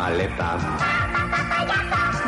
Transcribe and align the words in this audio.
Paleta. 0.00 0.58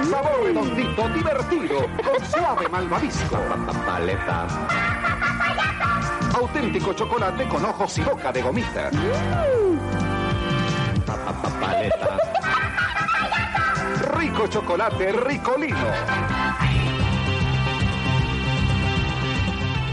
Sabor 0.05 0.45
redondito, 0.45 1.09
divertido, 1.09 1.79
con 2.05 2.27
suave 2.27 2.69
malvavisco. 2.69 3.39
Paleta. 3.87 4.47
Auténtico 6.35 6.93
chocolate 6.93 7.49
con 7.49 7.65
ojos 7.65 7.97
y 7.97 8.03
boca 8.03 8.31
de 8.31 8.43
gomita. 8.43 8.91
Paleta. 11.61 12.19
Rico 14.19 14.47
chocolate 14.49 15.13
ricolino. 15.13 15.87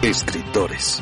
Escritores. 0.01 1.01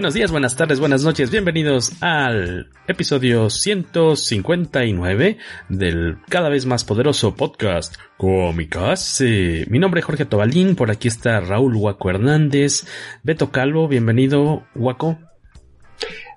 Buenos 0.00 0.14
días, 0.14 0.30
buenas 0.30 0.56
tardes, 0.56 0.80
buenas 0.80 1.04
noches, 1.04 1.30
bienvenidos 1.30 2.02
al 2.02 2.70
episodio 2.88 3.50
159 3.50 5.36
del 5.68 6.16
cada 6.26 6.48
vez 6.48 6.64
más 6.64 6.84
poderoso 6.84 7.34
podcast 7.34 7.96
Comicase. 8.16 9.66
Mi 9.68 9.78
nombre 9.78 10.00
es 10.00 10.06
Jorge 10.06 10.24
Tobalín, 10.24 10.74
por 10.74 10.90
aquí 10.90 11.06
está 11.06 11.40
Raúl 11.40 11.76
Huaco 11.76 12.08
Hernández, 12.08 12.86
Beto 13.22 13.50
Calvo, 13.50 13.88
bienvenido 13.88 14.62
Huaco. 14.74 15.18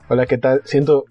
Hola, 0.09 0.25
¿qué 0.25 0.37
tal? 0.37 0.59
Siento, 0.65 1.05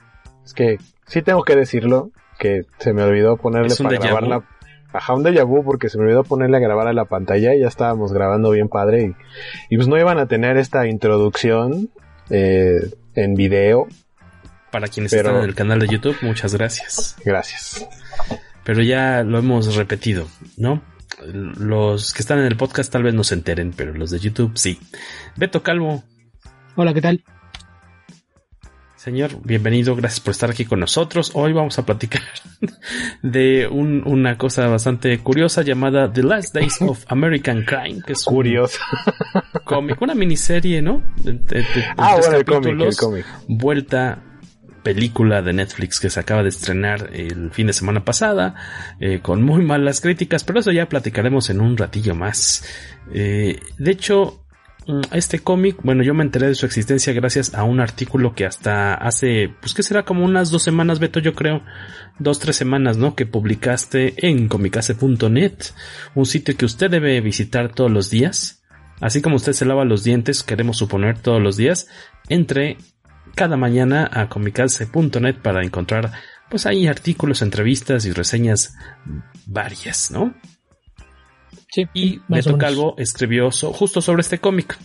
es 0.44 0.52
que 0.52 0.76
sí 1.06 1.22
tengo 1.22 1.44
que 1.44 1.56
decirlo, 1.56 2.10
que 2.38 2.66
se 2.80 2.92
me 2.92 3.02
olvidó 3.02 3.38
ponerle 3.38 3.74
para 3.82 3.96
grabar 3.96 4.24
la... 4.24 4.44
Ajá, 4.92 5.14
un 5.14 5.24
déjà 5.24 5.42
vu 5.46 5.64
porque 5.64 5.88
se 5.88 5.96
me 5.96 6.04
olvidó 6.04 6.22
ponerle 6.22 6.58
a 6.58 6.60
grabar 6.60 6.86
a 6.86 6.92
la 6.92 7.06
pantalla 7.06 7.54
y 7.54 7.60
ya 7.60 7.68
estábamos 7.68 8.12
grabando 8.12 8.50
bien 8.50 8.68
padre 8.68 9.04
y, 9.04 9.14
y 9.70 9.76
pues 9.76 9.88
no 9.88 9.98
iban 9.98 10.18
a 10.18 10.26
tener 10.26 10.58
esta 10.58 10.86
introducción 10.86 11.88
eh, 12.32 12.90
en 13.14 13.34
video. 13.34 13.86
Para 14.70 14.88
quienes 14.88 15.12
están 15.12 15.36
en 15.36 15.42
el 15.42 15.54
canal 15.54 15.78
de 15.80 15.86
YouTube, 15.86 16.16
muchas 16.22 16.54
gracias. 16.54 17.16
Gracias. 17.24 17.86
Pero 18.64 18.82
ya 18.82 19.22
lo 19.22 19.38
hemos 19.38 19.76
repetido, 19.76 20.28
¿no? 20.56 20.82
Los 21.26 22.14
que 22.14 22.22
están 22.22 22.38
en 22.38 22.46
el 22.46 22.56
podcast 22.56 22.90
tal 22.90 23.02
vez 23.02 23.12
no 23.12 23.22
se 23.22 23.34
enteren, 23.34 23.74
pero 23.76 23.92
los 23.92 24.10
de 24.10 24.18
YouTube 24.18 24.52
sí. 24.56 24.80
Beto 25.36 25.62
Calvo. 25.62 26.02
Hola, 26.74 26.94
¿qué 26.94 27.02
tal? 27.02 27.22
Señor, 29.02 29.32
bienvenido, 29.42 29.96
gracias 29.96 30.20
por 30.20 30.30
estar 30.30 30.48
aquí 30.48 30.64
con 30.64 30.78
nosotros. 30.78 31.32
Hoy 31.34 31.52
vamos 31.52 31.76
a 31.76 31.84
platicar 31.84 32.22
de 33.24 33.66
un, 33.66 34.06
una 34.06 34.38
cosa 34.38 34.68
bastante 34.68 35.18
curiosa 35.18 35.62
llamada 35.62 36.12
The 36.12 36.22
Last 36.22 36.54
Days 36.54 36.80
of 36.82 37.04
American 37.08 37.64
Crime, 37.64 38.00
que 38.06 38.12
es 38.12 38.22
curiosa. 38.22 38.78
cómic, 39.64 40.00
una 40.00 40.14
miniserie, 40.14 40.80
¿no? 40.82 41.02
De, 41.16 41.32
de, 41.32 41.58
de, 41.58 41.84
ah, 41.96 42.14
bueno, 42.16 42.36
el 42.36 42.44
cómic, 42.44 42.80
el 42.80 42.96
cómic. 42.96 43.26
Vuelta 43.48 44.22
película 44.84 45.42
de 45.42 45.52
Netflix 45.52 45.98
que 45.98 46.08
se 46.08 46.20
acaba 46.20 46.44
de 46.44 46.50
estrenar 46.50 47.10
el 47.12 47.50
fin 47.50 47.66
de 47.66 47.72
semana 47.72 48.04
pasada, 48.04 48.54
eh, 49.00 49.18
con 49.20 49.42
muy 49.42 49.64
malas 49.64 50.00
críticas, 50.00 50.44
pero 50.44 50.60
eso 50.60 50.70
ya 50.70 50.88
platicaremos 50.88 51.50
en 51.50 51.60
un 51.60 51.76
ratillo 51.76 52.14
más. 52.14 52.64
Eh, 53.12 53.58
de 53.78 53.90
hecho, 53.90 54.41
este 55.12 55.38
cómic, 55.38 55.76
bueno, 55.82 56.02
yo 56.02 56.14
me 56.14 56.24
enteré 56.24 56.48
de 56.48 56.54
su 56.54 56.66
existencia 56.66 57.12
gracias 57.12 57.54
a 57.54 57.64
un 57.64 57.80
artículo 57.80 58.34
que 58.34 58.46
hasta 58.46 58.94
hace, 58.94 59.54
pues 59.60 59.74
que 59.74 59.82
será 59.82 60.04
como 60.04 60.24
unas 60.24 60.50
dos 60.50 60.62
semanas, 60.62 60.98
Beto, 60.98 61.20
yo 61.20 61.34
creo, 61.34 61.62
dos, 62.18 62.38
tres 62.38 62.56
semanas, 62.56 62.96
¿no? 62.96 63.14
Que 63.14 63.26
publicaste 63.26 64.14
en 64.26 64.48
comicase.net, 64.48 65.54
un 66.14 66.26
sitio 66.26 66.56
que 66.56 66.64
usted 66.64 66.90
debe 66.90 67.20
visitar 67.20 67.72
todos 67.72 67.90
los 67.90 68.10
días. 68.10 68.62
Así 69.00 69.20
como 69.20 69.36
usted 69.36 69.52
se 69.52 69.64
lava 69.64 69.84
los 69.84 70.04
dientes, 70.04 70.42
queremos 70.42 70.78
suponer 70.78 71.18
todos 71.18 71.40
los 71.40 71.56
días, 71.56 71.88
entre 72.28 72.78
cada 73.34 73.56
mañana 73.56 74.08
a 74.12 74.28
comicase.net 74.28 75.36
para 75.42 75.64
encontrar, 75.64 76.12
pues 76.50 76.66
ahí 76.66 76.86
artículos, 76.86 77.42
entrevistas 77.42 78.04
y 78.04 78.12
reseñas 78.12 78.74
varias, 79.46 80.10
¿no? 80.10 80.34
Sí, 81.72 81.88
y 81.94 82.20
Beto 82.28 82.58
Calvo 82.58 82.94
escribió 82.98 83.50
so, 83.50 83.72
justo 83.72 84.02
sobre 84.02 84.20
este 84.20 84.38
cómic. 84.38 84.78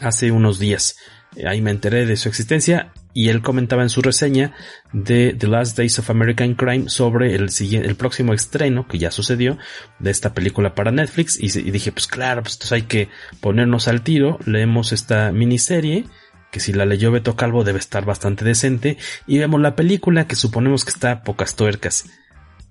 Hace 0.00 0.30
unos 0.30 0.60
días. 0.60 0.96
Ahí 1.44 1.60
me 1.60 1.72
enteré 1.72 2.06
de 2.06 2.16
su 2.16 2.28
existencia 2.28 2.92
y 3.12 3.28
él 3.28 3.42
comentaba 3.42 3.82
en 3.82 3.90
su 3.90 4.02
reseña 4.02 4.54
de 4.92 5.34
The 5.36 5.48
Last 5.48 5.76
Days 5.76 5.98
of 5.98 6.08
American 6.08 6.54
Crime 6.54 6.88
sobre 6.88 7.34
el, 7.34 7.50
siguiente, 7.50 7.88
el 7.88 7.96
próximo 7.96 8.34
estreno 8.34 8.86
que 8.86 8.98
ya 8.98 9.10
sucedió 9.10 9.58
de 9.98 10.12
esta 10.12 10.32
película 10.32 10.76
para 10.76 10.92
Netflix. 10.92 11.40
Y, 11.40 11.46
y 11.46 11.72
dije 11.72 11.90
pues 11.90 12.06
claro, 12.06 12.42
pues 12.42 12.54
entonces 12.54 12.72
hay 12.72 12.82
que 12.82 13.08
ponernos 13.40 13.88
al 13.88 14.02
tiro, 14.02 14.38
leemos 14.46 14.92
esta 14.92 15.32
miniserie 15.32 16.04
que 16.52 16.60
si 16.60 16.72
la 16.72 16.86
leyó 16.86 17.10
Beto 17.10 17.34
Calvo 17.34 17.64
debe 17.64 17.80
estar 17.80 18.04
bastante 18.04 18.44
decente. 18.44 18.96
Y 19.26 19.38
vemos 19.38 19.60
la 19.60 19.74
película 19.74 20.28
que 20.28 20.36
suponemos 20.36 20.84
que 20.84 20.90
está 20.90 21.10
a 21.10 21.22
pocas 21.24 21.56
tuercas. 21.56 22.04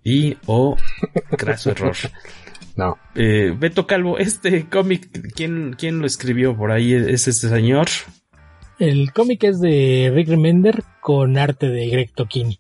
Y 0.06 0.38
o 0.46 0.78
oh, 0.78 0.78
craso 1.38 1.72
error. 1.72 1.96
No. 2.75 2.97
Eh, 3.16 3.53
Beto 3.58 3.88
Calvo, 3.88 4.18
este 4.18 4.68
cómic, 4.68 5.09
¿quién, 5.34 5.75
¿quién 5.78 6.00
lo 6.00 6.06
escribió 6.06 6.56
por 6.58 6.72
ahí? 6.72 6.94
¿Es 6.94 7.28
este 7.28 7.47
señor? 7.47 7.88
El 8.80 9.13
cómic 9.13 9.44
es 9.46 9.62
de 9.62 10.12
Rick 10.13 10.28
Remender 10.28 10.84
con 11.00 11.38
arte 11.38 11.69
de 11.69 11.88
Greg 11.88 12.12
Tokini. 12.14 12.59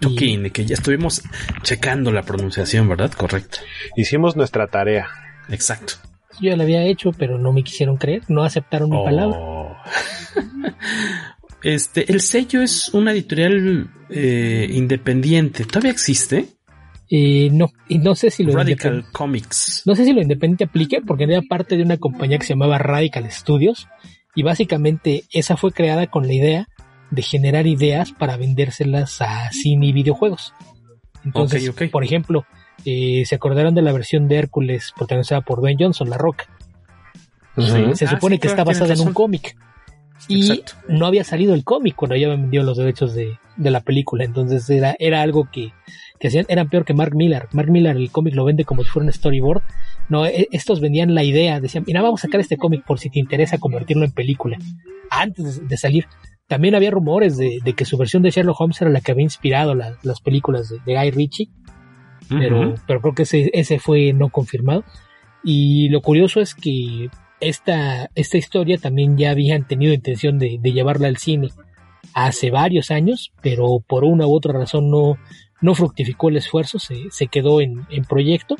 Tokini, 0.00 0.48
y... 0.48 0.50
que 0.50 0.64
ya 0.64 0.74
estuvimos 0.74 1.22
checando 1.62 2.12
la 2.12 2.22
pronunciación, 2.22 2.88
¿verdad? 2.88 3.12
Correcto. 3.12 3.58
Hicimos 3.96 4.36
nuestra 4.36 4.68
tarea. 4.68 5.08
Exacto. 5.48 5.94
Yo 6.40 6.50
ya 6.50 6.56
la 6.56 6.62
había 6.62 6.84
hecho, 6.84 7.10
pero 7.12 7.38
no 7.38 7.52
me 7.52 7.64
quisieron 7.64 7.96
creer, 7.96 8.22
no 8.28 8.44
aceptaron 8.44 8.90
mi 8.90 8.98
oh. 8.98 9.04
palabra. 9.04 9.38
este, 11.62 12.12
el 12.12 12.20
sello 12.20 12.62
es 12.62 12.90
una 12.90 13.10
editorial 13.10 13.90
eh, 14.10 14.68
independiente. 14.70 15.64
¿Todavía 15.64 15.90
existe? 15.90 16.55
Eh, 17.08 17.50
no, 17.52 17.70
y 17.88 17.98
no 17.98 18.14
sé 18.14 18.30
si 18.30 18.42
lo 18.42 18.52
Radical 18.52 19.04
Comics. 19.12 19.82
No 19.86 19.94
sé 19.94 20.04
si 20.04 20.12
lo 20.12 20.20
independiente 20.20 20.64
aplique 20.64 21.00
porque 21.00 21.24
era 21.24 21.40
parte 21.42 21.76
de 21.76 21.82
una 21.82 21.98
compañía 21.98 22.38
que 22.38 22.46
se 22.46 22.54
llamaba 22.54 22.78
Radical 22.78 23.30
Studios 23.30 23.86
y 24.34 24.42
básicamente 24.42 25.24
esa 25.32 25.56
fue 25.56 25.72
creada 25.72 26.08
con 26.08 26.26
la 26.26 26.34
idea 26.34 26.68
de 27.10 27.22
generar 27.22 27.66
ideas 27.66 28.12
para 28.12 28.36
vendérselas 28.36 29.22
a 29.22 29.50
cine 29.52 29.86
y 29.86 29.92
videojuegos. 29.92 30.52
Entonces, 31.24 31.62
okay, 31.62 31.68
okay. 31.68 31.88
por 31.88 32.04
ejemplo, 32.04 32.44
eh, 32.84 33.24
se 33.26 33.34
acordaron 33.34 33.74
de 33.74 33.82
la 33.82 33.92
versión 33.92 34.28
de 34.28 34.36
Hércules 34.36 34.92
protagonizada 34.96 35.40
por 35.40 35.60
Dwayne 35.60 35.84
Johnson, 35.84 36.10
La 36.10 36.18
Roca. 36.18 36.46
Uh 37.56 37.62
-huh. 37.62 37.94
Se 37.94 38.06
supone 38.06 38.34
ah, 38.34 38.36
sí, 38.36 38.40
que 38.40 38.48
está 38.48 38.64
basada 38.64 38.94
en 38.94 39.00
un 39.00 39.12
cómic. 39.12 39.56
Y 40.28 40.50
Exacto. 40.50 40.72
no 40.88 41.06
había 41.06 41.24
salido 41.24 41.54
el 41.54 41.62
cómic 41.62 41.94
cuando 41.94 42.16
ya 42.16 42.28
vendió 42.28 42.62
los 42.62 42.76
derechos 42.76 43.14
de, 43.14 43.38
de, 43.56 43.70
la 43.70 43.80
película. 43.80 44.24
Entonces 44.24 44.68
era, 44.70 44.96
era 44.98 45.22
algo 45.22 45.48
que, 45.50 45.72
que 46.18 46.28
hacían, 46.28 46.46
eran 46.48 46.68
peor 46.68 46.84
que 46.84 46.94
Mark 46.94 47.14
Miller. 47.14 47.48
Mark 47.52 47.70
Miller 47.70 47.96
el 47.96 48.10
cómic 48.10 48.34
lo 48.34 48.44
vende 48.44 48.64
como 48.64 48.82
si 48.84 48.90
fuera 48.90 49.06
un 49.06 49.12
storyboard. 49.12 49.62
No, 50.08 50.24
estos 50.26 50.80
vendían 50.80 51.14
la 51.14 51.24
idea, 51.24 51.60
decían, 51.60 51.84
mira, 51.86 52.02
vamos 52.02 52.20
a 52.20 52.26
sacar 52.26 52.40
este 52.40 52.56
cómic 52.56 52.84
por 52.84 52.98
si 52.98 53.10
te 53.10 53.18
interesa 53.18 53.58
convertirlo 53.58 54.04
en 54.04 54.12
película. 54.12 54.58
Antes 55.10 55.66
de 55.66 55.76
salir. 55.76 56.06
también 56.48 56.74
había 56.74 56.90
rumores 56.90 57.36
de, 57.36 57.60
que 57.76 57.84
su 57.84 57.96
versión 57.96 58.22
de 58.22 58.30
Sherlock 58.30 58.60
Holmes 58.60 58.80
era 58.80 58.90
la 58.90 59.00
que 59.00 59.12
había 59.12 59.24
inspirado 59.24 59.74
las 59.74 60.20
películas 60.20 60.68
de, 60.68 60.94
Guy 60.94 61.10
Ritchie, 61.10 61.48
pero, 62.28 62.74
pero 62.86 63.00
creo 63.00 63.14
que 63.14 63.22
ese, 63.22 63.50
ese 63.52 63.78
fue 63.78 64.12
no 64.12 64.28
confirmado. 64.28 64.84
Y 65.44 65.88
lo 65.90 66.00
curioso 66.02 66.40
es 66.40 66.54
que 66.54 67.08
esta, 67.40 68.10
esta 68.14 68.38
historia 68.38 68.78
también 68.78 69.16
ya 69.16 69.30
habían 69.30 69.66
tenido 69.66 69.92
intención 69.92 70.38
de, 70.38 70.58
llevarla 70.58 71.08
al 71.08 71.16
cine 71.16 71.50
hace 72.14 72.50
varios 72.50 72.90
años, 72.90 73.32
pero 73.42 73.80
por 73.86 74.04
una 74.04 74.26
u 74.26 74.34
otra 74.34 74.52
razón 74.52 74.90
no, 74.90 75.18
no 75.60 75.74
fructificó 75.74 76.28
el 76.28 76.36
esfuerzo, 76.36 76.78
se, 76.78 77.10
se 77.10 77.26
quedó 77.28 77.60
en, 77.60 77.86
en, 77.90 78.04
proyecto 78.04 78.56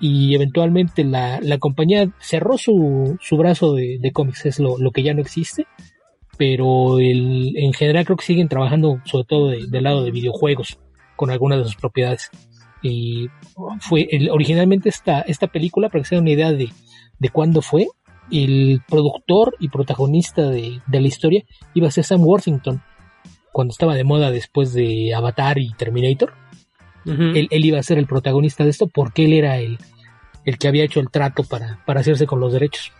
y 0.00 0.34
eventualmente 0.34 1.04
la, 1.04 1.40
la 1.40 1.58
compañía 1.58 2.10
cerró 2.20 2.58
su, 2.58 3.16
su 3.20 3.36
brazo 3.36 3.74
de, 3.74 3.98
de 4.00 4.12
cómics, 4.12 4.46
es 4.46 4.58
lo, 4.58 4.78
lo, 4.78 4.90
que 4.90 5.02
ya 5.02 5.14
no 5.14 5.20
existe, 5.20 5.66
pero 6.38 6.98
en 7.00 7.72
general 7.72 8.04
creo 8.04 8.16
que 8.16 8.24
siguen 8.24 8.48
trabajando 8.48 9.00
sobre 9.04 9.24
todo 9.24 9.50
del 9.50 9.82
lado 9.82 10.02
de 10.02 10.10
videojuegos 10.10 10.78
con 11.16 11.30
algunas 11.30 11.58
de 11.58 11.64
sus 11.64 11.76
propiedades. 11.76 12.30
Y 12.82 13.28
fue 13.80 14.08
originalmente 14.32 14.88
esta, 14.88 15.20
esta 15.20 15.46
película, 15.46 15.88
para 15.88 16.02
que 16.02 16.08
se 16.08 16.14
den 16.16 16.22
una 16.22 16.32
idea 16.32 16.52
de, 16.52 16.68
de 17.18 17.28
cuándo 17.28 17.62
fue, 17.62 17.86
el 18.30 18.80
productor 18.88 19.54
y 19.60 19.68
protagonista 19.68 20.48
de, 20.48 20.80
de, 20.86 21.00
la 21.00 21.06
historia 21.06 21.44
iba 21.74 21.86
a 21.86 21.92
ser 21.92 22.02
Sam 22.02 22.24
Worthington, 22.24 22.82
cuando 23.52 23.72
estaba 23.72 23.94
de 23.94 24.04
moda 24.04 24.30
después 24.30 24.72
de 24.72 25.14
Avatar 25.14 25.58
y 25.58 25.72
Terminator. 25.74 26.32
él, 27.04 27.48
él, 27.50 27.64
iba 27.64 27.78
a 27.78 27.82
ser 27.82 27.98
el 27.98 28.06
protagonista 28.06 28.64
de 28.64 28.70
esto 28.70 28.86
porque 28.86 29.24
él 29.24 29.32
era 29.34 29.58
el, 29.58 29.78
el 30.44 30.58
que 30.58 30.68
había 30.68 30.84
hecho 30.84 31.00
el 31.00 31.10
trato 31.10 31.44
para, 31.44 31.82
para 31.84 32.00
hacerse 32.00 32.26
con 32.26 32.40
los 32.40 32.52
derechos. 32.52 32.92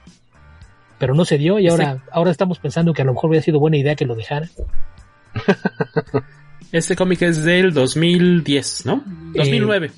Pero 0.98 1.14
no 1.14 1.24
se 1.24 1.38
dio 1.38 1.58
y 1.58 1.68
ahora, 1.68 2.04
ahora 2.12 2.30
estamos 2.30 2.58
pensando 2.58 2.92
que 2.92 3.02
a 3.02 3.04
lo 3.04 3.14
mejor 3.14 3.30
hubiera 3.30 3.44
sido 3.44 3.58
buena 3.58 3.76
idea 3.76 3.96
que 3.96 4.06
lo 4.06 4.14
dejara. 4.14 4.48
Este 6.72 6.96
cómic 6.96 7.20
es 7.20 7.44
del 7.44 7.74
2010, 7.74 8.86
¿no? 8.86 9.04
2009. 9.34 9.88
Eh, 9.88 9.90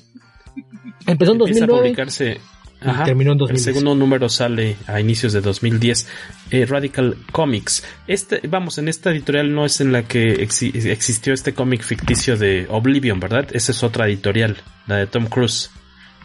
empezó 1.07 1.31
en 1.31 1.37
2009. 1.37 1.73
a 1.73 1.77
publicarse. 1.77 2.41
Terminó 2.79 3.31
en 3.31 3.37
2010. 3.37 3.67
El 3.67 3.73
segundo 3.73 3.95
número 3.95 4.29
sale 4.29 4.75
a 4.87 4.99
inicios 4.99 5.33
de 5.33 5.41
2010. 5.41 6.07
Eh, 6.51 6.65
Radical 6.65 7.17
Comics. 7.31 7.83
Este, 8.07 8.41
vamos, 8.47 8.77
en 8.77 8.87
esta 8.87 9.11
editorial 9.11 9.53
no 9.53 9.65
es 9.65 9.81
en 9.81 9.91
la 9.91 10.03
que 10.03 10.33
existió 10.33 11.33
este 11.33 11.53
cómic 11.53 11.83
ficticio 11.83 12.37
de 12.37 12.67
Oblivion, 12.69 13.19
¿verdad? 13.19 13.47
Esa 13.53 13.71
es 13.71 13.83
otra 13.83 14.07
editorial, 14.07 14.57
la 14.87 14.97
de 14.97 15.07
Tom 15.07 15.27
Cruise. 15.27 15.71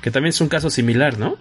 Que 0.02 0.10
también 0.10 0.30
es 0.30 0.40
un 0.40 0.48
caso 0.48 0.70
similar, 0.70 1.18
¿no? 1.18 1.36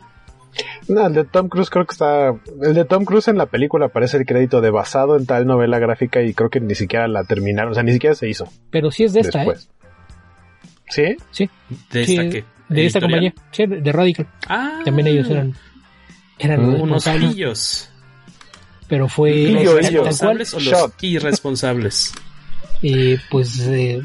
No, 0.88 1.08
el 1.08 1.14
de 1.14 1.24
Tom 1.26 1.48
Cruise 1.48 1.70
creo 1.70 1.86
que 1.86 1.94
está. 1.94 2.34
El 2.62 2.74
de 2.74 2.86
Tom 2.86 3.06
Cruise 3.06 3.28
en 3.28 3.38
la 3.38 3.46
película 3.46 3.88
aparece 3.88 4.18
el 4.18 4.26
crédito 4.26 4.62
de 4.62 4.72
basado 4.72 5.16
en 5.18 5.26
tal 5.26 5.46
novela 5.46 5.80
gráfica 5.80 6.22
y 6.22 6.34
creo 6.34 6.50
que 6.50 6.60
ni 6.60 6.76
siquiera 6.76 7.08
la 7.08 7.24
terminaron, 7.24 7.72
o 7.72 7.74
sea, 7.76 7.84
ni 7.84 7.94
siquiera 7.94 8.16
se 8.16 8.28
hizo. 8.28 8.50
Pero 8.72 8.92
sí 8.92 9.04
es 9.04 9.14
de 9.14 9.22
esta, 9.22 9.44
¿eh? 9.44 9.58
¿Sí? 10.90 11.18
Sí. 11.32 11.50
¿De 11.92 12.02
esta 12.02 12.30
qué? 12.30 12.44
De 12.70 12.86
esta 12.86 13.02
compañía, 13.02 13.34
sí, 13.52 13.66
de 13.66 13.92
Radical. 13.92 14.28
Ah. 14.48 14.82
También 14.86 15.08
ellos 15.08 15.30
eran. 15.30 15.56
Eran 16.38 16.66
unos 16.66 17.04
pillos. 17.04 17.90
Pero 18.88 19.08
fue. 19.08 19.68
¿Responsables 19.82 20.54
o 20.54 20.60
los 20.60 20.94
irresponsables? 21.02 22.14
Eh, 22.82 23.18
pues. 23.30 23.60
Eh, 23.60 24.02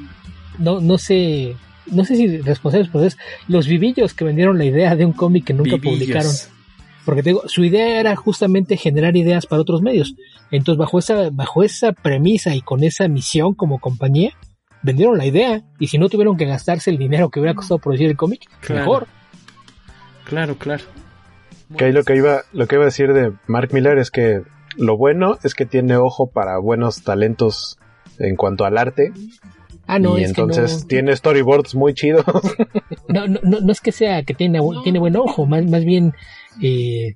no, 0.58 0.81
no 0.81 0.99
sé 0.99 1.56
no 1.87 2.05
sé 2.05 2.16
si 2.16 2.38
responsables, 2.38 2.88
pero 2.93 3.05
es 3.05 3.16
los 3.49 3.66
vivillos 3.66 4.14
que 4.14 4.25
vendieron 4.25 4.58
la 4.58 4.64
idea 4.64 4.96
de 4.96 5.05
un 5.05 5.12
cómic 5.12 5.44
que 5.44 5.55
nunca 5.55 5.76
publicaron. 5.76 6.32
Porque 7.05 7.22
te 7.22 7.31
digo, 7.31 7.43
su 7.46 7.64
idea 7.64 8.00
era 8.00 8.17
justamente 8.17 8.76
generar 8.76 9.17
ideas 9.17 9.46
para 9.46 9.60
otros 9.60 9.82
medios. 9.82 10.14
Entonces, 10.50 10.78
bajo 10.78 10.99
esa, 10.99 11.28
bajo 11.31 11.62
esa 11.62 11.93
premisa 11.93 12.55
y 12.55 12.62
con 12.62 12.82
esa 12.82 13.08
misión 13.08 13.55
como 13.55 13.78
compañía, 13.78 14.32
vendieron 14.84 15.19
la 15.19 15.26
idea. 15.26 15.62
Y 15.78 15.88
si 15.88 15.98
no 15.98 16.08
tuvieron 16.08 16.36
que 16.36 16.44
gastarse 16.44 16.90
el 16.90 16.98
dinero 16.98 17.31
que 17.31 17.40
hubiera 17.40 17.56
costado 17.56 17.78
producir 17.78 18.08
el 18.08 18.16
cómic, 18.16 18.42
mejor. 18.69 19.08
Claro, 20.25 20.56
claro. 20.56 20.84
Que 21.76 21.86
ahí 21.86 21.92
lo 21.92 22.04
que 22.04 22.14
iba, 22.14 22.42
lo 22.52 22.69
que 22.69 22.76
iba 22.76 22.84
a 22.84 22.86
decir 22.86 23.12
de 23.12 23.32
Mark 23.46 23.70
Miller 23.72 23.98
es 23.98 24.10
que 24.10 24.42
lo 24.76 24.96
bueno 24.96 25.38
es 25.42 25.54
que 25.54 25.66
tiene 25.66 25.96
ojo 25.96 26.31
para 26.31 26.58
buenos 26.58 27.02
talentos 27.02 27.78
en 28.19 28.36
cuanto 28.36 28.64
al 28.64 28.78
arte 28.78 29.12
Ah, 29.86 29.98
no, 29.98 30.19
y 30.19 30.25
entonces 30.25 30.86
tiene 30.86 31.14
storyboards 31.14 31.75
muy 31.75 31.94
chidos. 31.94 32.25
No, 33.06 33.28
no, 33.28 33.38
no, 33.42 33.70
es 33.70 33.81
que 33.81 33.92
sea 33.92 34.25
que 34.25 34.34
tiene, 34.34 34.58
tiene 34.82 34.98
buen 34.98 35.14
ojo, 35.16 35.46
más, 35.46 35.64
más 35.66 35.84
bien 35.84 36.14
eh, 36.60 37.14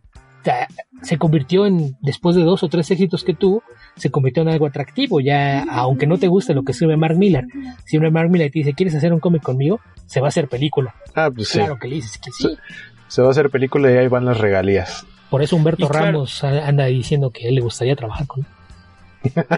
se 1.03 1.19
convirtió 1.19 1.67
en, 1.67 1.97
después 2.00 2.37
de 2.37 2.43
dos 2.43 2.62
o 2.62 2.69
tres 2.69 2.91
éxitos 2.91 3.25
que 3.25 3.35
tuvo, 3.35 3.62
se 3.97 4.11
convirtió 4.11 4.43
en 4.43 4.49
algo 4.49 4.67
atractivo. 4.67 5.21
Ya, 5.21 5.65
aunque 5.71 6.06
no 6.06 6.19
te 6.19 6.29
guste 6.29 6.55
lo 6.55 6.62
que 6.62 6.73
escribe 6.73 6.97
Mark 6.97 7.17
Miller, 7.17 7.47
si 7.85 7.99
Mark 7.99 8.31
Miller 8.31 8.50
te 8.50 8.61
dice, 8.61 8.75
¿quieres 8.75 8.95
hacer 8.95 9.12
un 9.12 9.21
cómic 9.21 9.43
conmigo? 9.43 9.81
Se 10.06 10.21
va 10.21 10.27
a 10.27 10.29
hacer 10.29 10.49
película. 10.49 10.95
Ah, 11.15 11.31
pues 11.35 11.50
claro 11.50 11.79
que 11.79 11.89
le 11.89 11.97
dices 11.97 12.19
que 12.19 12.31
sí. 12.31 12.56
Se, 13.09 13.23
va 13.23 13.29
a 13.29 13.31
hacer 13.31 13.50
película 13.50 13.91
y 13.91 13.97
ahí 13.97 14.09
van 14.09 14.25
las 14.25 14.39
regalías. 14.39 15.06
Por 15.31 15.43
eso 15.43 15.56
Humberto 15.56 15.89
Ramos 15.89 16.43
anda 16.45 16.87
diciendo 16.87 17.31
que 17.31 17.49
él 17.49 17.55
le 17.55 17.61
gustaría 17.61 17.97
trabajar 17.97 18.27
con 18.27 18.41
él. 18.41 18.47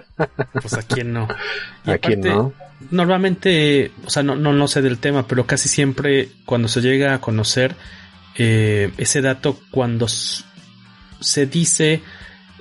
Pues 0.53 0.75
a 0.75 0.83
quién 0.83 1.13
no. 1.13 1.29
a 1.85 1.99
quién 1.99 2.21
no. 2.21 2.53
Normalmente, 2.91 3.93
o 4.07 4.11
sea, 4.11 4.23
no, 4.23 4.37
no, 4.37 4.53
no, 4.53 4.69
sé 4.69 4.81
del 4.81 4.99
tema, 4.99 5.27
pero 5.27 5.47
casi 5.47 5.69
siempre 5.69 6.29
cuando 6.47 6.67
se 6.67 6.81
llega 6.81 7.15
a 7.15 7.21
conocer 7.21 7.77
eh, 8.37 8.91
ese 8.97 9.21
dato, 9.21 9.59
cuando 9.71 10.07
se 11.21 11.47
dice 11.47 12.03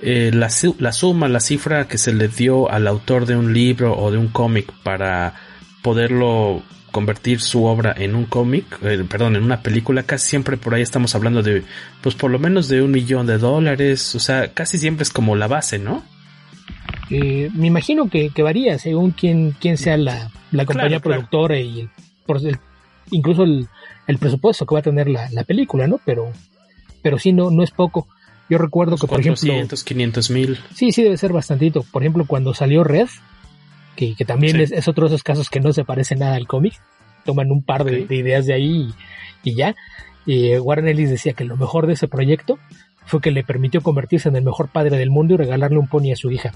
eh, 0.02 0.30
la, 0.32 0.48
la 0.78 0.92
suma, 0.92 1.28
la 1.28 1.40
cifra 1.40 1.88
que 1.88 1.98
se 1.98 2.12
le 2.12 2.28
dio 2.28 2.70
al 2.70 2.86
autor 2.86 3.26
de 3.26 3.36
un 3.36 3.52
libro 3.52 3.96
o 3.96 4.10
de 4.10 4.18
un 4.18 4.28
cómic 4.28 4.72
para 4.82 5.34
poderlo 5.82 6.62
convertir 6.90 7.40
su 7.40 7.64
obra 7.64 7.94
en 7.96 8.14
un 8.14 8.24
cómic, 8.24 8.78
eh, 8.82 9.04
perdón, 9.08 9.36
en 9.36 9.42
una 9.42 9.62
película, 9.62 10.02
casi 10.02 10.28
siempre 10.28 10.56
por 10.56 10.74
ahí 10.74 10.82
estamos 10.82 11.14
hablando 11.14 11.42
de, 11.42 11.62
pues 12.02 12.14
por 12.14 12.30
lo 12.30 12.38
menos 12.38 12.68
de 12.68 12.82
un 12.82 12.90
millón 12.90 13.26
de 13.26 13.38
dólares, 13.38 14.14
o 14.14 14.18
sea, 14.18 14.52
casi 14.52 14.78
siempre 14.78 15.02
es 15.02 15.10
como 15.10 15.36
la 15.36 15.46
base, 15.46 15.78
¿no? 15.78 16.02
Eh, 17.10 17.50
me 17.54 17.66
imagino 17.66 18.08
que, 18.08 18.30
varía 18.42 18.78
según 18.78 19.10
quién, 19.12 19.54
quién 19.60 19.76
sea 19.76 19.96
la, 19.96 20.30
compañía 20.64 21.00
productora 21.00 21.58
y 21.58 21.80
el, 21.80 21.90
por 22.26 22.40
incluso 23.10 23.44
el, 23.44 23.68
presupuesto 24.18 24.66
que 24.66 24.74
va 24.74 24.80
a 24.80 24.84
tener 24.84 25.08
la, 25.08 25.44
película, 25.44 25.86
¿no? 25.86 26.00
Pero, 26.04 26.32
pero 27.02 27.18
sí, 27.18 27.32
no, 27.32 27.50
no 27.50 27.62
es 27.62 27.70
poco. 27.70 28.08
Yo 28.50 28.58
recuerdo 28.58 28.96
que, 28.96 29.06
por 29.06 29.20
ejemplo. 29.20 29.54
500 29.84 30.30
mil. 30.30 30.58
Sí, 30.74 30.90
sí, 30.90 31.04
debe 31.04 31.16
ser 31.16 31.32
bastantito. 31.32 31.84
Por 31.84 32.02
ejemplo, 32.02 32.24
cuando 32.26 32.52
salió 32.52 32.82
Red, 32.82 33.08
que, 33.94 34.16
también 34.26 34.60
es, 34.60 34.88
otro 34.88 35.08
de 35.08 35.14
esos 35.14 35.22
casos 35.22 35.48
que 35.48 35.60
no 35.60 35.72
se 35.72 35.84
parece 35.84 36.16
nada 36.16 36.34
al 36.34 36.48
cómic, 36.48 36.74
toman 37.24 37.52
un 37.52 37.62
par 37.62 37.84
de, 37.84 38.06
ideas 38.10 38.46
de 38.46 38.54
ahí 38.54 38.92
y, 39.44 39.54
ya. 39.54 39.76
y 40.26 40.58
Warren 40.58 40.88
Ellis 40.88 41.10
decía 41.10 41.34
que 41.34 41.44
lo 41.44 41.56
mejor 41.56 41.86
de 41.86 41.92
ese 41.92 42.08
proyecto 42.08 42.58
fue 43.06 43.20
que 43.20 43.30
le 43.30 43.44
permitió 43.44 43.82
convertirse 43.82 44.28
en 44.28 44.36
el 44.36 44.42
mejor 44.42 44.68
padre 44.68 44.96
del 44.96 45.10
mundo 45.10 45.34
y 45.34 45.36
regalarle 45.36 45.78
un 45.78 45.86
pony 45.86 46.12
a 46.12 46.16
su 46.16 46.30
hija. 46.30 46.52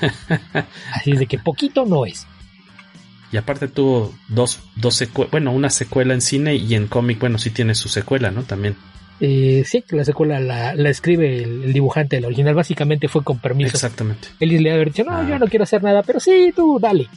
Así 0.92 1.12
de 1.12 1.26
que 1.26 1.38
poquito 1.38 1.86
no 1.86 2.06
es. 2.06 2.26
Y 3.32 3.36
aparte 3.36 3.68
tuvo 3.68 4.12
dos, 4.28 4.60
dos 4.76 4.94
secuelas, 4.94 5.30
bueno, 5.32 5.52
una 5.52 5.70
secuela 5.70 6.14
en 6.14 6.20
cine 6.20 6.56
y 6.56 6.74
en 6.74 6.88
cómic, 6.88 7.18
bueno, 7.18 7.38
sí 7.38 7.50
tiene 7.50 7.74
su 7.74 7.88
secuela, 7.88 8.30
¿no? 8.30 8.42
También. 8.42 8.76
Eh, 9.20 9.64
sí, 9.66 9.84
la 9.90 10.04
secuela 10.04 10.40
la, 10.40 10.72
escribe 10.88 11.42
el, 11.42 11.72
dibujante 11.72 12.16
del 12.16 12.24
original, 12.24 12.54
básicamente 12.54 13.06
fue 13.08 13.22
con 13.22 13.38
permiso. 13.38 13.76
Exactamente. 13.76 14.28
Él 14.40 14.62
le 14.62 14.72
había 14.72 14.84
dicho, 14.84 15.04
no, 15.04 15.26
yo 15.28 15.34
ah. 15.34 15.38
no 15.38 15.46
quiero 15.46 15.64
hacer 15.64 15.82
nada, 15.82 16.02
pero 16.02 16.20
sí, 16.20 16.52
tú, 16.56 16.78
dale. 16.80 17.08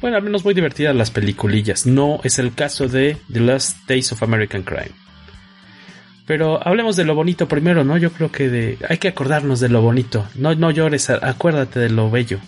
Bueno, 0.00 0.16
al 0.16 0.22
menos 0.22 0.44
muy 0.44 0.54
divertidas 0.54 0.94
las 0.94 1.10
peliculillas. 1.10 1.84
No 1.84 2.20
es 2.24 2.38
el 2.38 2.54
caso 2.54 2.88
de 2.88 3.16
The 3.30 3.40
Last 3.40 3.86
Days 3.86 4.12
of 4.12 4.22
American 4.22 4.62
Crime. 4.62 4.92
Pero 6.26 6.66
hablemos 6.66 6.96
de 6.96 7.04
lo 7.04 7.14
bonito 7.14 7.48
primero, 7.48 7.84
¿no? 7.84 7.98
Yo 7.98 8.12
creo 8.12 8.30
que 8.30 8.48
de, 8.48 8.78
hay 8.88 8.98
que 8.98 9.08
acordarnos 9.08 9.58
de 9.58 9.68
lo 9.68 9.82
bonito. 9.82 10.26
No, 10.36 10.54
no 10.54 10.70
llores, 10.70 11.10
acuérdate 11.10 11.80
de 11.80 11.90
lo 11.90 12.08
bello. 12.08 12.38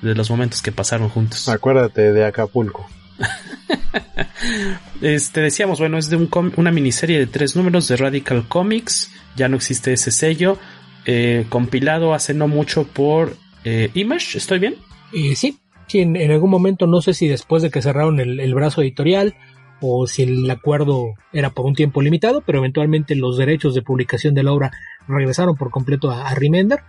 De 0.00 0.14
los 0.14 0.30
momentos 0.30 0.62
que 0.62 0.72
pasaron 0.72 1.08
juntos. 1.08 1.48
Acuérdate 1.48 2.12
de 2.12 2.24
Acapulco. 2.24 2.88
este 5.00 5.40
decíamos, 5.40 5.78
bueno, 5.80 5.98
es 5.98 6.10
de 6.10 6.16
un 6.16 6.28
una 6.56 6.70
miniserie 6.70 7.18
de 7.18 7.26
tres 7.26 7.56
números 7.56 7.88
de 7.88 7.96
Radical 7.96 8.48
Comics. 8.48 9.10
Ya 9.36 9.48
no 9.48 9.56
existe 9.56 9.92
ese 9.92 10.10
sello. 10.10 10.58
Eh, 11.04 11.46
compilado 11.48 12.14
hace 12.14 12.34
no 12.34 12.48
mucho 12.48 12.84
por 12.84 13.36
eh, 13.64 13.90
Image, 13.94 14.38
¿estoy 14.38 14.58
bien? 14.58 14.74
Eh, 15.12 15.36
sí, 15.36 15.58
sí 15.86 16.00
en, 16.00 16.30
algún 16.30 16.50
momento, 16.50 16.86
no 16.86 17.00
sé 17.00 17.14
si 17.14 17.28
después 17.28 17.62
de 17.62 17.70
que 17.70 17.80
cerraron 17.80 18.18
el 18.18 18.54
brazo 18.54 18.82
editorial 18.82 19.34
o 19.80 20.06
si 20.06 20.22
el 20.22 20.50
acuerdo 20.50 21.14
era 21.32 21.50
por 21.50 21.66
un 21.66 21.74
tiempo 21.74 22.00
limitado, 22.02 22.42
pero 22.44 22.58
eventualmente 22.58 23.14
los 23.14 23.36
derechos 23.36 23.74
de 23.74 23.82
publicación 23.82 24.34
de 24.34 24.42
la 24.42 24.52
obra 24.52 24.70
regresaron 25.06 25.56
por 25.56 25.70
completo 25.70 26.10
a, 26.10 26.34
Remender 26.34 26.80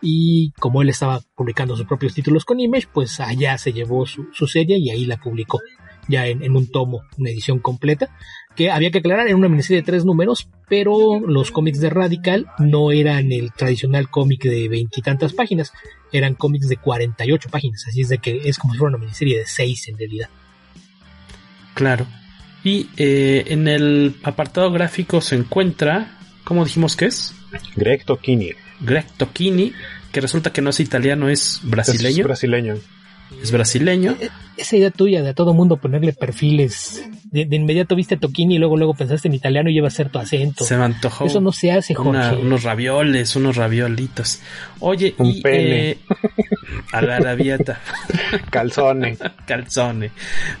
y 0.00 0.50
como 0.52 0.82
él 0.82 0.88
estaba 0.88 1.20
publicando 1.34 1.76
sus 1.76 1.86
propios 1.86 2.14
títulos 2.14 2.44
con 2.44 2.60
Image, 2.60 2.88
pues 2.92 3.20
allá 3.20 3.56
se 3.58 3.72
llevó 3.72 4.06
su, 4.06 4.46
serie 4.46 4.78
y 4.78 4.90
ahí 4.90 5.06
la 5.06 5.16
publicó 5.16 5.60
ya 6.08 6.26
en, 6.26 6.54
un 6.54 6.70
tomo, 6.70 7.02
una 7.18 7.30
edición 7.30 7.58
completa. 7.58 8.08
que 8.54 8.70
había 8.70 8.90
que 8.90 8.98
aclarar, 8.98 9.26
era 9.26 9.36
una 9.36 9.48
miniserie 9.48 9.82
de 9.82 9.86
tres 9.86 10.04
números, 10.04 10.48
pero 10.68 11.20
los 11.20 11.50
cómics 11.50 11.80
de 11.80 11.90
Radical 11.90 12.46
no 12.58 12.92
eran 12.92 13.32
el 13.32 13.52
tradicional 13.52 14.08
cómic 14.08 14.44
de 14.44 14.68
veintitantas 14.68 15.32
páginas, 15.32 15.72
eran 16.12 16.34
cómics 16.34 16.68
de 16.68 16.76
48 16.76 17.48
páginas, 17.50 17.84
así 17.88 18.02
es 18.02 18.08
de 18.08 18.18
que 18.18 18.42
es 18.44 18.58
como 18.58 18.72
si 18.72 18.78
fuera 18.78 18.96
una 18.96 19.04
miniserie 19.04 19.38
de 19.38 19.46
seis 19.46 19.88
en 19.88 19.98
realidad. 19.98 20.28
Claro. 21.74 22.06
Y 22.64 22.88
eh, 22.96 23.44
en 23.48 23.68
el 23.68 24.16
apartado 24.22 24.70
gráfico 24.72 25.20
se 25.20 25.36
encuentra, 25.36 26.18
¿cómo 26.44 26.64
dijimos 26.64 26.96
que 26.96 27.06
es? 27.06 27.34
Greg 27.76 28.04
Tocchini. 28.04 28.52
Greg 28.80 29.06
Tocchini, 29.16 29.72
que 30.12 30.20
resulta 30.20 30.52
que 30.52 30.62
no 30.62 30.70
es 30.70 30.80
italiano, 30.80 31.28
es 31.28 31.60
brasileño. 31.62 32.20
Es 32.20 32.24
brasileño 32.24 32.76
es 33.42 33.50
brasileño. 33.50 34.16
E-, 34.20 34.30
esa 34.56 34.76
idea 34.76 34.90
tuya 34.90 35.22
de 35.22 35.30
a 35.30 35.34
todo 35.34 35.54
mundo 35.54 35.76
ponerle 35.76 36.12
perfiles. 36.12 37.04
De, 37.24 37.42
inmediato 37.50 37.96
viste 37.96 38.16
Toquini 38.16 38.56
y 38.56 38.58
luego 38.58 38.76
luego 38.76 38.94
pensaste 38.94 39.28
en 39.28 39.34
italiano 39.34 39.68
y 39.68 39.74
lleva 39.74 39.88
a 39.88 39.90
ser 39.90 40.10
tu 40.10 40.18
acento. 40.18 40.64
Se 40.64 40.76
me 40.76 40.84
antojó. 40.84 41.26
Eso 41.26 41.40
no 41.40 41.52
se 41.52 41.72
hace, 41.72 41.94
Jorge. 41.94 42.36
unos 42.36 42.62
ravioles, 42.62 43.36
unos 43.36 43.56
raviolitos. 43.56 44.40
Oye, 44.80 45.14
Un 45.18 45.30
y 45.30 45.42
pene. 45.42 45.90
Eh, 45.90 45.98
a 46.92 47.02
la 47.02 47.18
rabieta. 47.18 47.80
Calzone. 48.50 49.18
Calzone. 49.46 50.10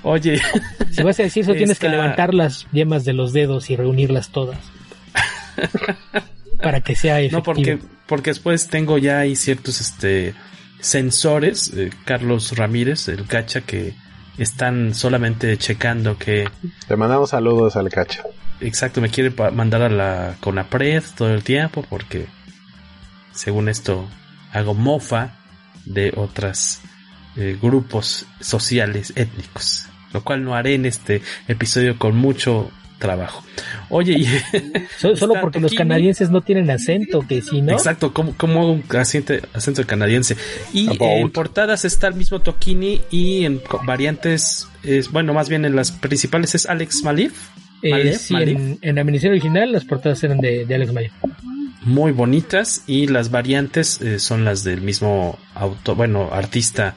Oye. 0.02 0.40
Si 0.90 1.02
vas 1.02 1.20
a 1.20 1.24
decir 1.24 1.42
eso, 1.42 1.52
tienes 1.52 1.78
que 1.78 1.90
levantar 1.90 2.32
las 2.32 2.66
yemas 2.72 3.04
de 3.04 3.12
los 3.12 3.34
dedos 3.34 3.68
y 3.68 3.76
reunirlas 3.76 4.30
todas. 4.30 4.56
para 6.62 6.80
que 6.80 6.94
sea 6.94 7.20
efectivo. 7.20 7.38
No, 7.38 7.42
porque, 7.42 7.78
porque 8.06 8.30
después 8.30 8.68
tengo 8.68 8.98
ya 8.98 9.20
ahí 9.20 9.36
ciertos, 9.36 9.80
este, 9.80 10.34
sensores, 10.80 11.72
eh, 11.74 11.90
Carlos 12.04 12.56
Ramírez, 12.56 13.08
el 13.08 13.26
cacha, 13.26 13.62
que 13.62 13.94
están 14.38 14.94
solamente 14.94 15.56
checando 15.56 16.18
que... 16.18 16.48
Le 16.88 16.96
mandamos 16.96 17.30
saludos 17.30 17.76
al 17.76 17.88
cacha. 17.90 18.22
Exacto, 18.60 19.00
me 19.00 19.10
quiere 19.10 19.34
mandar 19.52 19.82
a 19.82 19.88
la 19.88 20.36
Conapred 20.40 21.02
todo 21.16 21.34
el 21.34 21.42
tiempo 21.42 21.84
porque 21.88 22.26
según 23.32 23.68
esto 23.68 24.08
hago 24.52 24.72
mofa 24.72 25.36
de 25.84 26.12
otros 26.16 26.80
eh, 27.36 27.58
grupos 27.60 28.26
sociales 28.40 29.12
étnicos, 29.14 29.86
lo 30.12 30.24
cual 30.24 30.42
no 30.42 30.54
haré 30.54 30.74
en 30.74 30.86
este 30.86 31.20
episodio 31.48 31.98
con 31.98 32.16
mucho 32.16 32.70
trabajo. 32.98 33.44
Oye, 33.88 34.18
y 34.18 34.26
solo, 35.16 35.34
porque 35.40 35.60
los 35.60 35.74
canadienses 35.74 36.30
no 36.30 36.40
tienen 36.40 36.70
acento, 36.70 37.20
que 37.20 37.42
si 37.42 37.62
no. 37.62 37.72
Exacto, 37.72 38.12
como, 38.12 38.36
como 38.36 38.72
un 38.72 38.84
acento, 38.96 39.34
acento 39.52 39.86
canadiense. 39.86 40.36
Y 40.72 40.88
en 41.00 41.30
portadas 41.30 41.84
está 41.84 42.08
el 42.08 42.14
mismo 42.14 42.40
Tokini 42.40 43.02
y 43.10 43.44
en 43.44 43.60
variantes, 43.84 44.68
es, 44.82 45.10
bueno, 45.10 45.34
más 45.34 45.48
bien 45.48 45.64
en 45.64 45.76
las 45.76 45.92
principales 45.92 46.54
es 46.54 46.66
Alex 46.66 47.02
Malif. 47.02 47.48
Eh, 47.82 48.16
En, 48.80 48.94
la 48.94 49.04
miniserie 49.04 49.32
original 49.32 49.70
las 49.70 49.84
portadas 49.84 50.22
eran 50.24 50.38
de, 50.38 50.66
Alex 50.74 50.92
Malif. 50.92 51.12
Muy 51.82 52.10
bonitas 52.10 52.82
y 52.86 53.06
las 53.06 53.30
variantes 53.30 54.00
eh, 54.00 54.18
son 54.18 54.44
las 54.44 54.64
del 54.64 54.80
mismo 54.80 55.38
auto, 55.54 55.94
bueno, 55.94 56.30
artista 56.32 56.96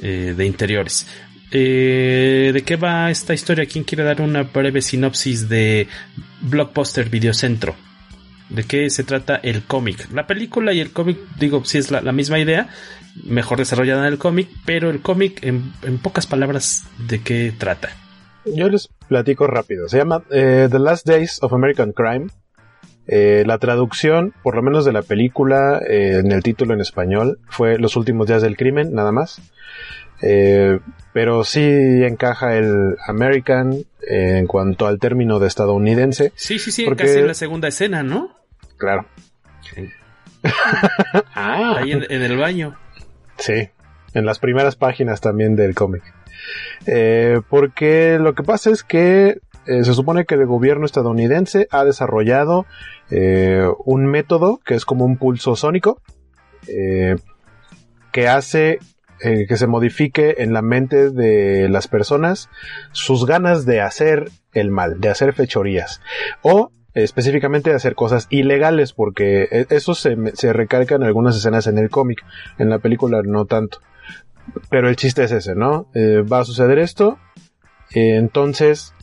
eh, 0.00 0.34
de 0.36 0.46
interiores. 0.46 1.08
Eh, 1.50 2.50
¿De 2.52 2.62
qué 2.62 2.76
va 2.76 3.10
esta 3.10 3.34
historia? 3.34 3.66
¿Quién 3.66 3.84
quiere 3.84 4.04
dar 4.04 4.20
una 4.20 4.42
breve 4.42 4.82
sinopsis 4.82 5.48
de 5.48 5.88
Blockbuster 6.42 7.08
Videocentro? 7.08 7.74
¿De 8.50 8.64
qué 8.64 8.90
se 8.90 9.04
trata 9.04 9.36
el 9.36 9.64
cómic? 9.64 10.08
La 10.12 10.26
película 10.26 10.72
y 10.72 10.80
el 10.80 10.92
cómic, 10.92 11.18
digo, 11.38 11.64
si 11.64 11.78
es 11.78 11.90
la, 11.90 12.12
misma 12.12 12.38
idea, 12.38 12.68
mejor 13.24 13.58
desarrollada 13.58 14.06
en 14.06 14.12
el 14.12 14.18
cómic, 14.18 14.48
pero 14.64 14.90
el 14.90 15.00
cómic, 15.00 15.42
en, 15.44 15.72
pocas 16.02 16.26
palabras, 16.26 16.84
¿de 16.98 17.20
qué 17.22 17.52
trata? 17.56 17.90
Yo 18.44 18.68
les 18.68 18.88
platico 19.08 19.46
rápido. 19.46 19.88
Se 19.88 19.98
llama 19.98 20.22
eh, 20.30 20.68
The 20.70 20.78
Last 20.78 21.06
Days 21.06 21.38
of 21.42 21.52
American 21.52 21.92
Crime. 21.92 22.28
Eh, 23.06 23.42
la 23.46 23.58
traducción, 23.58 24.34
por 24.42 24.54
lo 24.54 24.62
menos 24.62 24.84
de 24.84 24.92
la 24.92 25.02
película, 25.02 25.80
en 25.86 26.30
el 26.30 26.42
título 26.42 26.74
en 26.74 26.80
español, 26.80 27.38
fue 27.48 27.78
Los 27.78 27.96
últimos 27.96 28.26
días 28.26 28.42
del 28.42 28.56
crimen, 28.56 28.92
nada 28.92 29.12
más. 29.12 29.40
Eh, 30.22 30.80
pero 31.12 31.44
sí 31.44 31.62
encaja 31.62 32.56
el 32.56 32.96
American 33.06 33.84
en 34.02 34.46
cuanto 34.46 34.86
al 34.86 34.98
término 34.98 35.38
de 35.38 35.46
estadounidense. 35.46 36.32
Sí, 36.34 36.58
sí, 36.58 36.70
sí, 36.70 36.86
casi 36.96 37.18
en 37.18 37.26
la 37.26 37.34
segunda 37.34 37.68
escena, 37.68 38.02
¿no? 38.02 38.36
Claro. 38.76 39.06
ah. 41.34 41.76
Ahí 41.78 41.92
en, 41.92 42.04
el 42.10 42.36
baño. 42.36 42.76
Sí, 43.36 43.70
en 44.14 44.24
las 44.24 44.38
primeras 44.38 44.76
páginas 44.76 45.20
también 45.20 45.56
del 45.56 45.74
cómic. 45.74 46.02
Eh, 46.86 47.40
porque 47.48 48.18
lo 48.20 48.34
que 48.34 48.42
pasa 48.42 48.70
es 48.70 48.82
que 48.82 49.40
eh, 49.66 49.84
se 49.84 49.94
supone 49.94 50.24
que 50.24 50.36
el 50.36 50.46
gobierno 50.46 50.86
estadounidense 50.86 51.68
ha 51.70 51.84
desarrollado 51.84 52.66
un 53.84 54.04
método 54.04 54.60
que 54.66 54.74
es 54.74 54.84
como 54.84 55.06
un 55.06 55.16
pulso 55.16 55.56
sónico 55.56 56.02
que 58.12 58.28
hace 58.28 58.80
eh, 59.20 59.46
que 59.48 59.56
se 59.56 59.66
modifique 59.66 60.36
en 60.38 60.52
la 60.52 60.62
mente 60.62 61.10
de 61.10 61.68
las 61.68 61.88
personas 61.88 62.48
sus 62.92 63.26
ganas 63.26 63.66
de 63.66 63.80
hacer 63.80 64.30
el 64.52 64.70
mal, 64.70 65.00
de 65.00 65.08
hacer 65.08 65.32
fechorías. 65.32 66.00
O 66.42 66.70
específicamente 66.94 67.70
de 67.70 67.76
hacer 67.76 67.96
cosas 67.96 68.28
ilegales, 68.30 68.92
porque 68.92 69.48
e, 69.50 69.66
eso 69.70 69.94
se, 69.94 70.16
se 70.34 70.52
recalca 70.52 70.94
en 70.94 71.02
algunas 71.02 71.36
escenas 71.36 71.66
en 71.66 71.78
el 71.78 71.90
cómic, 71.90 72.24
en 72.58 72.70
la 72.70 72.78
película 72.78 73.22
no 73.24 73.44
tanto. 73.46 73.80
Pero 74.70 74.88
el 74.88 74.94
chiste 74.94 75.24
es 75.24 75.32
ese, 75.32 75.56
¿no? 75.56 75.88
Eh, 75.94 76.22
va 76.22 76.40
a 76.40 76.44
suceder 76.44 76.78
esto, 76.78 77.18
eh, 77.94 78.16
entonces, 78.16 78.94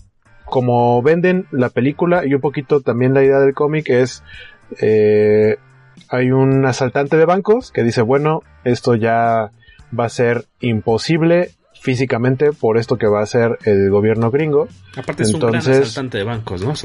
como 0.46 1.02
venden 1.02 1.46
la 1.52 1.70
película 1.70 2.26
y 2.26 2.34
un 2.34 2.42
poquito 2.42 2.80
también 2.80 3.14
la 3.14 3.24
idea 3.24 3.40
del 3.40 3.54
cómic 3.54 3.90
es, 3.90 4.24
hay 6.10 6.32
un 6.32 6.66
asaltante 6.66 7.18
de 7.18 7.26
bancos 7.26 7.72
que 7.72 7.84
dice, 7.84 8.02
bueno, 8.02 8.44
esto 8.64 8.96
ya 8.96 9.52
va 9.98 10.06
a 10.06 10.10
ser 10.10 10.46
imposible 10.60 11.52
físicamente 11.80 12.52
por 12.52 12.78
esto 12.78 12.98
que 12.98 13.08
va 13.08 13.22
a 13.22 13.26
ser 13.26 13.60
el 13.64 13.90
gobierno 13.90 14.32
gringo. 14.32 14.68
Aparte 14.98 15.24
es 15.24 15.34
Entonces, 15.34 15.68
un 15.68 15.74
gran 15.74 15.84
asaltante 15.84 16.18
de 16.18 16.24
bancos, 16.24 16.62
¿no? 16.64 16.76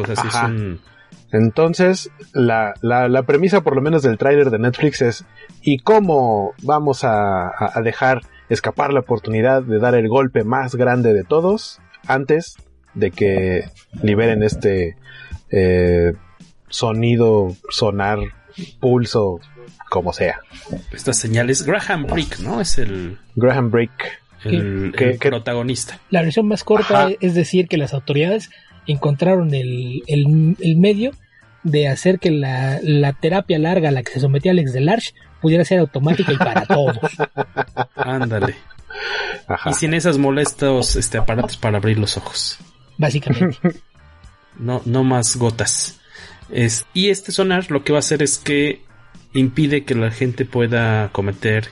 Entonces, 1.32 2.10
la, 2.32 2.74
la, 2.82 3.22
premisa 3.22 3.62
por 3.62 3.76
lo 3.76 3.82
menos 3.82 4.02
del 4.02 4.18
tráiler 4.18 4.50
de 4.50 4.58
Netflix 4.58 5.00
es 5.00 5.24
¿y 5.62 5.78
cómo 5.78 6.54
vamos 6.62 7.04
a, 7.04 7.52
dejar 7.84 8.22
escapar 8.48 8.92
la 8.92 9.00
oportunidad 9.00 9.62
de 9.62 9.78
dar 9.78 9.94
el 9.94 10.08
golpe 10.08 10.42
más 10.42 10.74
grande 10.74 11.14
de 11.14 11.22
todos 11.22 11.80
antes 12.06 12.56
de 12.94 13.12
que 13.12 13.64
liberen 14.02 14.42
este 14.42 14.96
eh, 15.50 16.14
sonido, 16.68 17.54
sonar, 17.68 18.18
pulso 18.80 19.40
como 19.88 20.12
sea. 20.12 20.40
Estas 20.92 21.18
señales, 21.18 21.64
Graham 21.64 22.06
Brick, 22.06 22.38
¿no? 22.40 22.60
Es 22.60 22.78
el... 22.78 23.18
Graham 23.36 23.70
Brick. 23.70 24.20
El, 24.44 24.92
protagonista. 25.20 25.98
La 26.08 26.22
versión 26.22 26.48
más 26.48 26.64
corta 26.64 27.10
es 27.20 27.34
decir 27.34 27.68
que 27.68 27.76
las 27.76 27.92
autoridades 27.92 28.48
encontraron 28.86 29.52
el, 29.52 30.02
medio 30.78 31.12
de 31.62 31.88
hacer 31.88 32.18
que 32.18 32.30
la, 32.30 33.12
terapia 33.20 33.58
larga 33.58 33.90
a 33.90 33.92
la 33.92 34.02
que 34.02 34.12
se 34.12 34.20
sometía 34.20 34.52
Alex 34.52 34.72
Delarge 34.72 35.12
pudiera 35.42 35.64
ser 35.64 35.80
automática 35.80 36.32
y 36.32 36.36
para 36.36 36.64
todos. 36.66 36.98
Ándale. 37.96 38.56
Y 39.66 39.72
sin 39.74 39.94
esos 39.94 40.18
molestos 40.18 40.96
este, 40.96 41.18
aparatos 41.18 41.56
para 41.56 41.78
abrir 41.78 41.98
los 41.98 42.16
ojos. 42.16 42.58
Básicamente. 42.96 43.58
No, 44.58 44.82
no 44.84 45.04
más 45.04 45.36
gotas. 45.36 46.00
Es, 46.50 46.84
y 46.92 47.08
este 47.08 47.32
sonar 47.32 47.70
lo 47.70 47.82
que 47.82 47.92
va 47.92 47.98
a 47.98 48.00
hacer 48.00 48.22
es 48.22 48.36
que 48.36 48.82
impide 49.32 49.84
que 49.84 49.94
la 49.94 50.10
gente 50.10 50.44
pueda 50.44 51.10
cometer 51.12 51.68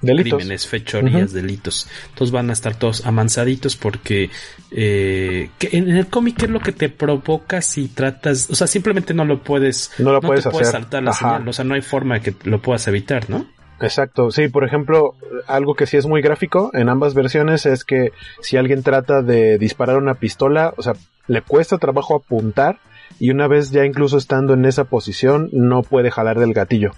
delitos. 0.00 0.38
crímenes, 0.38 0.66
fechorías, 0.66 1.32
delitos. 1.32 1.88
Entonces 2.10 2.32
van 2.32 2.50
a 2.50 2.52
estar 2.52 2.74
todos 2.74 3.06
amansaditos 3.06 3.76
porque 3.76 4.30
eh, 4.70 5.50
que 5.58 5.76
en 5.76 5.90
el 5.90 6.06
cómic 6.06 6.36
¿qué 6.36 6.46
es 6.46 6.50
lo 6.50 6.60
que 6.60 6.72
te 6.72 6.88
provoca 6.88 7.60
si 7.60 7.88
tratas, 7.88 8.48
o 8.50 8.54
sea, 8.54 8.66
simplemente 8.66 9.14
no 9.14 9.24
lo 9.24 9.42
puedes, 9.42 9.92
no 9.98 10.12
lo 10.12 10.20
puedes, 10.20 10.46
hacer. 10.46 10.66
saltar 10.66 11.02
la 11.02 11.12
señal, 11.12 11.46
o 11.46 11.52
sea, 11.52 11.64
no 11.64 11.74
hay 11.74 11.82
forma 11.82 12.18
de 12.18 12.20
que 12.20 12.48
lo 12.48 12.60
puedas 12.60 12.86
evitar, 12.88 13.28
¿no? 13.28 13.46
Exacto, 13.80 14.30
sí, 14.30 14.48
por 14.48 14.64
ejemplo, 14.64 15.14
algo 15.46 15.74
que 15.74 15.86
sí 15.86 15.96
es 15.96 16.06
muy 16.06 16.20
gráfico 16.20 16.70
en 16.74 16.90
ambas 16.90 17.14
versiones 17.14 17.64
es 17.64 17.84
que 17.84 18.12
si 18.42 18.58
alguien 18.58 18.82
trata 18.82 19.22
de 19.22 19.56
disparar 19.56 19.96
una 19.96 20.14
pistola, 20.14 20.74
o 20.76 20.82
sea, 20.82 20.92
le 21.26 21.40
cuesta 21.42 21.78
trabajo 21.78 22.14
apuntar 22.14 22.78
y 23.18 23.30
una 23.30 23.48
vez 23.48 23.70
ya 23.70 23.84
incluso 23.84 24.18
estando 24.18 24.54
en 24.54 24.64
esa 24.64 24.84
posición 24.84 25.48
no 25.52 25.82
puede 25.82 26.10
jalar 26.10 26.38
del 26.38 26.54
gatillo. 26.54 26.92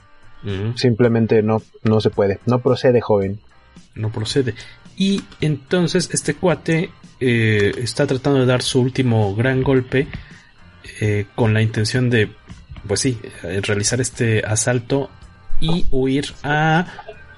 Simplemente 0.74 1.40
no, 1.42 1.62
no 1.84 2.00
se 2.00 2.10
puede, 2.10 2.40
no 2.46 2.58
procede, 2.58 3.00
joven. 3.00 3.38
No 3.94 4.10
procede. 4.10 4.54
Y 4.96 5.22
entonces 5.40 6.10
este 6.12 6.34
cuate 6.34 6.90
eh, 7.20 7.72
está 7.78 8.06
tratando 8.06 8.40
de 8.40 8.46
dar 8.46 8.62
su 8.62 8.80
último 8.80 9.34
gran 9.36 9.62
golpe 9.62 10.08
eh, 11.00 11.26
con 11.34 11.54
la 11.54 11.62
intención 11.62 12.10
de, 12.10 12.30
pues 12.86 13.00
sí, 13.00 13.18
eh, 13.44 13.60
realizar 13.62 14.00
este 14.00 14.42
asalto 14.44 15.10
y 15.60 15.86
huir 15.90 16.26
a 16.42 16.86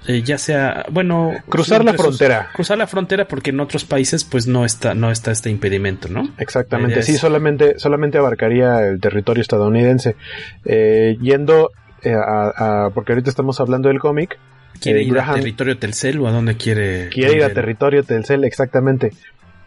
eh, 0.06 0.22
ya 0.22 0.36
sea, 0.36 0.84
bueno, 0.90 1.32
cruzar 1.48 1.84
la 1.84 1.94
frontera. 1.94 2.50
Cruzar 2.52 2.76
la 2.76 2.86
frontera 2.86 3.26
porque 3.26 3.50
en 3.50 3.60
otros 3.60 3.84
países 3.84 4.24
pues 4.24 4.46
no 4.46 4.64
está 4.64 4.94
no 4.94 5.10
está 5.10 5.32
este 5.32 5.50
impedimento, 5.50 6.08
¿no? 6.08 6.28
Exactamente, 6.38 7.02
sí, 7.02 7.16
solamente 7.16 7.78
solamente 7.78 8.18
abarcaría 8.18 8.80
el 8.86 9.00
territorio 9.00 9.40
estadounidense. 9.40 10.16
Eh, 10.64 11.16
yendo 11.20 11.70
eh, 12.02 12.14
a, 12.14 12.90
porque 12.94 13.12
ahorita 13.12 13.30
estamos 13.30 13.60
hablando 13.60 13.88
del 13.88 13.98
cómic. 13.98 14.38
¿Quiere 14.80 15.02
ir 15.02 15.18
a 15.18 15.34
territorio 15.34 15.78
Telcel 15.78 16.20
o 16.20 16.26
a 16.26 16.32
dónde 16.32 16.56
quiere? 16.56 17.08
Quiere 17.08 17.36
ir 17.36 17.44
a 17.44 17.54
territorio 17.54 18.02
Telcel, 18.02 18.44
exactamente. 18.44 19.12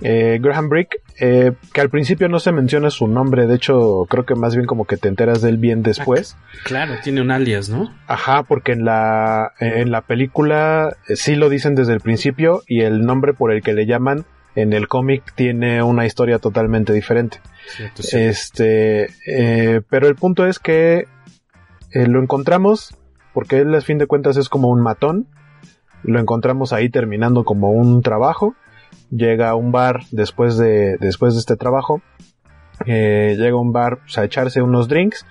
Eh, 0.01 0.37
Graham 0.41 0.69
Brick, 0.69 1.01
eh, 1.19 1.53
que 1.73 1.81
al 1.81 1.89
principio 1.89 2.29
no 2.29 2.39
se 2.39 2.51
menciona 2.51 2.91
su 2.91 3.07
nombre, 3.07 3.47
de 3.47 3.55
hecho 3.55 4.05
creo 4.07 4.25
que 4.25 4.35
más 4.35 4.55
bien 4.55 4.67
como 4.67 4.85
que 4.85 4.97
te 4.97 5.07
enteras 5.07 5.41
de 5.41 5.49
él 5.49 5.57
bien 5.57 5.81
después. 5.81 6.37
claro, 6.63 6.93
tiene 7.03 7.21
un 7.21 7.31
alias, 7.31 7.69
¿no? 7.69 7.91
Ajá, 8.05 8.43
porque 8.43 8.73
en 8.73 8.85
la, 8.85 9.53
en 9.59 9.91
la 9.91 10.01
película 10.01 10.95
eh, 11.07 11.15
sí 11.15 11.35
lo 11.35 11.49
dicen 11.49 11.73
desde 11.73 11.93
el 11.93 11.99
principio 11.99 12.61
y 12.67 12.81
el 12.81 13.05
nombre 13.05 13.33
por 13.33 13.51
el 13.51 13.63
que 13.63 13.73
le 13.73 13.87
llaman 13.87 14.25
en 14.55 14.73
el 14.73 14.87
cómic 14.87 15.33
tiene 15.35 15.81
una 15.81 16.05
historia 16.05 16.39
totalmente 16.39 16.93
diferente. 16.93 17.39
Este, 18.11 19.07
pero 19.89 20.07
el 20.07 20.15
punto 20.15 20.47
es 20.47 20.57
que 20.57 21.05
lo 21.93 22.21
encontramos 22.21 22.95
porque 23.33 23.59
él 23.59 23.75
a 23.75 23.81
fin 23.81 23.99
de 23.99 24.07
cuentas 24.07 24.35
es 24.35 24.49
como 24.49 24.69
un 24.69 24.81
matón. 24.81 25.27
Lo 26.01 26.19
encontramos 26.19 26.73
ahí 26.73 26.89
terminando 26.89 27.43
como 27.43 27.71
un 27.71 28.01
trabajo 28.01 28.55
llega 29.09 29.49
a 29.49 29.55
un 29.55 29.71
bar 29.71 30.01
después 30.11 30.57
de, 30.57 30.97
después 30.97 31.33
de 31.33 31.39
este 31.39 31.55
trabajo, 31.55 32.01
eh, 32.85 33.35
llega 33.37 33.57
a 33.57 33.61
un 33.61 33.73
bar 33.73 33.99
pues, 33.99 34.17
a 34.17 34.23
echarse 34.23 34.61
unos 34.61 34.87
drinks 34.87 35.25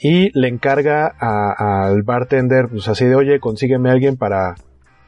y 0.00 0.30
le 0.38 0.48
encarga 0.48 1.06
al 1.06 2.02
bartender, 2.02 2.68
pues 2.68 2.88
así 2.88 3.04
de, 3.04 3.14
oye, 3.14 3.40
consígueme 3.40 3.90
a 3.90 3.92
alguien 3.92 4.16
para, 4.16 4.54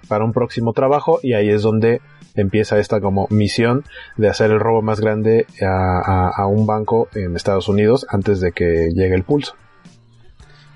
para 0.08 0.24
un 0.24 0.32
próximo 0.32 0.72
trabajo 0.72 1.20
y 1.22 1.34
ahí 1.34 1.48
es 1.48 1.62
donde 1.62 2.00
empieza 2.34 2.78
esta 2.78 3.00
como 3.00 3.26
misión 3.30 3.84
de 4.16 4.28
hacer 4.28 4.50
el 4.50 4.60
robo 4.60 4.80
más 4.80 5.00
grande 5.00 5.46
a 5.60 6.46
un 6.46 6.66
banco 6.66 7.08
en 7.14 7.34
Estados 7.34 7.68
Unidos 7.68 8.06
antes 8.10 8.40
de 8.40 8.52
que 8.52 8.90
llegue 8.94 9.14
el 9.14 9.24
pulso. 9.24 9.54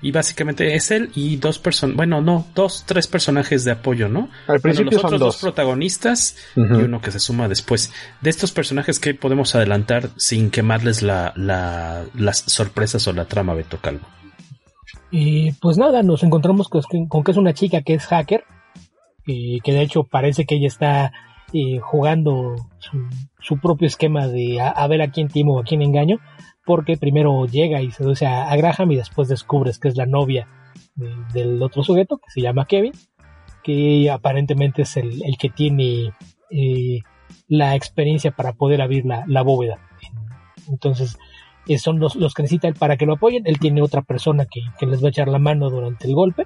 Y 0.03 0.11
básicamente 0.11 0.75
es 0.75 0.91
él 0.91 1.09
y 1.15 1.37
dos 1.37 1.57
personas, 1.57 1.95
bueno, 1.95 2.21
no, 2.21 2.45
dos, 2.53 2.83
tres 2.85 3.07
personajes 3.07 3.63
de 3.63 3.71
apoyo, 3.71 4.09
¿no? 4.09 4.29
Al 4.47 4.59
principio 4.59 4.91
los 4.91 5.05
otros 5.05 5.19
dos. 5.19 5.37
protagonistas 5.37 6.35
y 6.55 6.59
uno 6.59 7.01
que 7.01 7.09
se 7.09 7.19
suma 7.19 7.47
después. 7.47 7.91
De 8.21 8.29
estos 8.29 8.51
personajes, 8.51 8.99
¿qué 8.99 9.13
podemos 9.15 9.55
adelantar 9.55 10.09
sin 10.17 10.51
quemarles 10.51 11.01
la, 11.01 11.33
la, 11.37 12.03
las 12.15 12.43
sorpresas 12.47 13.07
o 13.07 13.13
la 13.13 13.25
trama, 13.25 13.53
Beto 13.53 13.79
Calvo? 13.79 14.05
Y 15.09 15.51
pues 15.53 15.77
nada, 15.77 16.03
nos 16.03 16.23
encontramos 16.23 16.67
con, 16.67 17.23
que 17.23 17.31
es 17.31 17.37
una 17.37 17.53
chica 17.53 17.81
que 17.81 17.93
es 17.93 18.05
hacker, 18.07 18.43
y 19.25 19.61
que 19.61 19.71
de 19.71 19.83
hecho 19.83 20.03
parece 20.03 20.45
que 20.45 20.55
ella 20.55 20.67
está 20.67 21.11
eh, 21.53 21.79
jugando 21.79 22.55
su, 23.39 23.57
propio 23.59 23.87
esquema 23.87 24.27
de 24.27 24.59
a, 24.59 24.87
ver 24.87 25.01
a 25.03 25.11
quién 25.11 25.27
timo 25.27 25.53
o 25.53 25.59
a 25.59 25.63
quién 25.63 25.81
engaño, 25.81 26.19
porque 26.65 26.97
primero 26.97 27.45
llega 27.45 27.81
y 27.81 27.91
seduce 27.91 28.25
a, 28.25 28.55
Graham 28.55 28.91
y 28.91 28.95
después 28.95 29.27
descubres 29.27 29.79
que 29.79 29.89
es 29.89 29.97
la 29.97 30.05
novia 30.05 30.47
del 31.33 31.61
otro 31.61 31.83
sujeto, 31.83 32.17
que 32.17 32.29
se 32.29 32.41
llama 32.41 32.65
Kevin, 32.65 32.93
que 33.63 34.09
aparentemente 34.11 34.83
es 34.83 34.97
el, 34.97 35.21
que 35.39 35.49
tiene 35.49 36.13
eh, 36.49 36.99
la 37.47 37.75
experiencia 37.75 38.31
para 38.31 38.53
poder 38.53 38.81
abrir 38.81 39.05
la, 39.05 39.41
bóveda. 39.41 39.79
Entonces, 40.69 41.17
eh, 41.67 41.77
son 41.77 41.99
los, 41.99 42.15
los, 42.15 42.33
que 42.33 42.43
necesita 42.43 42.67
él 42.67 42.75
para 42.75 42.97
que 42.97 43.05
lo 43.05 43.13
apoyen. 43.13 43.43
Él 43.45 43.59
tiene 43.59 43.81
otra 43.81 44.01
persona 44.01 44.45
que, 44.45 44.61
les 44.85 45.01
va 45.01 45.07
a 45.07 45.09
echar 45.09 45.27
la 45.27 45.39
mano 45.39 45.69
durante 45.69 46.07
el 46.07 46.13
golpe. 46.13 46.45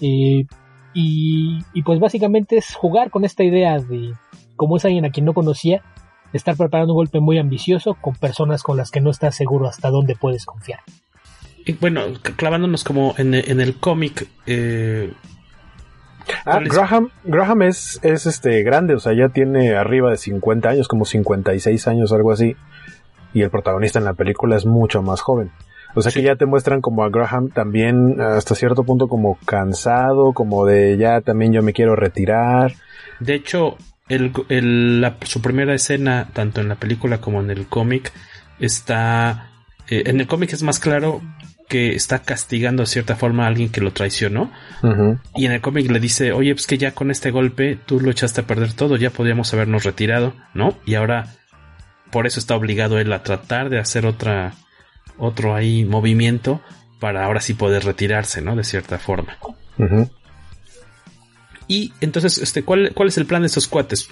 Eh, 0.00 0.44
y, 0.92 1.58
y, 1.72 1.82
pues 1.82 2.00
básicamente 2.00 2.56
es 2.56 2.74
jugar 2.74 3.10
con 3.10 3.24
esta 3.24 3.44
idea 3.44 3.78
de, 3.78 4.12
como 4.56 4.76
es 4.76 4.84
alguien 4.84 5.04
a 5.04 5.10
quien 5.10 5.24
no 5.24 5.34
conocía, 5.34 5.82
estar 6.32 6.56
preparando 6.56 6.92
un 6.92 6.98
golpe 6.98 7.20
muy 7.20 7.38
ambicioso 7.38 7.94
con 7.94 8.14
personas 8.14 8.62
con 8.62 8.76
las 8.76 8.90
que 8.90 9.00
no 9.00 9.10
estás 9.10 9.34
seguro 9.34 9.68
hasta 9.68 9.90
dónde 9.90 10.16
puedes 10.16 10.46
confiar. 10.46 10.80
Y 11.64 11.72
bueno, 11.74 12.02
clavándonos 12.36 12.84
como 12.84 13.14
en, 13.18 13.34
el 13.34 13.76
cómic. 13.76 14.26
Eh, 14.46 15.12
ah, 16.46 16.60
Graham, 16.64 17.10
Graham 17.24 17.62
es, 17.62 18.00
es 18.02 18.26
este 18.26 18.62
grande, 18.62 18.94
o 18.94 19.00
sea, 19.00 19.12
ya 19.12 19.28
tiene 19.28 19.74
arriba 19.74 20.10
de 20.10 20.16
50 20.16 20.68
años, 20.68 20.88
como 20.88 21.04
56 21.04 21.86
años, 21.88 22.12
algo 22.12 22.32
así. 22.32 22.56
Y 23.34 23.42
el 23.42 23.50
protagonista 23.50 23.98
en 23.98 24.06
la 24.06 24.14
película 24.14 24.56
es 24.56 24.66
mucho 24.66 25.02
más 25.02 25.20
joven. 25.20 25.52
O 25.94 26.02
sea 26.02 26.12
que 26.12 26.22
ya 26.22 26.36
te 26.36 26.46
muestran 26.46 26.80
como 26.80 27.02
a 27.02 27.10
Graham 27.10 27.50
también 27.50 28.20
hasta 28.20 28.54
cierto 28.54 28.84
punto 28.84 29.08
como 29.08 29.38
cansado, 29.44 30.32
como 30.32 30.64
de 30.64 30.96
ya 30.96 31.20
también 31.20 31.52
yo 31.52 31.62
me 31.62 31.72
quiero 31.72 31.96
retirar. 31.96 32.74
De 33.18 33.34
hecho, 33.34 33.76
el, 34.10 35.12
su 35.22 35.40
primera 35.40 35.74
escena, 35.74 36.28
tanto 36.32 36.60
en 36.60 36.68
la 36.68 36.74
película 36.74 37.20
como 37.20 37.40
en 37.40 37.50
el 37.50 37.66
cómic, 37.66 38.12
está... 38.58 39.50
Eh, 39.88 40.04
en 40.06 40.20
el 40.20 40.26
cómic 40.26 40.52
es 40.52 40.62
más 40.62 40.78
claro 40.78 41.22
que 41.68 41.94
está 41.94 42.18
castigando 42.20 42.82
de 42.82 42.88
cierta 42.88 43.14
forma 43.14 43.44
a 43.44 43.46
alguien 43.46 43.70
que 43.70 43.80
lo 43.80 43.92
traicionó. 43.92 44.50
Y 45.36 45.46
en 45.46 45.52
el 45.52 45.60
cómic 45.60 45.88
le 45.88 46.00
dice, 46.00 46.32
oye, 46.32 46.52
pues 46.52 46.66
que 46.66 46.78
ya 46.78 46.92
con 46.92 47.12
este 47.12 47.30
golpe 47.30 47.78
tú 47.86 48.00
lo 48.00 48.10
echaste 48.10 48.40
a 48.40 48.46
perder 48.46 48.72
todo, 48.72 48.96
ya 48.96 49.10
podríamos 49.10 49.54
habernos 49.54 49.84
retirado, 49.84 50.34
¿no? 50.52 50.76
Y 50.84 50.96
ahora 50.96 51.28
por 52.10 52.26
eso 52.26 52.40
está 52.40 52.56
obligado 52.56 52.98
él 52.98 53.12
a 53.12 53.22
tratar 53.22 53.70
de 53.70 53.78
hacer 53.78 54.04
otra, 54.04 54.54
otro 55.16 55.54
ahí 55.54 55.84
movimiento 55.84 56.60
para 56.98 57.24
ahora 57.24 57.40
sí 57.40 57.54
poder 57.54 57.84
retirarse, 57.84 58.42
¿no? 58.42 58.56
De 58.56 58.64
cierta 58.64 58.98
forma. 58.98 59.38
Y 61.70 61.92
entonces, 62.00 62.38
este, 62.38 62.64
¿cuál, 62.64 62.90
¿cuál 62.94 63.10
es 63.10 63.16
el 63.16 63.26
plan 63.26 63.42
de 63.42 63.46
estos 63.46 63.68
cuates? 63.68 64.08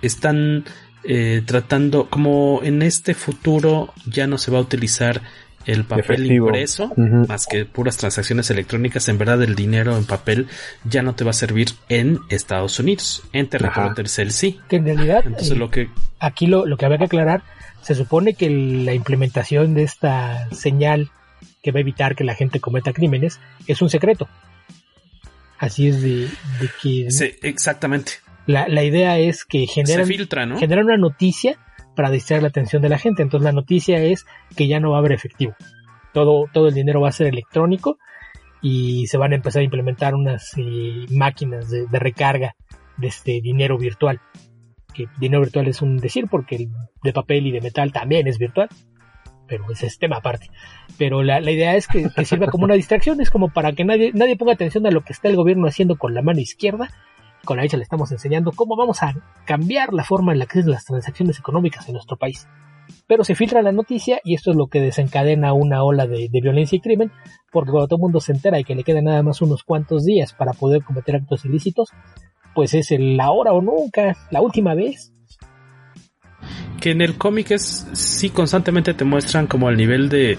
Están 0.00 0.64
eh, 1.04 1.42
tratando, 1.44 2.08
como 2.08 2.62
en 2.62 2.80
este 2.80 3.12
futuro 3.12 3.92
ya 4.06 4.26
no 4.26 4.38
se 4.38 4.50
va 4.50 4.56
a 4.56 4.62
utilizar 4.62 5.20
el 5.66 5.84
papel 5.84 6.32
impreso, 6.32 6.94
más 6.96 7.46
que 7.46 7.66
puras 7.66 7.98
transacciones 7.98 8.50
electrónicas, 8.50 9.10
en 9.10 9.18
verdad 9.18 9.42
el 9.42 9.54
dinero 9.54 9.94
en 9.94 10.06
papel 10.06 10.46
ya 10.84 11.02
no 11.02 11.14
te 11.14 11.24
va 11.24 11.32
a 11.32 11.34
servir 11.34 11.68
en 11.90 12.20
Estados 12.30 12.78
Unidos, 12.78 13.24
en 13.34 13.50
territorio 13.50 13.92
tercel 13.92 14.32
sí. 14.32 14.58
Que 14.66 14.76
en 14.76 14.86
realidad, 14.86 15.22
Entonces, 15.26 15.50
eh, 15.50 15.56
lo 15.56 15.70
que... 15.70 15.90
aquí 16.18 16.46
lo, 16.46 16.64
lo 16.64 16.78
que 16.78 16.86
había 16.86 16.96
que 16.96 17.04
aclarar, 17.04 17.42
se 17.82 17.94
supone 17.94 18.32
que 18.32 18.48
la 18.48 18.94
implementación 18.94 19.74
de 19.74 19.82
esta 19.82 20.48
señal 20.50 21.10
que 21.62 21.72
va 21.72 21.78
a 21.78 21.82
evitar 21.82 22.16
que 22.16 22.24
la 22.24 22.34
gente 22.34 22.58
cometa 22.58 22.94
crímenes 22.94 23.38
es 23.66 23.82
un 23.82 23.90
secreto. 23.90 24.28
Así 25.58 25.88
es 25.88 26.02
de, 26.02 26.28
que... 26.82 27.10
Sí, 27.10 27.32
exactamente. 27.42 28.12
La, 28.46 28.68
la 28.68 28.84
idea 28.84 29.18
es 29.18 29.44
que 29.44 29.66
generan, 29.66 30.06
generan 30.58 30.84
una 30.84 30.96
noticia 30.96 31.58
para 31.94 32.10
distraer 32.10 32.42
la 32.42 32.48
atención 32.48 32.82
de 32.82 32.88
la 32.88 32.98
gente. 32.98 33.22
Entonces 33.22 33.44
la 33.44 33.52
noticia 33.52 34.02
es 34.02 34.26
que 34.56 34.68
ya 34.68 34.78
no 34.78 34.90
va 34.90 34.96
a 34.96 34.98
haber 35.00 35.12
efectivo. 35.12 35.54
Todo, 36.12 36.44
todo 36.52 36.68
el 36.68 36.74
dinero 36.74 37.00
va 37.00 37.08
a 37.08 37.12
ser 37.12 37.26
electrónico 37.26 37.98
y 38.62 39.06
se 39.06 39.18
van 39.18 39.32
a 39.32 39.36
empezar 39.36 39.60
a 39.60 39.64
implementar 39.64 40.14
unas 40.14 40.52
eh, 40.56 41.06
máquinas 41.10 41.70
de, 41.70 41.86
de, 41.86 41.98
recarga 41.98 42.54
de 42.96 43.08
este 43.08 43.40
dinero 43.40 43.78
virtual. 43.78 44.20
Que 44.94 45.06
dinero 45.18 45.42
virtual 45.42 45.68
es 45.68 45.82
un 45.82 45.96
decir 45.96 46.26
porque 46.30 46.56
el 46.56 46.68
de 47.02 47.12
papel 47.12 47.46
y 47.46 47.50
de 47.50 47.60
metal 47.60 47.92
también 47.92 48.26
es 48.26 48.38
virtual 48.38 48.68
pero 49.46 49.64
ese 49.70 49.86
es 49.86 49.98
tema 49.98 50.16
aparte. 50.16 50.50
Pero 50.98 51.22
la, 51.22 51.40
idea 51.40 51.76
es 51.76 51.86
que, 51.86 52.08
sirva 52.24 52.46
como 52.46 52.64
una 52.64 52.74
distracción, 52.74 53.20
es 53.20 53.30
como 53.30 53.48
para 53.48 53.72
que 53.72 53.84
nadie, 53.84 54.12
nadie 54.14 54.36
ponga 54.36 54.52
atención 54.52 54.86
a 54.86 54.90
lo 54.90 55.02
que 55.02 55.12
está 55.12 55.28
el 55.28 55.36
gobierno 55.36 55.66
haciendo 55.66 55.96
con 55.96 56.14
la 56.14 56.22
mano 56.22 56.40
izquierda. 56.40 56.88
Con 57.44 57.56
la 57.56 57.62
derecha 57.62 57.76
le 57.76 57.84
estamos 57.84 58.10
enseñando 58.12 58.52
cómo 58.52 58.76
vamos 58.76 59.02
a 59.02 59.14
cambiar 59.44 59.92
la 59.92 60.04
forma 60.04 60.32
en 60.32 60.40
la 60.40 60.46
que 60.46 60.60
es 60.60 60.66
las 60.66 60.84
transacciones 60.84 61.38
económicas 61.38 61.86
en 61.88 61.94
nuestro 61.94 62.16
país. 62.16 62.48
Pero 63.06 63.24
se 63.24 63.34
filtra 63.34 63.62
la 63.62 63.72
noticia 63.72 64.20
y 64.24 64.34
esto 64.34 64.50
es 64.50 64.56
lo 64.56 64.66
que 64.68 64.80
desencadena 64.80 65.52
una 65.52 65.84
ola 65.84 66.06
de, 66.06 66.28
violencia 66.30 66.76
y 66.76 66.80
crimen, 66.80 67.12
porque 67.52 67.70
cuando 67.70 67.88
todo 67.88 67.98
el 67.98 68.02
mundo 68.02 68.20
se 68.20 68.32
entera 68.32 68.58
y 68.58 68.64
que 68.64 68.74
le 68.74 68.84
quedan 68.84 69.04
nada 69.04 69.22
más 69.22 69.42
unos 69.42 69.64
cuantos 69.64 70.04
días 70.04 70.32
para 70.32 70.52
poder 70.52 70.82
cometer 70.82 71.16
actos 71.16 71.44
ilícitos, 71.44 71.90
pues 72.54 72.74
es 72.74 72.88
la 72.98 73.30
hora 73.30 73.52
o 73.52 73.60
nunca, 73.60 74.16
la 74.30 74.40
última 74.40 74.74
vez, 74.74 75.12
que 76.80 76.90
en 76.90 77.00
el 77.00 77.16
cómic 77.16 77.50
es 77.52 77.88
sí 77.92 78.30
constantemente 78.30 78.94
te 78.94 79.04
muestran 79.04 79.46
como 79.46 79.68
el 79.70 79.76
nivel 79.76 80.08
de 80.08 80.38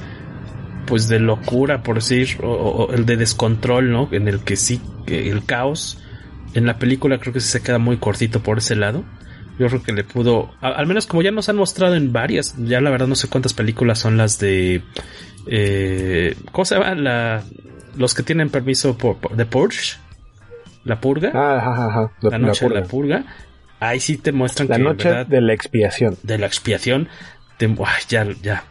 pues 0.86 1.08
de 1.08 1.20
locura 1.20 1.84
por 1.84 1.96
decir 1.96 2.38
o, 2.43 2.89
el 2.93 3.06
de 3.06 3.17
descontrol 3.17 3.91
no 3.91 4.08
en 4.12 4.28
el 4.28 4.39
que 4.39 4.56
sí 4.56 4.82
el 5.08 5.43
caos. 5.46 6.00
En 6.54 6.65
la 6.65 6.80
película 6.80 7.20
creo 7.20 7.34
que 7.34 7.39
se 7.39 7.62
queda 7.62 7.78
muy 7.78 7.98
cortito 7.98 8.41
por 8.41 8.60
ese 8.60 8.76
lado. 8.76 9.04
Yo 9.60 9.67
creo 9.67 9.84
que 9.84 9.91
le 9.91 10.04
pudo 10.04 10.52
al 10.62 10.88
menos 10.88 11.08
como 11.08 11.22
ya 11.22 11.32
nos 11.32 11.50
han 11.50 11.58
mostrado 11.58 11.96
en 11.96 12.13
varias 12.13 12.56
ya 12.58 12.80
la 12.80 12.89
verdad 12.89 13.08
no 13.08 13.15
sé 13.15 13.28
cuántas 13.28 13.54
películas 13.54 14.00
son 14.00 14.15
las 14.17 14.39
de 14.39 14.84
eh, 15.48 16.36
cómo 16.52 16.65
se 16.65 16.76
llama 16.76 16.96
la 16.96 17.43
los 17.96 18.13
que 18.13 18.22
tienen 18.22 18.50
permiso 18.50 18.96
por, 18.98 19.36
de 19.36 19.46
Porsche 19.46 19.98
la 20.88 21.02
purga. 21.02 21.32
Ah, 21.36 22.10
la, 22.22 22.38
noche 22.38 22.67
de 22.67 22.76
la 22.76 22.84
purga 22.84 23.26
ahí 23.80 24.00
sí 24.00 24.18
te 24.18 24.32
muestran 24.32 24.70
la 24.70 24.78
que 24.78 24.84
noche 24.84 25.26
de 25.26 25.42
la 25.42 25.54
expiación. 25.54 26.18
De 26.24 26.38
la 26.38 26.48
expiación, 26.48 27.10
ya, 28.10 28.28
ya, 28.42 28.63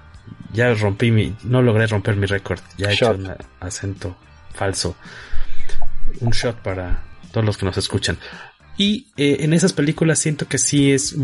ya 0.52 0.74
rompí 0.74 1.10
mi, 1.10 1.34
no 1.44 1.62
logré 1.62 1.86
romper 1.86 2.16
mi 2.16 2.26
récord, 2.26 2.60
ya 2.76 2.90
he 2.90 2.94
hecho 2.94 3.12
un 3.12 3.34
acento 3.60 4.16
falso. 4.54 4.96
Un 6.20 6.30
shot 6.30 6.56
para 6.62 7.02
todos 7.32 7.44
los 7.44 7.58
que 7.58 7.66
nos 7.66 7.76
escuchan. 7.76 8.18
Y 8.78 9.08
eh, 9.16 9.38
en 9.40 9.52
esas 9.52 9.72
películas 9.72 10.18
siento 10.18 10.46
que 10.46 10.58
sí 10.58 10.92
es 10.92 11.16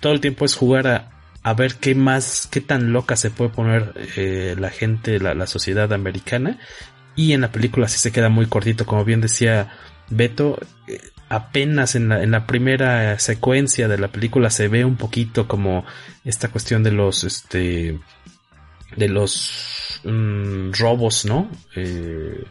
todo 0.00 0.12
el 0.12 0.20
tiempo 0.20 0.44
es 0.44 0.54
jugar 0.54 0.86
a, 0.86 1.10
a 1.42 1.54
ver 1.54 1.74
qué 1.74 1.94
más, 1.94 2.48
qué 2.50 2.60
tan 2.60 2.92
loca 2.92 3.16
se 3.16 3.30
puede 3.30 3.50
poner 3.50 3.92
eh, 4.16 4.56
la 4.58 4.70
gente, 4.70 5.18
la, 5.18 5.34
la, 5.34 5.46
sociedad 5.46 5.92
americana. 5.92 6.58
Y 7.14 7.32
en 7.32 7.40
la 7.40 7.52
película 7.52 7.88
sí 7.88 7.98
se 7.98 8.12
queda 8.12 8.28
muy 8.28 8.46
cortito, 8.46 8.86
como 8.86 9.04
bien 9.04 9.20
decía 9.20 9.70
Beto, 10.10 10.58
eh, 10.86 11.00
apenas 11.28 11.94
en 11.94 12.08
la, 12.08 12.22
en 12.22 12.30
la 12.30 12.46
primera 12.46 13.18
secuencia 13.18 13.88
de 13.88 13.98
la 13.98 14.08
película 14.08 14.50
se 14.50 14.68
ve 14.68 14.84
un 14.84 14.96
poquito 14.96 15.46
como 15.46 15.84
esta 16.24 16.48
cuestión 16.48 16.82
de 16.82 16.92
los, 16.92 17.24
este, 17.24 17.98
de 18.96 19.08
los 19.08 20.00
mm, 20.04 20.72
robos, 20.72 21.24
¿no? 21.24 21.50
Eh, 21.76 22.44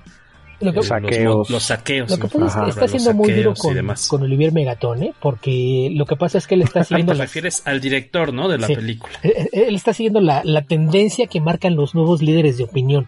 los 0.59 0.87
saqueos. 0.87 1.49
Los, 1.49 1.63
saqueos. 1.63 2.09
Lo 2.09 2.17
que 2.17 2.27
pasa 2.27 2.59
es 2.59 2.63
que 2.63 2.69
está 2.71 2.87
siendo 2.87 3.13
muy 3.13 3.31
duro 3.31 3.53
con, 3.53 3.75
con, 4.07 4.23
Olivier 4.23 4.51
Megatón, 4.51 5.03
¿eh? 5.03 5.13
porque 5.19 5.89
lo 5.93 6.05
que 6.05 6.15
pasa 6.15 6.39
es 6.39 6.47
que 6.47 6.55
él 6.55 6.63
está 6.63 6.83
siguiendo. 6.83 7.13
Te 7.13 7.19
refieres 7.19 7.61
al 7.65 7.79
director, 7.79 8.33
¿no? 8.33 8.49
De 8.49 8.57
la 8.57 8.67
película. 8.67 9.13
Eh, 9.21 9.49
eh, 9.51 9.65
él 9.67 9.75
está 9.75 9.93
siguiendo 9.93 10.19
la, 10.19 10.41
la 10.43 10.63
tendencia 10.63 11.27
que 11.27 11.41
marcan 11.41 11.75
los 11.75 11.93
nuevos 11.93 12.23
líderes 12.23 12.57
de 12.57 12.63
opinión. 12.63 13.07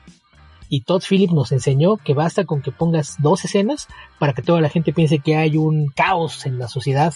Y 0.69 0.81
Todd 0.81 1.03
Phillips 1.07 1.33
nos 1.33 1.51
enseñó 1.51 1.97
que 1.97 2.13
basta 2.13 2.45
con 2.45 2.61
que 2.61 2.71
pongas 2.71 3.15
dos 3.19 3.43
escenas 3.43 3.87
para 4.19 4.33
que 4.33 4.41
toda 4.41 4.61
la 4.61 4.69
gente 4.69 4.93
piense 4.93 5.19
que 5.19 5.35
hay 5.35 5.57
un 5.57 5.89
caos 5.89 6.45
en 6.45 6.59
la 6.59 6.67
sociedad. 6.67 7.13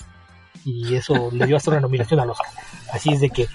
Y 0.66 0.96
eso 0.96 1.30
le 1.32 1.46
dio 1.46 1.58
hasta 1.58 1.72
una 1.72 1.80
nominación 1.80 2.20
a 2.20 2.26
los 2.26 2.38
Así 2.92 3.12
es 3.12 3.22
de 3.22 3.30
que 3.30 3.48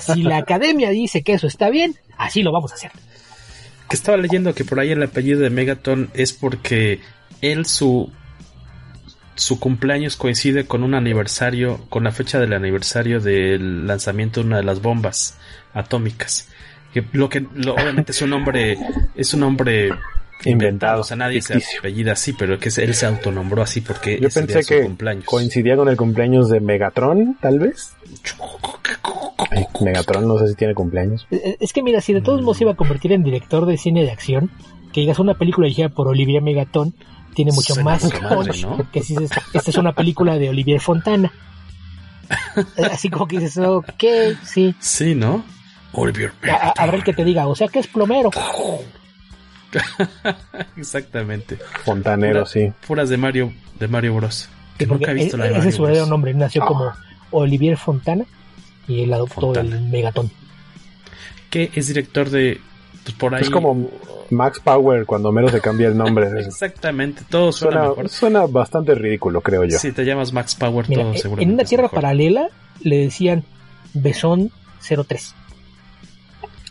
si 0.00 0.22
la 0.22 0.38
academia 0.38 0.90
dice 0.90 1.22
que 1.22 1.34
eso 1.34 1.46
está 1.46 1.70
bien, 1.70 1.96
así 2.16 2.42
lo 2.42 2.52
vamos 2.52 2.72
a 2.72 2.74
hacer 2.74 2.90
que 3.88 3.96
estaba 3.96 4.18
leyendo 4.18 4.54
que 4.54 4.64
por 4.64 4.80
ahí 4.80 4.90
el 4.90 5.02
apellido 5.02 5.40
de 5.40 5.50
Megaton 5.50 6.10
es 6.14 6.32
porque 6.32 7.00
él 7.40 7.66
su 7.66 8.12
su 9.34 9.60
cumpleaños 9.60 10.16
coincide 10.16 10.66
con 10.66 10.82
un 10.82 10.94
aniversario, 10.94 11.78
con 11.88 12.02
la 12.04 12.10
fecha 12.10 12.40
del 12.40 12.52
aniversario 12.52 13.20
del 13.20 13.86
lanzamiento 13.86 14.40
de 14.40 14.46
una 14.48 14.56
de 14.56 14.64
las 14.64 14.82
bombas 14.82 15.38
atómicas. 15.74 16.48
Que 16.92 17.04
lo 17.12 17.28
que 17.28 17.46
obviamente 17.70 18.12
es 18.12 18.22
un 18.22 18.30
nombre 18.30 18.78
es 19.14 19.34
un 19.34 19.40
nombre 19.40 19.90
inventado, 20.44 21.00
o 21.00 21.04
sea, 21.04 21.16
nadie 21.16 21.42
se 21.42 21.60
apellida 21.78 22.12
así, 22.12 22.32
pero 22.32 22.58
que 22.58 22.70
él 22.76 22.94
se 22.94 23.06
autonombró 23.06 23.62
así 23.62 23.80
porque 23.80 24.18
yo 24.20 24.28
pensé 24.28 24.60
que 24.64 25.22
coincidía 25.24 25.76
con 25.76 25.88
el 25.88 25.96
cumpleaños 25.96 26.48
de 26.48 26.60
Megatron, 26.60 27.36
tal 27.40 27.58
vez. 27.58 27.94
Megatron 29.80 30.28
no 30.28 30.38
sé 30.38 30.48
si 30.48 30.54
tiene 30.54 30.74
cumpleaños. 30.74 31.26
Eh, 31.30 31.40
eh, 31.44 31.56
es 31.60 31.72
que 31.72 31.82
mira, 31.82 32.00
si 32.00 32.12
de 32.12 32.20
todos 32.20 32.42
modos 32.42 32.60
iba 32.60 32.72
a 32.72 32.76
convertir 32.76 33.12
en 33.12 33.22
director 33.22 33.66
de 33.66 33.76
cine 33.76 34.02
de 34.02 34.10
acción, 34.10 34.50
que 34.92 35.00
digas 35.00 35.18
una 35.18 35.34
película 35.34 35.66
dirigida 35.66 35.88
por 35.88 36.08
Olivier 36.08 36.42
Megatón, 36.42 36.94
tiene 37.34 37.52
mucho 37.52 37.74
más 37.82 38.02
punch 38.02 38.66
que 38.92 39.02
si 39.02 39.14
esta 39.14 39.70
es 39.70 39.76
una 39.76 39.94
película 39.94 40.38
de 40.38 40.50
Olivier 40.50 40.80
Fontana. 40.80 41.32
Eh, 42.76 42.82
así 42.90 43.08
como 43.08 43.26
que 43.26 43.38
dices, 43.38 43.56
ok, 43.58 44.04
sí. 44.44 44.74
Sí, 44.80 45.14
¿no? 45.14 45.44
Olivier 45.92 46.32
Habrá 46.76 46.96
el 46.96 47.04
que 47.04 47.12
te 47.12 47.24
diga, 47.24 47.46
o 47.46 47.54
sea 47.54 47.68
que 47.68 47.78
es 47.78 47.86
plomero. 47.86 48.30
Exactamente. 50.76 51.58
Fontanero, 51.84 52.46
sí. 52.46 52.72
Puras 52.86 53.08
de 53.08 53.16
Mario, 53.16 53.52
de 53.78 53.88
Mario 53.88 54.14
Bros. 54.14 54.48
Que 54.76 54.86
nunca 54.86 55.10
he 55.10 55.14
visto 55.14 55.36
la 55.36 55.46
de 55.46 55.58
Ese 55.58 55.68
es 55.70 55.74
su 55.74 55.82
verdadero 55.82 56.06
nombre, 56.06 56.32
nació 56.34 56.64
como 56.64 56.92
Olivier 57.30 57.76
Fontana 57.76 58.24
y 58.86 59.02
él 59.02 59.12
adoptó 59.12 59.54
el 59.54 59.80
Megatón. 59.88 60.30
Que 61.50 61.70
es 61.74 61.88
director 61.88 62.30
de. 62.30 62.60
Pues 63.04 63.16
por 63.16 63.34
ahí. 63.34 63.42
Es 63.42 63.50
como 63.50 63.90
Max 64.30 64.60
Power 64.60 65.06
cuando 65.06 65.32
menos 65.32 65.52
se 65.52 65.60
cambia 65.60 65.88
el 65.88 65.96
nombre. 65.96 66.28
Exactamente, 66.40 67.22
todo 67.28 67.52
suena, 67.52 67.90
suena, 68.08 68.46
bastante 68.46 68.94
ridículo, 68.94 69.40
creo 69.40 69.64
yo. 69.64 69.78
Si 69.78 69.92
te 69.92 70.04
llamas 70.04 70.32
Max 70.32 70.54
Power, 70.54 70.86
todo 70.86 71.12
eh, 71.12 71.18
seguro. 71.18 71.42
En 71.42 71.52
una 71.52 71.64
tierra 71.64 71.88
paralela 71.88 72.48
le 72.80 72.98
decían 72.98 73.44
Besón 73.94 74.50
03. 74.80 75.34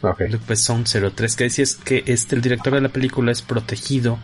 Okay. 0.01 0.29
Luc 0.29 0.45
Besson 0.45 0.85
03, 0.85 1.35
que 1.35 1.43
decías 1.45 1.75
que 1.75 2.03
este, 2.05 2.35
el 2.35 2.41
director 2.41 2.73
de 2.73 2.81
la 2.81 2.89
película 2.89 3.31
es 3.31 3.41
protegido 3.41 4.19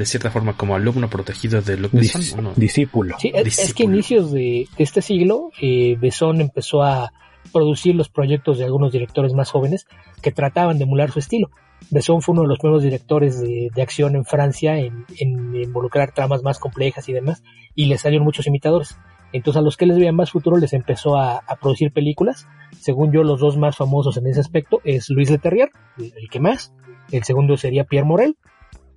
de 0.00 0.06
cierta 0.06 0.30
forma 0.30 0.56
como 0.56 0.74
alumno 0.74 1.10
protegido 1.10 1.60
de 1.60 1.76
Luc 1.76 1.92
Besson. 1.92 2.54
Discípulo. 2.56 3.16
Sí, 3.18 3.32
es, 3.34 3.74
que 3.74 3.82
a 3.82 3.86
inicios 3.86 4.32
de, 4.32 4.66
este 4.78 5.02
siglo, 5.02 5.50
eh, 5.60 5.96
Besson 6.00 6.40
empezó 6.40 6.82
a 6.82 7.12
producir 7.52 7.94
los 7.94 8.08
proyectos 8.08 8.58
de 8.58 8.64
algunos 8.64 8.92
directores 8.92 9.34
más 9.34 9.50
jóvenes 9.50 9.86
que 10.22 10.32
trataban 10.32 10.78
de 10.78 10.84
emular 10.84 11.10
su 11.10 11.18
estilo. 11.18 11.50
Besson 11.90 12.22
fue 12.22 12.32
uno 12.32 12.42
de 12.42 12.48
los 12.48 12.58
primeros 12.58 12.82
directores 12.82 13.40
de, 13.40 13.70
acción 13.82 14.16
en 14.16 14.24
Francia 14.24 14.78
en, 14.78 15.04
en, 15.18 15.54
involucrar 15.54 16.12
tramas 16.12 16.42
más 16.42 16.58
complejas 16.58 17.08
y 17.08 17.12
demás, 17.12 17.42
y 17.74 17.86
le 17.86 17.98
salieron 17.98 18.24
muchos 18.24 18.46
imitadores. 18.46 18.96
Entonces 19.32 19.60
a 19.60 19.62
los 19.62 19.76
que 19.76 19.86
les 19.86 19.96
veían 19.96 20.16
más 20.16 20.30
futuro 20.30 20.56
les 20.56 20.72
empezó 20.72 21.16
a, 21.16 21.42
producir 21.60 21.92
películas. 21.92 22.46
Según 22.80 23.12
yo, 23.12 23.22
los 23.22 23.40
dos 23.40 23.56
más 23.56 23.76
famosos 23.76 24.16
en 24.16 24.26
ese 24.26 24.40
aspecto 24.40 24.80
es 24.84 25.10
Luis 25.10 25.30
Leterrier, 25.30 25.70
el 25.98 26.28
que 26.30 26.40
más. 26.40 26.72
El 27.10 27.24
segundo 27.24 27.56
sería 27.56 27.84
Pierre 27.84 28.06
Morel. 28.06 28.36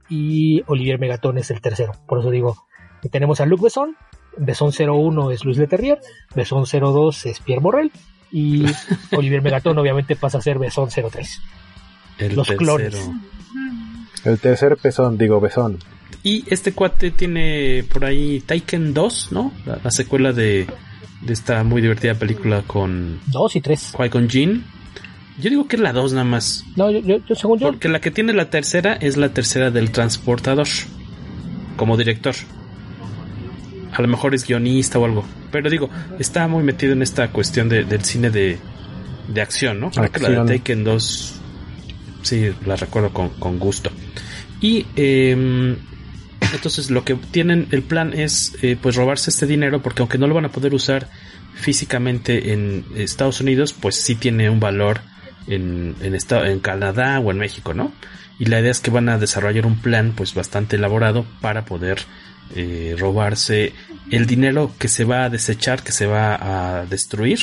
Y 0.09 0.63
Olivier 0.67 0.99
Megatón 0.99 1.37
es 1.37 1.49
el 1.49 1.61
tercero. 1.61 1.93
Por 2.07 2.19
eso 2.19 2.29
digo, 2.29 2.57
tenemos 3.11 3.41
a 3.41 3.45
Luc 3.45 3.61
Besson. 3.61 3.95
Besson 4.37 4.71
01 4.71 5.31
es 5.31 5.45
Luis 5.45 5.57
Leterrier. 5.57 5.99
Besson 6.35 6.65
02 6.65 7.25
es 7.25 7.39
Pierre 7.39 7.61
Morel. 7.61 7.91
Y 8.31 8.65
Olivier 9.15 9.41
Megatón 9.41 9.77
obviamente 9.77 10.15
pasa 10.15 10.39
a 10.39 10.41
ser 10.41 10.59
Besson 10.59 10.89
03. 10.89 11.41
los 12.35 12.47
clones. 12.51 13.09
El 14.25 14.39
tercer 14.39 14.77
pezón, 14.77 15.17
digo 15.17 15.39
Besón. 15.39 15.79
Y 16.21 16.43
este 16.47 16.73
cuate 16.73 17.11
tiene 17.11 17.83
por 17.91 18.05
ahí 18.05 18.41
Taken 18.41 18.93
2, 18.93 19.29
¿no? 19.31 19.51
La, 19.65 19.91
secuela 19.91 20.31
de, 20.31 20.67
de, 21.21 21.33
esta 21.33 21.63
muy 21.63 21.81
divertida 21.81 22.13
película 22.15 22.63
con... 22.65 23.19
2 23.27 23.55
y 23.55 23.61
3. 23.61 23.93
Con 24.11 24.27
Jean. 24.29 24.63
Yo 25.39 25.49
digo 25.49 25.67
que 25.67 25.77
es 25.77 25.81
la 25.81 25.93
2 25.93 26.13
nada 26.13 26.25
más. 26.25 26.63
No, 26.75 26.91
yo, 26.91 26.99
yo, 26.99 27.35
según 27.35 27.59
yo... 27.59 27.67
Porque 27.67 27.89
la 27.89 27.99
que 27.99 28.11
tiene 28.11 28.33
la 28.33 28.49
tercera 28.49 28.93
es 28.93 29.17
la 29.17 29.33
tercera 29.33 29.71
del 29.71 29.91
transportador. 29.91 30.67
Como 31.75 31.97
director. 31.97 32.35
A 33.91 34.01
lo 34.01 34.07
mejor 34.07 34.35
es 34.35 34.47
guionista 34.47 34.99
o 34.99 35.05
algo. 35.05 35.25
Pero 35.51 35.69
digo, 35.69 35.89
está 36.19 36.47
muy 36.47 36.63
metido 36.63 36.93
en 36.93 37.01
esta 37.01 37.29
cuestión 37.29 37.69
de, 37.69 37.83
del 37.83 38.03
cine 38.03 38.29
de, 38.29 38.57
de 39.27 39.41
acción, 39.41 39.79
¿no? 39.79 39.91
Creo 39.91 40.11
que 40.11 40.19
la 40.19 40.43
de 40.43 40.57
Taken 40.57 40.83
2... 40.83 41.39
Sí, 42.21 42.51
la 42.65 42.75
recuerdo 42.75 43.11
con, 43.11 43.29
con 43.29 43.59
gusto. 43.59 43.91
Y... 44.61 44.85
Eh, 44.95 45.75
entonces 46.53 46.91
lo 46.91 47.03
que 47.03 47.15
tienen 47.15 47.67
el 47.71 47.81
plan 47.81 48.13
es 48.13 48.55
eh, 48.61 48.77
pues 48.79 48.95
robarse 48.95 49.29
este 49.29 49.45
dinero 49.45 49.81
porque 49.81 50.01
aunque 50.01 50.17
no 50.17 50.27
lo 50.27 50.35
van 50.35 50.45
a 50.45 50.51
poder 50.51 50.73
usar 50.73 51.09
físicamente 51.53 52.53
en 52.53 52.85
Estados 52.95 53.41
Unidos, 53.41 53.73
pues 53.73 53.95
sí 53.95 54.15
tiene 54.15 54.49
un 54.49 54.59
valor 54.59 55.01
en, 55.47 55.95
en, 56.01 56.15
en 56.15 56.59
Canadá 56.59 57.19
o 57.19 57.31
en 57.31 57.37
México, 57.37 57.73
¿no? 57.73 57.91
Y 58.39 58.45
la 58.45 58.59
idea 58.59 58.71
es 58.71 58.79
que 58.79 58.91
van 58.91 59.09
a 59.09 59.17
desarrollar 59.17 59.65
un 59.65 59.79
plan 59.79 60.13
pues 60.15 60.33
bastante 60.33 60.75
elaborado 60.75 61.25
para 61.41 61.65
poder 61.65 61.99
eh, 62.55 62.95
robarse 62.97 63.73
el 64.11 64.25
dinero 64.25 64.71
que 64.79 64.87
se 64.87 65.05
va 65.05 65.25
a 65.25 65.29
desechar, 65.29 65.83
que 65.83 65.91
se 65.91 66.07
va 66.07 66.79
a 66.79 66.85
destruir, 66.85 67.39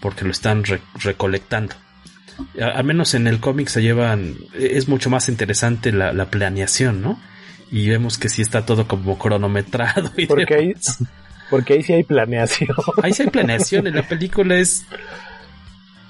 porque 0.00 0.24
lo 0.24 0.30
están 0.30 0.64
recolectando. 0.94 1.74
Al 2.60 2.84
menos 2.84 3.14
en 3.14 3.26
el 3.26 3.38
cómic 3.38 3.68
se 3.68 3.82
llevan, 3.82 4.36
es 4.54 4.88
mucho 4.88 5.08
más 5.08 5.28
interesante 5.28 5.92
la 5.92 6.30
planeación, 6.30 7.00
¿no? 7.00 7.20
Y 7.74 7.88
vemos 7.88 8.18
que 8.18 8.28
sí 8.28 8.40
está 8.40 8.64
todo 8.64 8.86
como 8.86 9.18
cronometrado. 9.18 10.12
Y 10.16 10.26
porque, 10.26 10.54
ahí, 10.54 10.74
porque 11.50 11.72
ahí 11.72 11.82
sí 11.82 11.92
hay 11.92 12.04
planeación. 12.04 12.70
Ahí 13.02 13.12
sí 13.12 13.24
hay 13.24 13.30
planeación. 13.30 13.88
En 13.88 13.96
la 13.96 14.06
película 14.06 14.54
es. 14.54 14.84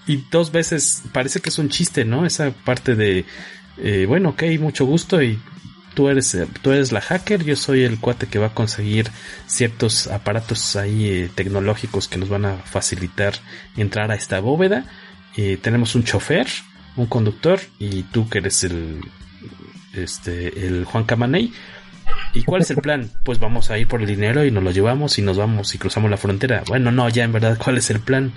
Y 0.07 0.23
dos 0.31 0.53
veces 0.53 1.03
parece 1.13 1.41
que 1.41 1.49
es 1.49 1.59
un 1.59 1.71
chiste, 1.71 2.05
¿no? 2.05 2.27
Esa 2.27 2.51
parte 2.51 2.95
de. 2.95 3.25
Eh, 3.79 4.05
bueno, 4.07 4.31
ok, 4.31 4.43
mucho 4.61 4.85
gusto 4.85 5.23
y 5.23 5.41
tú 5.95 6.11
eres, 6.11 6.37
tú 6.61 6.71
eres 6.71 6.93
la 6.93 7.01
hacker, 7.01 7.43
yo 7.45 7.57
soy 7.57 7.83
el 7.83 7.99
cuate 7.99 8.27
que 8.27 8.39
va 8.39 8.49
a 8.49 8.55
conseguir 8.55 9.11
ciertos 9.47 10.07
aparatos 10.09 10.77
ahí 10.77 11.09
eh, 11.09 11.31
tecnológicos 11.35 12.09
que 12.09 12.19
nos 12.19 12.29
van 12.29 12.45
a 12.45 12.59
facilitar 12.59 13.33
entrar 13.79 14.11
a 14.11 14.17
esta 14.17 14.39
bóveda. 14.39 14.85
Eh, 15.39 15.57
tenemos 15.63 15.95
un 15.95 16.05
chofer, 16.05 16.47
un 16.95 17.07
conductor 17.07 17.59
y 17.79 18.03
tú 18.03 18.29
que 18.29 18.39
eres 18.39 18.65
el, 18.65 19.01
este, 19.97 20.67
el 20.67 20.85
Juan 20.85 21.05
Camaney. 21.05 21.53
¿Y 22.35 22.43
cuál 22.43 22.63
es 22.63 22.71
el 22.71 22.79
plan? 22.79 23.11
Pues 23.25 23.39
vamos 23.39 23.71
a 23.71 23.79
ir 23.79 23.89
por 23.89 24.01
el 24.01 24.07
dinero 24.07 24.45
y 24.45 24.51
nos 24.51 24.63
lo 24.63 24.71
llevamos 24.71 25.19
y 25.19 25.23
nos 25.23 25.39
vamos 25.39 25.75
y 25.75 25.79
cruzamos 25.79 26.11
la 26.11 26.17
frontera. 26.17 26.63
Bueno, 26.69 26.91
no, 26.91 27.09
ya 27.09 27.25
en 27.25 27.33
verdad, 27.33 27.59
¿cuál 27.63 27.79
es 27.79 27.91
el 27.91 28.01
plan? 28.01 28.33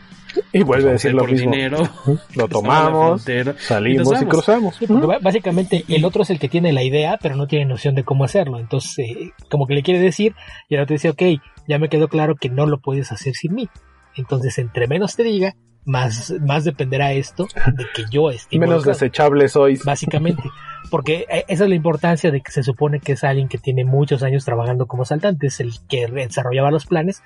Y 0.54 0.64
vuelve 0.64 0.90
a 0.90 0.94
decir 0.94 1.14
lo 1.14 1.26
mismo. 1.26 1.52
Dinero, 1.52 1.90
lo 2.36 2.48
tomamos, 2.48 3.26
salimos 3.58 4.22
y, 4.22 4.26
cruzamos. 4.26 4.78
básicamente 5.22 5.84
el 5.88 6.06
otro 6.06 6.24
es 6.24 6.30
el 6.30 6.40
que 6.40 6.50
tiene 6.50 6.74
la 6.74 6.84
idea, 6.84 7.18
pero 7.22 7.36
no 7.36 7.48
tiene 7.48 7.66
noción 7.66 7.96
de 7.96 8.04
cómo 8.04 8.24
hacerlo. 8.24 8.60
Entonces, 8.60 9.00
eh, 9.00 9.32
como 9.50 9.68
que 9.68 9.74
le 9.74 9.84
quiere 9.84 10.00
decir, 10.00 10.36
y 10.70 10.76
el 10.76 10.82
otro 10.82 10.94
dice, 10.94 11.10
ok, 11.10 11.22
ya 11.68 11.80
me 11.80 11.90
quedó 11.90 12.08
claro 12.08 12.36
que 12.36 12.50
no 12.50 12.66
lo 12.66 12.80
puedes 12.80 13.12
hacer 13.12 13.34
sin 13.34 13.56
mí. 13.56 13.70
Entonces, 14.16 14.58
entre 14.58 14.88
menos 14.88 15.16
te 15.16 15.24
diga, 15.24 15.56
más, 15.86 16.34
más 16.42 16.66
dependerá 16.66 17.14
esto 17.14 17.48
de 17.74 17.86
que 17.96 18.04
yo 18.12 18.30
esté. 18.30 18.60
Menos 18.60 18.84
desechable 18.84 19.48
sois. 19.48 19.84
Básicamente. 19.84 20.44
porque 20.90 21.26
eh, 21.30 21.46
esa 21.48 21.64
es 21.64 21.70
la 21.70 21.76
importancia 21.76 22.32
de 22.32 22.42
que 22.42 22.52
se 22.52 22.64
supone 22.64 23.00
que 23.00 23.14
es 23.14 23.24
alguien 23.24 23.48
que 23.48 23.58
tiene 23.58 23.86
muchos 23.86 24.24
años 24.24 24.46
trabajando 24.46 24.88
como 24.88 25.04
asaltante, 25.04 25.48
es 25.48 25.60
el 25.60 25.74
que 25.88 26.08
desarrollaba 26.08 26.72
los 26.72 26.86
planes, 26.86 27.24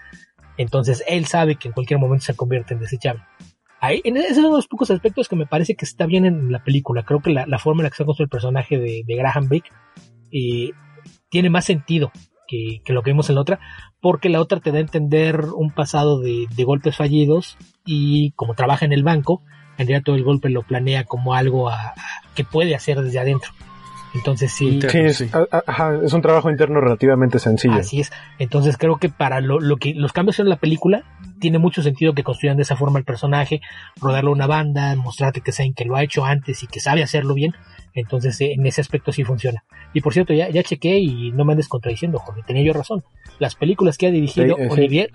entonces 0.57 1.03
él 1.07 1.25
sabe 1.25 1.55
que 1.55 1.67
en 1.67 1.73
cualquier 1.73 1.99
momento 1.99 2.25
se 2.25 2.35
convierte 2.35 2.73
en 2.73 2.79
desechable. 2.79 3.23
Ahí, 3.79 4.01
en 4.03 4.17
esos 4.17 4.43
son 4.43 4.51
los 4.51 4.67
pocos 4.67 4.91
aspectos 4.91 5.27
que 5.27 5.35
me 5.35 5.47
parece 5.47 5.75
que 5.75 5.85
está 5.85 6.05
bien 6.05 6.25
en 6.25 6.51
la 6.51 6.63
película. 6.63 7.03
Creo 7.03 7.19
que 7.19 7.31
la, 7.31 7.57
forma 7.57 7.81
en 7.81 7.85
la 7.85 7.89
que 7.89 7.95
se 7.95 8.05
construido 8.05 8.25
el 8.25 8.29
personaje 8.29 8.77
de, 8.77 9.03
Graham 9.07 9.49
Vick 9.49 9.73
eh, 10.31 10.69
tiene 11.29 11.49
más 11.49 11.65
sentido 11.65 12.11
que, 12.47 12.93
lo 12.93 13.01
que 13.01 13.09
vimos 13.09 13.29
en 13.29 13.35
la 13.35 13.41
otra, 13.41 13.59
porque 13.99 14.29
la 14.29 14.39
otra 14.39 14.59
te 14.59 14.71
da 14.71 14.77
a 14.77 14.81
entender 14.81 15.45
un 15.55 15.71
pasado 15.71 16.19
de, 16.19 16.45
de 16.55 16.63
golpes 16.63 16.95
fallidos 16.95 17.57
y 17.83 18.33
como 18.33 18.53
trabaja 18.53 18.85
en 18.85 18.93
el 18.93 19.03
banco, 19.03 19.41
en 19.81 19.87
realidad 19.87 20.03
todo 20.05 20.15
el 20.15 20.23
golpe 20.23 20.49
lo 20.49 20.63
planea 20.63 21.03
como 21.03 21.33
algo 21.33 21.69
a, 21.69 21.93
que 22.35 22.43
puede 22.43 22.75
hacer 22.75 23.01
desde 23.01 23.19
adentro. 23.19 23.51
Entonces 24.13 24.51
sí. 24.51 24.79
es, 24.93 25.21
un 26.13 26.21
trabajo 26.21 26.49
interno 26.49 26.81
relativamente 26.81 27.39
sencillo. 27.39 27.75
Así 27.75 28.01
es. 28.01 28.11
Entonces 28.39 28.77
creo 28.77 28.97
que 28.97 29.09
para 29.09 29.39
lo, 29.39 29.59
que 29.77 29.93
los 29.93 30.11
cambios 30.11 30.39
en 30.39 30.49
la 30.49 30.57
película 30.57 31.03
tiene 31.39 31.59
mucho 31.59 31.81
sentido 31.81 32.13
que 32.13 32.23
construyan 32.23 32.57
de 32.57 32.63
esa 32.63 32.75
forma 32.75 32.99
el 32.99 33.05
personaje, 33.05 33.61
rodarlo 34.01 34.31
una 34.31 34.47
banda, 34.47 34.95
mostrarte 34.95 35.41
que 35.41 35.53
saben 35.53 35.73
que 35.73 35.85
lo 35.85 35.95
ha 35.95 36.03
hecho 36.03 36.25
antes 36.25 36.61
y 36.63 36.67
que 36.67 36.81
sabe 36.81 37.03
hacerlo 37.03 37.33
bien. 37.33 37.53
Entonces 37.93 38.39
eh, 38.41 38.53
en 38.53 38.65
ese 38.65 38.81
aspecto 38.81 39.11
sí 39.13 39.23
funciona. 39.23 39.63
Y 39.93 40.01
por 40.01 40.13
cierto, 40.13 40.33
ya, 40.33 40.49
ya 40.49 40.63
chequé 40.63 40.99
y 40.99 41.31
no 41.31 41.45
me 41.45 41.53
andes 41.53 41.67
contradiciendo, 41.67 42.19
Jorge, 42.19 42.41
tenía 42.45 42.63
yo 42.63 42.73
razón. 42.73 43.03
Las 43.39 43.55
películas 43.55 43.97
que 43.97 44.07
ha 44.07 44.11
dirigido 44.11 44.57
eh, 44.57 44.67
Olivier, 44.69 45.09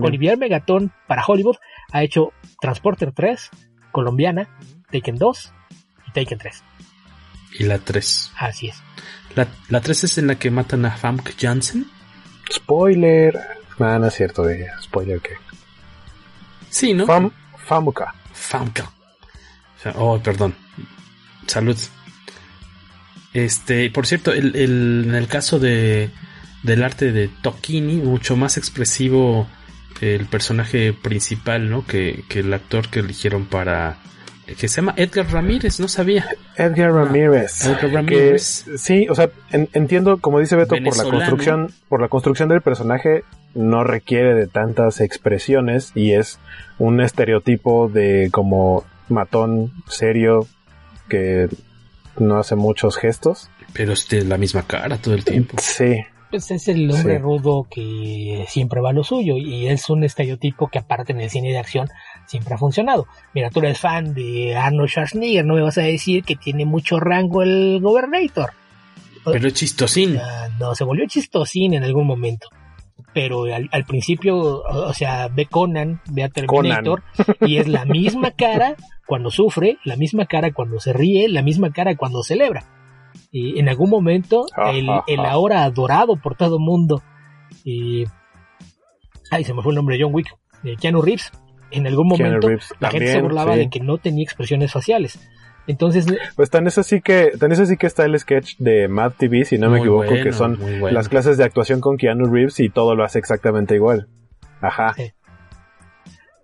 Olivier 0.00 0.38
Megatón 0.38 0.92
para 1.06 1.24
Hollywood 1.26 1.56
ha 1.92 2.02
hecho 2.02 2.32
Transporter 2.60 3.12
3, 3.12 3.50
Colombiana, 3.92 4.48
Taken 4.90 5.16
2 5.16 5.52
y 6.08 6.12
Taken 6.12 6.38
3. 6.38 6.64
Y 7.60 7.64
la 7.64 7.78
3. 7.78 8.32
Así 8.38 8.68
es. 8.68 8.82
La, 9.34 9.48
la 9.68 9.80
3 9.80 10.04
es 10.04 10.18
en 10.18 10.26
la 10.26 10.38
que 10.38 10.50
matan 10.50 10.84
a 10.84 10.96
Famke 10.96 11.34
Janssen. 11.38 11.86
Spoiler. 12.52 13.38
Ah, 13.78 13.98
no, 13.98 14.06
es 14.06 14.14
cierto, 14.14 14.42
de 14.42 14.66
spoiler 14.82 15.20
que. 15.20 15.34
Sí, 16.70 16.94
¿no? 16.94 17.06
Fam, 17.06 17.30
Famuka. 17.56 18.14
Famka. 18.32 18.90
Oh, 19.94 20.18
perdón. 20.18 20.54
Salud. 21.46 21.76
Este, 23.32 23.90
por 23.90 24.06
cierto, 24.06 24.32
el, 24.32 24.56
el, 24.56 25.04
en 25.06 25.14
el 25.14 25.28
caso 25.28 25.58
de 25.58 26.10
del 26.62 26.82
arte 26.82 27.12
de 27.12 27.28
Tokini, 27.28 27.96
mucho 27.96 28.36
más 28.36 28.56
expresivo 28.56 29.46
el 30.00 30.26
personaje 30.26 30.92
principal, 30.92 31.70
¿no? 31.70 31.86
Que, 31.86 32.24
que 32.28 32.40
el 32.40 32.52
actor 32.52 32.88
que 32.88 33.00
eligieron 33.00 33.46
para 33.46 33.98
que 34.56 34.68
se 34.68 34.76
llama 34.76 34.94
Edgar 34.96 35.30
Ramírez, 35.30 35.78
no 35.78 35.88
sabía. 35.88 36.26
Edgar 36.56 36.92
Ramírez. 36.92 37.66
Edgar 37.66 37.92
Ramírez. 37.92 38.64
sí, 38.76 39.06
o 39.10 39.14
sea, 39.14 39.30
entiendo, 39.50 40.18
como 40.18 40.40
dice 40.40 40.56
Beto, 40.56 40.74
por 40.82 40.96
la 40.96 41.04
construcción, 41.04 41.72
por 41.88 42.00
la 42.00 42.08
construcción 42.08 42.48
del 42.48 42.62
personaje 42.62 43.24
no 43.54 43.84
requiere 43.84 44.34
de 44.34 44.46
tantas 44.46 45.00
expresiones 45.00 45.92
y 45.94 46.12
es 46.12 46.38
un 46.78 47.00
estereotipo 47.00 47.88
de 47.88 48.28
como 48.30 48.84
matón 49.08 49.72
serio 49.86 50.46
que 51.08 51.48
no 52.18 52.38
hace 52.38 52.56
muchos 52.56 52.96
gestos. 52.96 53.50
Pero 53.74 53.92
es 53.92 54.08
de 54.08 54.24
la 54.24 54.38
misma 54.38 54.62
cara 54.62 54.96
todo 54.96 55.14
el 55.14 55.24
tiempo. 55.24 55.56
Sí. 55.60 56.04
Pues 56.30 56.50
es 56.50 56.68
el 56.68 56.90
hombre 56.90 57.18
rudo 57.18 57.66
que 57.70 58.44
siempre 58.48 58.80
va 58.80 58.90
a 58.90 58.92
lo 58.92 59.02
suyo 59.02 59.36
y 59.38 59.66
es 59.66 59.88
un 59.88 60.04
estereotipo 60.04 60.68
que 60.68 60.78
aparte 60.78 61.12
en 61.12 61.20
el 61.20 61.30
cine 61.30 61.52
de 61.52 61.58
acción 61.58 61.88
siempre 62.26 62.54
ha 62.54 62.58
funcionado. 62.58 63.06
Mira, 63.34 63.48
tú 63.50 63.60
eres 63.60 63.78
fan 63.80 64.12
de 64.12 64.54
Arnold 64.54 64.90
Schwarzenegger, 64.90 65.44
no 65.44 65.54
me 65.54 65.62
vas 65.62 65.78
a 65.78 65.82
decir 65.82 66.24
que 66.24 66.36
tiene 66.36 66.66
mucho 66.66 67.00
rango 67.00 67.42
el 67.42 67.80
Gobernator. 67.80 68.50
Pero 69.24 69.50
chistosín. 69.50 70.18
No, 70.58 70.74
se 70.74 70.84
volvió 70.84 71.06
chistosín 71.06 71.74
en 71.74 71.84
algún 71.84 72.06
momento. 72.06 72.48
Pero 73.14 73.44
al, 73.44 73.84
principio, 73.84 74.36
o 74.36 74.92
sea, 74.92 75.28
ve 75.28 75.46
Conan, 75.46 76.00
ve 76.10 76.24
a 76.24 76.28
Terminator, 76.28 77.02
y 77.40 77.56
es 77.56 77.66
la 77.66 77.84
misma 77.84 78.32
cara 78.32 78.76
cuando 79.06 79.30
sufre, 79.30 79.78
la 79.84 79.96
misma 79.96 80.26
cara 80.26 80.52
cuando 80.52 80.78
se 80.78 80.92
ríe, 80.92 81.28
la 81.28 81.42
misma 81.42 81.72
cara 81.72 81.96
cuando 81.96 82.22
celebra. 82.22 82.66
Y 83.30 83.58
en 83.58 83.68
algún 83.68 83.90
momento, 83.90 84.46
el, 84.72 84.88
el 85.06 85.20
ahora 85.20 85.64
adorado 85.64 86.16
por 86.16 86.36
todo 86.36 86.56
el 86.56 86.62
mundo, 86.62 87.02
y, 87.64 88.04
ay, 89.30 89.44
se 89.44 89.54
me 89.54 89.62
fue 89.62 89.72
el 89.72 89.76
nombre 89.76 89.96
de 89.96 90.04
John 90.04 90.14
Wick, 90.14 90.34
de 90.62 90.76
Keanu 90.76 91.02
Reeves, 91.02 91.30
en 91.70 91.86
algún 91.86 92.08
momento 92.08 92.48
la 92.80 92.90
gente 92.90 93.12
se 93.12 93.20
burlaba 93.20 93.56
de 93.56 93.68
que 93.68 93.80
no 93.80 93.98
tenía 93.98 94.24
expresiones 94.24 94.72
faciales. 94.72 95.18
Entonces, 95.66 96.06
pues 96.34 96.48
tan 96.48 96.66
es 96.66 96.78
así 96.78 97.02
que, 97.02 97.32
tan 97.38 97.52
es 97.52 97.60
así 97.60 97.76
que 97.76 97.86
está 97.86 98.06
el 98.06 98.18
sketch 98.18 98.56
de 98.56 98.88
Mad 98.88 99.12
TV, 99.18 99.44
si 99.44 99.58
no 99.58 99.68
me 99.68 99.80
equivoco, 99.80 100.14
que 100.14 100.32
son 100.32 100.58
las 100.80 101.10
clases 101.10 101.36
de 101.36 101.44
actuación 101.44 101.80
con 101.80 101.98
Keanu 101.98 102.24
Reeves 102.32 102.58
y 102.60 102.70
todo 102.70 102.94
lo 102.94 103.04
hace 103.04 103.18
exactamente 103.18 103.74
igual. 103.74 104.08
Ajá. 104.62 104.94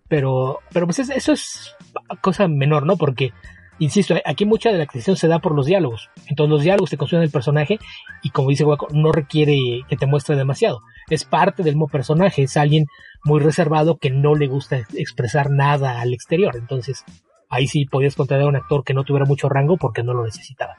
Pero, 0.08 0.60
pero 0.72 0.86
pues 0.86 0.98
eso 0.98 1.32
es 1.32 1.74
cosa 2.20 2.48
menor, 2.48 2.84
¿no? 2.84 2.98
Porque, 2.98 3.32
insisto, 3.78 4.14
aquí 4.24 4.44
mucha 4.44 4.70
de 4.70 4.78
la 4.78 4.84
actuación 4.84 5.16
se 5.16 5.28
da 5.28 5.38
por 5.38 5.54
los 5.54 5.66
diálogos. 5.66 6.10
Entonces 6.26 6.50
los 6.50 6.62
diálogos 6.62 6.90
te 6.90 6.96
construyen 6.96 7.24
el 7.24 7.30
personaje 7.30 7.78
y 8.22 8.30
como 8.30 8.50
dice 8.50 8.64
Guaco, 8.64 8.88
no 8.92 9.12
requiere 9.12 9.82
que 9.88 9.96
te 9.96 10.06
muestre 10.06 10.36
demasiado. 10.36 10.80
Es 11.08 11.24
parte 11.24 11.62
del 11.62 11.74
mismo 11.74 11.88
personaje, 11.88 12.42
es 12.42 12.56
alguien 12.56 12.86
muy 13.24 13.40
reservado 13.40 13.96
que 13.96 14.10
no 14.10 14.34
le 14.34 14.46
gusta 14.46 14.82
expresar 14.94 15.50
nada 15.50 16.00
al 16.00 16.12
exterior. 16.12 16.56
Entonces, 16.56 17.04
ahí 17.48 17.66
sí 17.66 17.86
podías 17.86 18.14
contratar 18.14 18.46
a 18.46 18.48
un 18.48 18.56
actor 18.56 18.84
que 18.84 18.94
no 18.94 19.04
tuviera 19.04 19.26
mucho 19.26 19.48
rango 19.48 19.76
porque 19.76 20.02
no 20.02 20.14
lo 20.14 20.24
necesitaba. 20.24 20.76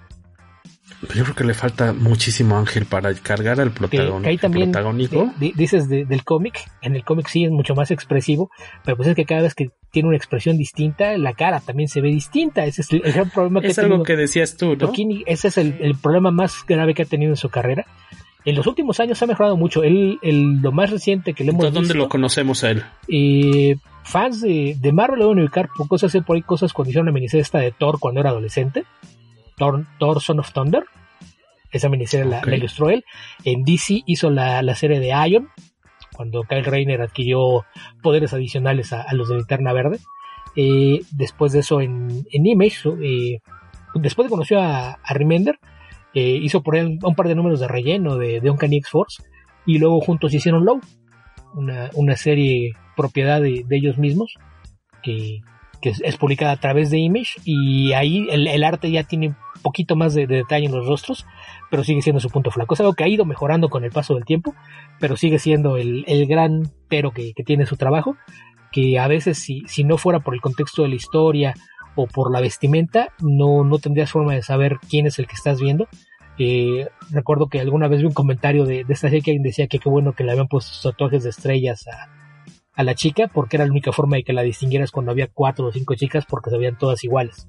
Yo 1.01 1.23
creo 1.23 1.35
que 1.35 1.43
le 1.43 1.53
falta 1.53 1.93
muchísimo 1.93 2.57
Ángel 2.57 2.85
para 2.85 3.13
cargar 3.13 3.59
al 3.59 3.71
protagonista. 3.71 4.41
también 4.41 4.71
protagónico. 4.71 5.33
dices 5.37 5.87
del 5.89 6.23
cómic, 6.23 6.59
en 6.81 6.95
el 6.95 7.03
cómic 7.03 7.27
sí 7.27 7.45
es 7.45 7.51
mucho 7.51 7.75
más 7.75 7.91
expresivo, 7.91 8.49
pero 8.83 8.97
pues 8.97 9.09
es 9.09 9.15
que 9.15 9.25
cada 9.25 9.43
vez 9.43 9.53
que 9.53 9.71
tiene 9.91 10.09
una 10.09 10.17
expresión 10.17 10.57
distinta, 10.57 11.17
la 11.17 11.33
cara 11.33 11.59
también 11.59 11.87
se 11.87 12.01
ve 12.01 12.09
distinta. 12.09 12.65
Ese 12.65 12.81
es 12.81 12.91
el, 12.91 13.01
gran 13.01 13.29
problema 13.29 13.61
que 13.61 13.67
es 13.67 13.79
algo 13.79 14.03
que 14.03 14.15
decías 14.15 14.57
tú, 14.57 14.75
¿no? 14.75 14.91
ese 15.25 15.47
es 15.47 15.57
el, 15.57 15.77
el, 15.81 15.95
problema 15.95 16.31
más 16.31 16.65
grave 16.67 16.93
que 16.93 17.03
ha 17.03 17.05
tenido 17.05 17.31
en 17.31 17.37
su 17.37 17.49
carrera, 17.49 17.85
en 18.45 18.55
los 18.55 18.67
últimos 18.67 18.99
años 18.99 19.21
ha 19.21 19.25
mejorado 19.25 19.57
mucho. 19.57 19.83
El, 19.83 20.19
el, 20.21 20.61
lo 20.61 20.71
más 20.71 20.91
reciente 20.91 21.33
que 21.33 21.43
le 21.43 21.51
hemos 21.51 21.73
¿Dónde 21.73 21.95
lo 21.95 22.07
conocemos 22.07 22.63
a 22.63 22.71
él? 22.71 22.83
Eh, 23.07 23.75
fans 24.03 24.41
de, 24.41 24.77
de 24.79 24.91
Marvel 24.93 25.19
le 25.19 25.25
van 25.25 25.39
a 25.39 25.41
ubicar 25.41 25.67
por 25.75 25.87
cosas, 25.87 26.15
por 26.25 26.35
ahí 26.35 26.43
cosas 26.43 26.71
cuando 26.71 26.91
hicieron 26.91 27.07
la 27.07 27.11
miniserie 27.11 27.41
esta 27.41 27.57
de 27.57 27.71
Thor 27.71 27.99
cuando 27.99 28.21
era 28.21 28.29
adolescente. 28.29 28.85
Thor, 29.57 29.85
Thor 29.99 30.21
Son 30.21 30.39
of 30.39 30.51
Thunder. 30.51 30.83
Esa 31.71 31.89
miniserie 31.89 32.25
la, 32.25 32.41
ilustró 32.55 32.89
él. 32.89 33.03
En 33.43 33.63
DC 33.63 34.03
hizo 34.05 34.29
la, 34.29 34.61
la, 34.61 34.75
serie 34.75 34.99
de 34.99 35.09
Ion, 35.27 35.49
cuando 36.13 36.43
Kyle 36.43 36.63
Rayner 36.63 37.01
adquirió 37.01 37.65
poderes 38.01 38.33
adicionales 38.33 38.93
a, 38.93 39.11
los 39.13 39.29
de 39.29 39.35
Linterna 39.35 39.73
Verde. 39.73 39.99
Eh, 40.55 41.01
después 41.11 41.51
de 41.51 41.59
eso 41.59 41.81
en, 41.81 42.25
en 42.31 42.45
Image, 42.45 42.89
eh, 43.01 43.39
después 43.95 44.27
de 44.27 44.29
conoció 44.29 44.61
a, 44.61 44.93
a 45.03 45.13
Remender, 45.13 45.59
eh, 46.15 46.39
hizo 46.41 46.63
por 46.63 46.77
él 46.77 46.97
un 47.03 47.13
par 47.15 47.27
de 47.27 47.35
números 47.35 47.59
de 47.59 47.67
relleno 47.67 48.15
de, 48.15 48.39
de 48.39 48.49
Uncanny 48.49 48.77
X-Force 48.77 49.21
y 49.65 49.79
luego 49.79 49.99
juntos 49.99 50.33
hicieron 50.33 50.63
Low, 50.63 50.79
una, 51.55 51.89
una 51.93 52.15
serie 52.15 52.71
propiedad 52.95 53.41
de, 53.41 53.65
ellos 53.69 53.97
mismos 53.97 54.33
que, 55.03 55.41
que, 55.81 55.89
es 55.89 56.15
publicada 56.15 56.53
a 56.53 56.59
través 56.59 56.89
de 56.89 56.99
Image 56.99 57.41
y 57.43 57.91
ahí 57.91 58.25
el, 58.29 58.47
el 58.47 58.63
arte 58.63 58.89
ya 58.89 59.03
tiene 59.03 59.35
poquito 59.65 59.95
más 59.95 60.13
de, 60.13 60.27
detalle 60.27 60.67
en 60.67 60.71
los 60.71 60.85
rostros, 60.85 61.25
pero 61.71 61.83
sigue 61.83 62.03
siendo 62.03 62.19
su 62.19 62.29
punto 62.29 62.51
flaco. 62.51 62.75
Es 62.75 62.79
algo 62.81 62.93
que 62.93 63.03
ha 63.03 63.07
ido 63.07 63.25
mejorando 63.25 63.67
con 63.69 63.83
el 63.83 63.89
paso 63.89 64.13
del 64.13 64.23
tiempo, 64.23 64.53
pero 64.99 65.17
sigue 65.17 65.39
siendo 65.39 65.75
el, 65.77 66.05
el 66.07 66.27
gran 66.27 66.71
pero 66.87 67.11
que, 67.11 67.33
tiene 67.43 67.65
su 67.65 67.75
trabajo, 67.75 68.15
que 68.71 68.99
a 68.99 69.07
veces 69.07 69.39
si, 69.39 69.63
si 69.65 69.83
no 69.83 69.97
fuera 69.97 70.19
por 70.19 70.35
el 70.35 70.41
contexto 70.41 70.83
de 70.83 70.89
la 70.89 70.95
historia 70.95 71.55
o 71.95 72.05
por 72.05 72.31
la 72.31 72.41
vestimenta, 72.41 73.09
no, 73.19 73.63
no 73.63 73.79
tendrías 73.79 74.11
forma 74.11 74.33
de 74.33 74.43
saber 74.43 74.77
quién 74.87 75.07
es 75.07 75.17
el 75.17 75.25
que 75.25 75.33
estás 75.33 75.59
viendo. 75.59 75.87
Eh, 76.37 76.87
recuerdo 77.09 77.47
que 77.47 77.59
alguna 77.59 77.87
vez 77.87 78.01
vi 78.01 78.07
un 78.07 78.13
comentario 78.13 78.65
de, 78.65 78.81
esta 78.81 79.09
serie 79.09 79.21
que 79.21 79.35
decía 79.39 79.67
que 79.67 79.79
qué 79.79 79.89
bueno 79.89 80.13
que 80.13 80.23
le 80.23 80.31
habían 80.31 80.47
puesto 80.47 80.91
tatuajes 80.91 81.23
de 81.23 81.29
estrellas 81.31 81.87
a, 81.87 82.11
a, 82.75 82.83
la 82.83 82.93
chica, 82.93 83.31
porque 83.33 83.57
era 83.57 83.65
la 83.65 83.71
única 83.71 83.91
forma 83.91 84.17
de 84.17 84.23
que 84.23 84.33
la 84.33 84.43
distinguieras 84.43 84.91
cuando 84.91 85.11
había 85.11 85.27
cuatro 85.27 85.65
o 85.65 85.71
cinco 85.71 85.95
chicas, 85.95 86.25
porque 86.29 86.51
se 86.51 86.57
veían 86.57 86.77
todas 86.77 87.03
iguales. 87.03 87.47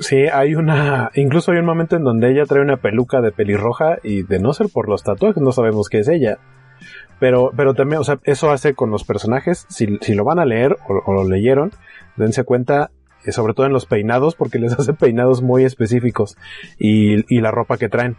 Sí, 0.00 0.26
hay 0.32 0.54
una, 0.54 1.10
incluso 1.14 1.52
hay 1.52 1.58
un 1.58 1.66
momento 1.66 1.96
en 1.96 2.04
donde 2.04 2.30
ella 2.30 2.46
trae 2.46 2.62
una 2.62 2.78
peluca 2.78 3.20
de 3.20 3.32
pelirroja 3.32 3.98
y 4.02 4.22
de 4.22 4.38
no 4.40 4.52
ser 4.52 4.68
por 4.72 4.88
los 4.88 5.04
tatuajes 5.04 5.42
no 5.42 5.52
sabemos 5.52 5.88
qué 5.88 6.00
es 6.00 6.08
ella. 6.08 6.38
Pero, 7.18 7.52
pero 7.54 7.74
también, 7.74 8.00
o 8.00 8.04
sea, 8.04 8.18
eso 8.24 8.50
hace 8.50 8.74
con 8.74 8.90
los 8.90 9.04
personajes, 9.04 9.66
si, 9.68 9.98
si 10.00 10.14
lo 10.14 10.24
van 10.24 10.38
a 10.38 10.46
leer 10.46 10.78
o, 10.88 11.02
o 11.04 11.12
lo 11.12 11.28
leyeron, 11.28 11.70
dense 12.16 12.44
cuenta 12.44 12.90
eh, 13.24 13.32
sobre 13.32 13.52
todo 13.52 13.66
en 13.66 13.72
los 13.72 13.86
peinados, 13.86 14.34
porque 14.34 14.58
les 14.58 14.72
hace 14.78 14.94
peinados 14.94 15.42
muy 15.42 15.64
específicos 15.64 16.36
y, 16.78 17.40
la 17.40 17.50
ropa 17.50 17.76
que 17.76 17.88
traen. 17.88 18.16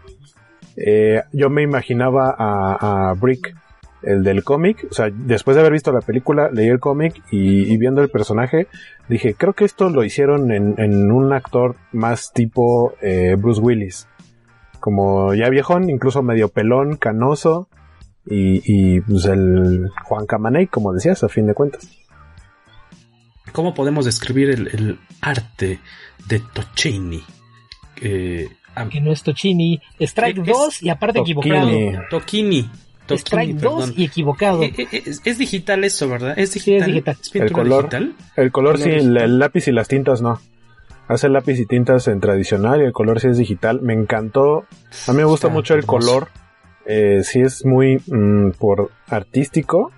Eh, 0.78 1.22
yo 1.34 1.50
me 1.50 1.64
imaginaba 1.64 2.36
a, 2.38 3.14
Brick 3.20 3.56
el 4.04 4.24
del 4.24 4.44
cómic, 4.44 4.88
o 4.90 4.94
sea, 4.94 5.10
después 5.12 5.56
de 5.56 5.62
haber 5.62 5.74
visto 5.74 5.92
la 5.92 6.02
película, 6.02 6.50
leí 6.52 6.68
el 6.68 6.80
cómic 6.80 7.22
y, 7.32 7.78
viendo 7.78 8.02
el 8.02 8.10
personaje, 8.10 8.68
dije, 9.10 9.36
creo 9.36 9.54
que 9.54 9.66
esto 9.66 9.90
lo 9.90 10.04
hicieron 10.04 10.52
en, 10.52 11.12
un 11.12 11.34
actor 11.34 11.76
más 11.92 12.32
tipo 12.34 12.94
eh, 13.02 13.36
Bruce 13.38 13.62
Willis, 13.62 14.08
como 14.80 15.34
ya 15.34 15.50
viejón, 15.50 15.90
incluso 15.90 16.24
medio 16.24 16.50
pelón, 16.50 16.96
canoso, 16.98 17.68
y, 18.26 18.62
y 18.66 19.02
pues 19.02 19.26
el 19.26 19.90
Juan 20.04 20.26
Camaney, 20.26 20.68
como 20.68 20.94
decías, 20.94 21.24
a 21.24 21.30
fin 21.30 21.48
de 21.48 21.54
cuentas. 21.54 21.90
¿Cómo 23.52 23.74
podemos 23.74 24.06
describir 24.06 24.50
el, 24.50 25.00
arte 25.22 25.80
de 26.28 26.40
Tocini? 26.40 27.24
Eh, 28.02 28.50
que 28.90 29.02
no 29.02 29.12
es 29.12 29.24
Tocini, 29.24 29.82
Strike 30.00 30.44
2 30.44 30.84
y 30.84 30.90
aparte 30.90 31.20
equivocado. 31.20 31.70
Strike 33.10 33.56
2 33.56 33.94
y 33.98 34.06
equivocado. 34.06 34.64
Eh, 34.64 34.74
eh, 34.78 35.04
es, 35.26 35.38
digital 35.38 35.84
eso, 35.84 36.08
¿verdad? 36.08 36.38
Es 36.38 36.54
digital. 36.54 37.04
el 37.34 37.52
color, 37.52 37.90
El 38.36 38.52
color 38.52 38.78
sí, 38.78 38.90
el, 38.90 39.40
lápiz 39.40 39.68
y 39.68 39.72
las 39.72 39.88
tintas 39.88 40.22
no. 40.22 40.40
Hace 41.08 41.28
lápiz 41.28 41.60
y 41.60 41.66
tintas 41.66 42.08
en 42.08 42.22
tradicional 42.22 42.82
y 42.82 42.86
el 42.86 42.94
color 42.94 43.20
sí 43.20 43.28
es 43.28 43.38
digital. 43.38 43.82
Me 43.82 43.94
encantó. 43.94 44.66
A 45.08 45.12
mí 45.12 45.18
me 45.18 45.26
gusta 45.26 45.50
mucho 45.50 45.74
el 45.74 45.86
color. 45.86 46.30
Eh, 46.86 47.22
sí 47.24 47.42
es 47.42 47.66
muy 47.66 48.02
mm, 48.08 48.52
por 48.52 48.92
artístico. 49.08 49.92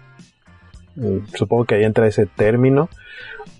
Mm, 0.96 1.20
supongo 1.36 1.66
que 1.66 1.76
ahí 1.76 1.84
entra 1.84 2.08
ese 2.08 2.26
término 2.26 2.90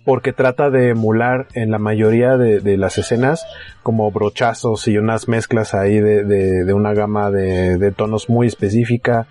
porque 0.06 0.34
trata 0.34 0.70
de 0.70 0.90
emular 0.90 1.48
en 1.54 1.72
la 1.72 1.80
mayoría 1.80 2.38
de, 2.38 2.78
las 2.78 2.98
escenas 2.98 3.46
como 3.84 4.12
brochazos 4.12 4.88
y 4.88 4.98
unas 4.98 5.28
mezclas 5.28 5.74
ahí 5.74 6.00
de, 6.00 6.74
una 6.74 6.94
gama 6.94 7.32
de, 7.32 7.92
tonos 7.96 8.30
muy 8.30 8.48
específica. 8.48 9.28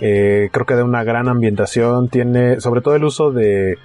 Eh, 0.00 0.50
creo 0.52 0.66
que 0.66 0.74
de 0.74 0.82
una 0.82 1.04
gran 1.04 1.28
ambientación, 1.28 2.08
tiene 2.08 2.60
sobre 2.60 2.80
todo 2.80 2.96
el 2.96 3.04
uso 3.04 3.30
de, 3.30 3.78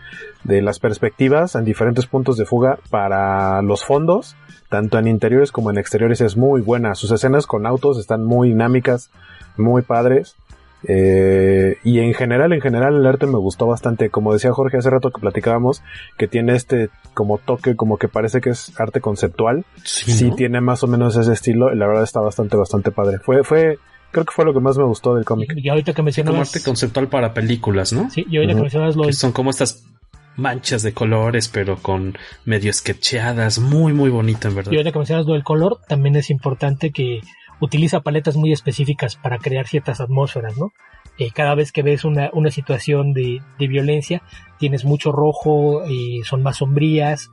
las 0.44 0.80
perspectivas 0.80 1.56
en 1.56 1.64
diferentes 1.64 2.08
puntos 2.08 2.36
de 2.38 2.46
fuga 2.46 2.80
para 2.90 3.62
los 3.62 3.86
fondos, 3.86 4.36
tanto 4.70 4.98
en 4.98 5.08
interiores 5.08 5.52
como 5.52 5.70
en 5.70 5.78
exteriores 5.78 6.20
es 6.20 6.36
muy 6.36 6.62
buena. 6.62 6.96
Sus 6.96 7.12
escenas 7.12 7.48
con 7.48 7.66
autos 7.66 8.00
están 8.00 8.26
muy 8.26 8.50
dinámicas, 8.50 9.12
muy 9.56 9.82
padres. 9.82 10.36
Eh, 10.88 11.78
y 11.84 12.00
en 12.00 12.14
general, 12.14 12.54
en 12.54 12.62
general 12.62 12.96
el 12.96 13.06
arte 13.06 13.28
me 13.28 13.38
gustó 13.38 13.68
bastante. 13.68 14.10
Como 14.10 14.34
decía 14.34 14.52
Jorge 14.52 14.78
hace 14.78 14.90
rato 14.90 15.12
que 15.12 15.22
platicábamos, 15.22 15.84
que 16.18 16.28
tiene 16.28 16.56
este 16.56 16.90
como 17.14 17.38
toque, 17.38 17.76
como 17.76 17.98
que 17.98 18.08
parece 18.08 18.42
que 18.42 18.52
es 18.52 18.80
arte 18.80 19.02
conceptual. 19.02 19.66
Sí, 19.84 20.32
tiene 20.32 20.62
más 20.62 20.84
o 20.84 20.88
menos 20.88 21.16
ese 21.16 21.34
estilo. 21.34 21.74
Y 21.74 21.78
la 21.78 21.88
verdad 21.88 22.04
está 22.04 22.20
bastante, 22.20 22.58
bastante 22.58 22.92
padre. 22.92 23.20
Fue, 23.20 23.44
fue, 23.44 23.78
creo 24.12 24.26
que 24.26 24.34
fue 24.34 24.46
lo 24.46 24.54
que 24.54 24.60
más 24.60 24.78
me 24.78 24.86
gustó 24.86 25.16
del 25.16 25.26
cómic. 25.26 25.54
Y 25.56 25.70
ahorita 25.70 25.94
que 25.94 26.02
mencionabas... 26.02 26.38
Como 26.38 26.42
arte 26.42 26.64
conceptual 26.64 27.08
para 27.08 27.34
películas, 27.34 27.94
¿no? 27.94 28.10
Sí, 28.10 28.26
y 28.30 28.38
ahorita 28.38 28.56
que 28.56 28.62
mencionabas 28.62 28.96
lo... 28.96 29.04
Que 29.04 29.14
son 29.14 29.32
como 29.32 29.50
estas 29.50 29.86
manchas 30.38 30.82
de 30.82 30.94
colores, 30.94 31.50
pero 31.50 31.78
con 31.78 32.18
medio 32.46 32.72
sketcheadas, 32.72 33.60
muy, 33.60 33.94
muy 33.94 34.10
bonito 34.10 34.48
en 34.48 34.56
verdad. 34.56 34.72
Y 34.72 34.78
ahorita 34.78 34.94
que 34.94 35.00
mencionabas 35.00 35.28
lo 35.28 35.34
del 35.34 35.44
color, 35.44 35.80
también 35.88 36.16
es 36.16 36.30
importante 36.30 36.92
que 36.92 37.20
utiliza 37.62 38.02
paletas 38.02 38.36
muy 38.36 38.52
específicas 38.52 39.16
para 39.16 39.38
crear 39.38 39.68
ciertas 39.68 40.02
atmósferas, 40.02 40.58
¿no? 40.58 40.72
Eh, 41.18 41.32
cada 41.32 41.56
vez 41.56 41.72
que 41.72 41.84
ves 41.84 42.04
una, 42.04 42.30
una 42.34 42.50
situación 42.50 43.14
de, 43.14 43.42
de, 43.60 43.68
violencia, 43.68 44.24
tienes 44.58 44.86
mucho 44.86 45.12
rojo, 45.12 45.86
y 45.88 46.24
son 46.24 46.42
más 46.42 46.58
sombrías, 46.58 47.30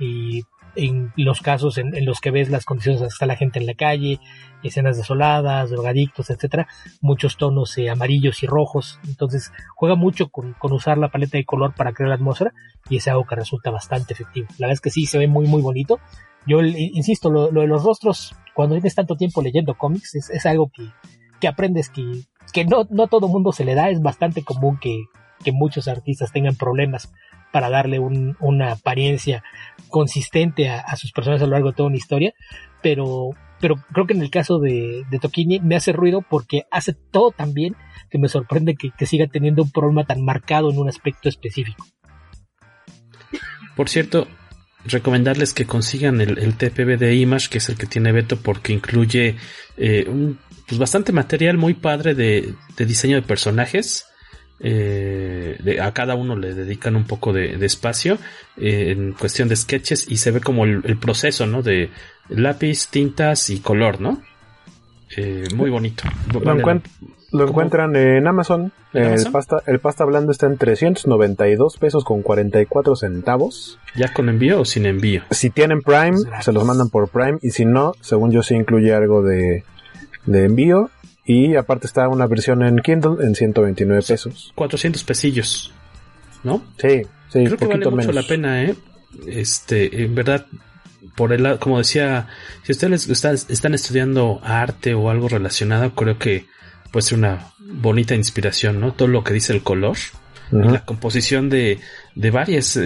y 0.00 0.42
en 0.78 1.12
los 1.16 1.40
casos 1.40 1.78
en, 1.78 1.92
los 2.04 2.20
que 2.20 2.30
ves 2.30 2.50
las 2.50 2.64
condiciones 2.64 3.00
en 3.00 3.08
que 3.08 3.12
está 3.12 3.26
la 3.26 3.36
gente 3.36 3.58
en 3.58 3.66
la 3.66 3.74
calle, 3.74 4.20
escenas 4.62 4.96
desoladas, 4.96 5.70
drogadictos, 5.70 6.30
etcétera, 6.30 6.68
muchos 7.00 7.36
tonos 7.36 7.76
eh, 7.78 7.90
amarillos 7.90 8.42
y 8.42 8.46
rojos. 8.46 8.98
Entonces 9.06 9.52
juega 9.74 9.96
mucho 9.96 10.28
con, 10.28 10.54
con, 10.54 10.72
usar 10.72 10.98
la 10.98 11.08
paleta 11.08 11.36
de 11.38 11.44
color 11.44 11.74
para 11.74 11.92
crear 11.92 12.10
la 12.10 12.14
atmósfera 12.14 12.52
y 12.88 12.96
es 12.96 13.08
algo 13.08 13.26
que 13.26 13.36
resulta 13.36 13.70
bastante 13.70 14.14
efectivo. 14.14 14.48
La 14.58 14.66
verdad 14.66 14.74
es 14.74 14.80
que 14.80 14.90
sí 14.90 15.06
se 15.06 15.18
ve 15.18 15.26
muy 15.26 15.46
muy 15.46 15.62
bonito. 15.62 16.00
Yo 16.46 16.62
insisto, 16.62 17.30
lo, 17.30 17.50
lo 17.50 17.60
de 17.60 17.66
los 17.66 17.84
rostros 17.84 18.34
cuando 18.58 18.74
tienes 18.74 18.96
tanto 18.96 19.14
tiempo 19.14 19.40
leyendo 19.40 19.78
cómics, 19.78 20.16
es, 20.16 20.44
algo 20.44 20.68
que, 20.74 20.90
que, 21.40 21.46
aprendes 21.46 21.90
que, 21.90 22.02
que 22.52 22.64
no, 22.64 22.88
no 22.90 23.06
todo 23.06 23.28
mundo 23.28 23.52
se 23.52 23.64
le 23.64 23.76
da, 23.76 23.88
es 23.88 24.02
bastante 24.02 24.42
común 24.42 24.80
que, 24.80 25.04
que 25.44 25.52
muchos 25.52 25.86
artistas 25.86 26.32
tengan 26.32 26.56
problemas 26.56 27.12
para 27.52 27.70
darle 27.70 28.00
un, 28.00 28.36
una 28.40 28.72
apariencia 28.72 29.44
consistente 29.90 30.70
a, 30.70 30.96
sus 30.96 31.12
personajes 31.12 31.44
a 31.44 31.46
lo 31.46 31.52
largo 31.52 31.68
de 31.68 31.76
toda 31.76 31.86
una 31.86 31.98
historia, 31.98 32.34
pero, 32.82 33.30
pero 33.60 33.76
creo 33.92 34.08
que 34.08 34.14
en 34.14 34.22
el 34.22 34.30
caso 34.30 34.58
de, 34.58 35.04
de 35.08 35.18
Tokini 35.20 35.60
me 35.60 35.76
hace 35.76 35.92
ruido 35.92 36.22
porque 36.28 36.64
hace 36.72 36.94
todo 36.94 37.30
tan 37.30 37.54
bien 37.54 37.76
que 38.10 38.18
me 38.18 38.26
sorprende 38.26 38.74
que, 38.74 38.90
que 38.90 39.06
siga 39.06 39.28
teniendo 39.28 39.62
un 39.62 39.70
problema 39.70 40.02
tan 40.02 40.24
marcado 40.24 40.72
en 40.72 40.78
un 40.78 40.88
aspecto 40.88 41.28
específico. 41.28 41.86
Por 43.76 43.88
cierto, 43.88 44.26
recomendarles 44.88 45.52
que 45.52 45.66
consigan 45.66 46.20
el, 46.20 46.38
el, 46.38 46.54
TPB 46.54 46.98
de 46.98 47.14
Image, 47.14 47.48
que 47.48 47.58
es 47.58 47.68
el 47.68 47.76
que 47.76 47.86
tiene 47.86 48.12
Beto, 48.12 48.36
porque 48.36 48.72
incluye 48.72 49.36
eh, 49.76 50.06
un, 50.08 50.38
pues 50.66 50.78
bastante 50.78 51.12
material 51.12 51.56
muy 51.56 51.74
padre 51.74 52.14
de, 52.14 52.54
de 52.76 52.86
diseño 52.86 53.16
de 53.16 53.22
personajes. 53.22 54.06
Eh, 54.60 55.56
de, 55.62 55.80
a 55.80 55.94
cada 55.94 56.16
uno 56.16 56.36
le 56.36 56.52
dedican 56.52 56.96
un 56.96 57.04
poco 57.04 57.32
de, 57.32 57.64
espacio 57.64 58.18
eh, 58.56 58.90
en 58.90 59.12
cuestión 59.12 59.48
de 59.48 59.54
sketches 59.54 60.10
y 60.10 60.16
se 60.16 60.32
ve 60.32 60.40
como 60.40 60.64
el, 60.64 60.98
proceso, 60.98 61.46
¿no? 61.46 61.62
De 61.62 61.90
lápiz, 62.28 62.88
tintas 62.88 63.50
y 63.50 63.60
color, 63.60 64.00
¿no? 64.00 64.22
muy 65.54 65.70
bonito. 65.70 66.04
Encuentran 67.32 67.94
en 67.96 68.26
Amazon. 68.26 68.72
El, 68.92 69.30
pasta, 69.30 69.62
el 69.66 69.80
pasta 69.80 70.04
blando 70.04 70.32
está 70.32 70.46
en 70.46 70.56
392 70.56 71.76
pesos 71.76 72.04
con 72.04 72.22
44 72.22 72.96
centavos. 72.96 73.78
¿Ya 73.94 74.12
con 74.12 74.28
envío 74.28 74.60
o 74.60 74.64
sin 74.64 74.86
envío? 74.86 75.22
Si 75.30 75.50
tienen 75.50 75.82
Prime, 75.82 76.16
se 76.40 76.52
los 76.52 76.64
mandan 76.64 76.88
por 76.88 77.08
Prime. 77.08 77.38
Y 77.42 77.50
si 77.50 77.64
no, 77.64 77.94
según 78.00 78.30
yo 78.30 78.42
sí 78.42 78.54
incluye 78.54 78.94
algo 78.94 79.22
de, 79.22 79.64
de 80.26 80.44
envío. 80.44 80.90
Y 81.24 81.56
aparte 81.56 81.86
está 81.86 82.08
una 82.08 82.26
versión 82.26 82.62
en 82.62 82.78
Kindle 82.78 83.22
en 83.24 83.34
129 83.34 84.02
pesos. 84.06 84.52
400 84.54 85.04
pesillos. 85.04 85.72
¿No? 86.42 86.62
Sí, 86.78 87.02
sí. 87.28 87.44
Creo 87.44 87.56
que 87.58 87.66
vale 87.66 87.90
mucho 87.90 88.12
la 88.12 88.22
pena, 88.22 88.64
¿eh? 88.64 88.74
Este, 89.26 90.04
en 90.04 90.14
verdad, 90.14 90.46
por 91.14 91.32
el 91.34 91.58
como 91.58 91.78
decía, 91.78 92.28
si 92.62 92.72
ustedes 92.72 93.08
están 93.50 93.74
estudiando 93.74 94.40
arte 94.42 94.94
o 94.94 95.10
algo 95.10 95.28
relacionado, 95.28 95.94
creo 95.94 96.18
que 96.18 96.46
puede 96.90 97.06
ser 97.06 97.18
una 97.18 97.52
bonita 97.60 98.14
inspiración, 98.14 98.80
¿no? 98.80 98.92
Todo 98.92 99.08
lo 99.08 99.24
que 99.24 99.34
dice 99.34 99.52
el 99.52 99.62
color. 99.62 99.96
la 100.50 100.84
composición 100.84 101.50
de, 101.50 101.78
de 102.14 102.30
varias 102.30 102.76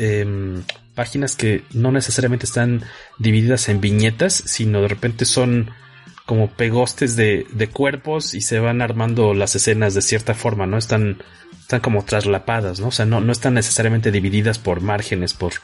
em, 0.00 0.62
páginas 0.94 1.36
que 1.36 1.62
no 1.72 1.92
necesariamente 1.92 2.46
están 2.46 2.82
divididas 3.18 3.68
en 3.68 3.80
viñetas, 3.80 4.34
sino 4.46 4.82
de 4.82 4.88
repente 4.88 5.24
son 5.24 5.70
como 6.26 6.50
pegostes 6.50 7.16
de, 7.16 7.46
de 7.52 7.68
cuerpos 7.68 8.34
y 8.34 8.40
se 8.40 8.58
van 8.58 8.82
armando 8.82 9.34
las 9.34 9.54
escenas 9.54 9.94
de 9.94 10.02
cierta 10.02 10.34
forma, 10.34 10.66
¿no? 10.66 10.78
Están, 10.78 11.18
están 11.64 11.80
como 11.80 12.04
traslapadas, 12.04 12.78
¿no? 12.78 12.88
O 12.88 12.90
sea, 12.90 13.06
no, 13.06 13.22
no 13.22 13.32
están 13.32 13.54
necesariamente 13.54 14.10
divididas 14.10 14.58
por 14.58 14.82
márgenes, 14.82 15.32
por, 15.32 15.54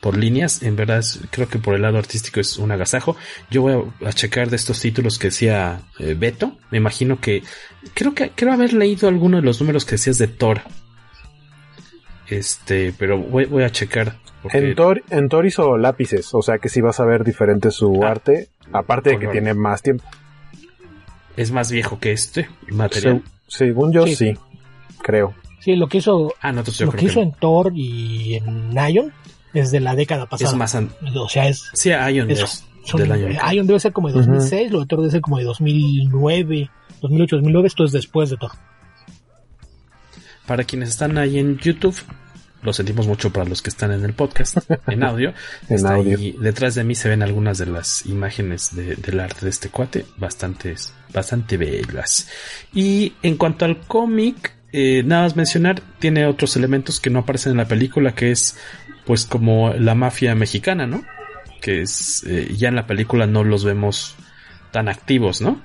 por 0.00 0.16
líneas. 0.16 0.64
En 0.64 0.74
verdad, 0.74 1.04
creo 1.30 1.48
que 1.48 1.60
por 1.60 1.76
el 1.76 1.82
lado 1.82 1.96
artístico 1.96 2.40
es 2.40 2.58
un 2.58 2.72
agasajo. 2.72 3.16
Yo 3.50 3.62
voy 3.62 3.84
a, 4.04 4.12
checar 4.12 4.50
de 4.50 4.56
estos 4.56 4.80
títulos 4.80 5.16
que 5.16 5.28
decía 5.28 5.80
eh, 6.00 6.16
Beto. 6.18 6.58
Me 6.72 6.78
imagino 6.78 7.20
que 7.20 7.44
creo 7.94 8.14
que 8.14 8.30
creo 8.30 8.52
haber 8.52 8.72
leído 8.72 9.06
alguno 9.06 9.36
de 9.36 9.44
los 9.44 9.60
números 9.60 9.84
que 9.84 9.92
decías 9.92 10.18
de 10.18 10.26
Thor. 10.26 10.62
Este, 12.26 12.92
pero 12.98 13.18
voy, 13.18 13.44
voy 13.44 13.62
a 13.62 13.70
checar. 13.70 14.18
En 14.52 14.74
Thor, 14.74 15.04
en 15.08 15.28
Thor 15.28 15.46
hizo 15.46 15.78
lápices, 15.78 16.34
o 16.34 16.42
sea 16.42 16.58
que 16.58 16.68
sí 16.68 16.80
vas 16.80 17.00
a 17.00 17.04
ver 17.04 17.24
diferente 17.24 17.70
su 17.70 18.02
ah, 18.02 18.10
arte, 18.10 18.48
aparte 18.72 19.10
de 19.10 19.18
que 19.18 19.28
tiene 19.28 19.54
más 19.54 19.82
tiempo. 19.82 20.04
Es 21.36 21.52
más 21.52 21.70
viejo 21.70 21.98
que 22.00 22.12
este 22.12 22.48
material. 22.68 23.22
según 23.46 23.92
yo 23.92 24.06
sí. 24.06 24.36
creo. 25.00 25.34
Sí, 25.64 25.76
lo 25.76 25.88
que 25.88 25.96
hizo, 25.96 26.34
ah, 26.42 26.52
no, 26.52 26.62
lo 26.62 26.92
que 26.92 27.06
hizo 27.06 27.22
en 27.22 27.32
Thor 27.32 27.72
y 27.74 28.34
en 28.34 28.70
Ion 28.70 29.14
es 29.54 29.70
de 29.70 29.80
la 29.80 29.94
década 29.94 30.26
pasada. 30.26 30.50
Es 30.50 30.56
más 30.56 30.76
O 31.16 31.28
sea, 31.30 31.48
es. 31.48 31.70
Sí, 31.72 31.88
Ion 31.88 32.30
es, 32.30 32.66
del 32.92 33.10
año. 33.10 33.28
Ion 33.50 33.66
debe 33.66 33.80
ser 33.80 33.94
como 33.94 34.08
de 34.08 34.14
2006, 34.14 34.70
lo 34.70 34.80
de 34.80 34.86
Thor 34.86 34.98
debe 35.00 35.12
ser 35.12 35.22
como 35.22 35.38
de 35.38 35.44
2009, 35.44 36.70
2008, 37.00 37.36
2009. 37.36 37.66
Esto 37.66 37.84
es 37.84 37.92
después 37.92 38.28
de 38.28 38.36
Thor. 38.36 38.50
Para 40.46 40.64
quienes 40.64 40.90
están 40.90 41.16
ahí 41.16 41.38
en 41.38 41.56
YouTube, 41.56 41.96
lo 42.60 42.74
sentimos 42.74 43.06
mucho 43.06 43.32
para 43.32 43.48
los 43.48 43.62
que 43.62 43.70
están 43.70 43.90
en 43.92 44.04
el 44.04 44.12
podcast, 44.12 44.58
en 44.86 45.02
audio. 45.02 45.32
en 45.70 45.86
audio. 45.86 46.18
detrás 46.40 46.74
de 46.74 46.84
mí 46.84 46.94
se 46.94 47.08
ven 47.08 47.22
algunas 47.22 47.56
de 47.56 47.64
las 47.64 48.04
imágenes 48.04 48.76
del 48.76 49.18
arte 49.18 49.46
de 49.46 49.50
este 49.50 49.70
cuate, 49.70 50.04
bastantes, 50.18 50.92
bastante 51.10 51.56
bellas. 51.56 52.28
Y 52.74 53.14
en 53.22 53.38
cuanto 53.38 53.64
al 53.64 53.80
cómic, 53.80 54.52
eh, 54.76 55.02
nada 55.04 55.22
más 55.22 55.36
mencionar, 55.36 55.80
tiene 56.00 56.26
otros 56.26 56.56
elementos 56.56 56.98
que 56.98 57.10
no 57.10 57.20
aparecen 57.20 57.52
en 57.52 57.58
la 57.58 57.68
película, 57.68 58.14
que 58.14 58.32
es 58.32 58.58
pues 59.06 59.24
como 59.24 59.72
la 59.72 59.94
mafia 59.94 60.34
mexicana, 60.34 60.86
¿no? 60.86 61.04
Que 61.60 61.82
es, 61.82 62.24
eh, 62.26 62.52
ya 62.56 62.68
en 62.68 62.74
la 62.74 62.86
película 62.86 63.26
no 63.26 63.44
los 63.44 63.64
vemos 63.64 64.16
tan 64.72 64.88
activos, 64.88 65.40
¿no? 65.40 65.62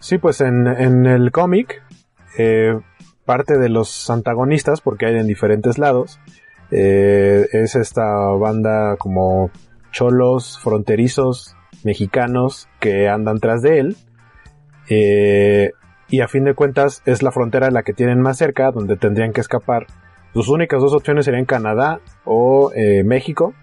Sí, 0.00 0.18
pues 0.18 0.40
en, 0.40 0.66
en 0.66 1.06
el 1.06 1.30
cómic 1.30 1.82
eh, 2.36 2.78
parte 3.24 3.58
de 3.58 3.68
los 3.68 4.10
antagonistas, 4.10 4.80
porque 4.80 5.06
hay 5.06 5.16
en 5.16 5.28
diferentes 5.28 5.78
lados, 5.78 6.18
eh, 6.72 7.46
es 7.52 7.76
esta 7.76 8.04
banda 8.32 8.96
como 8.96 9.50
cholos, 9.92 10.58
fronterizos, 10.60 11.54
mexicanos 11.84 12.68
que 12.80 13.08
andan 13.08 13.38
tras 13.38 13.62
de 13.62 13.78
él. 13.78 13.96
Eh, 14.88 15.72
y 16.10 16.20
a 16.20 16.28
fin 16.28 16.44
de 16.44 16.54
cuentas 16.54 17.02
es 17.06 17.22
la 17.22 17.30
frontera 17.30 17.70
la 17.70 17.82
que 17.82 17.92
tienen 17.92 18.20
más 18.20 18.38
cerca, 18.38 18.70
donde 18.72 18.96
tendrían 18.96 19.32
que 19.32 19.40
escapar. 19.40 19.86
Sus 20.32 20.48
únicas 20.48 20.80
dos 20.80 20.92
opciones 20.92 21.24
serían 21.24 21.44
Canadá 21.44 22.00
o 22.24 22.72
eh, 22.74 23.02
México. 23.04 23.54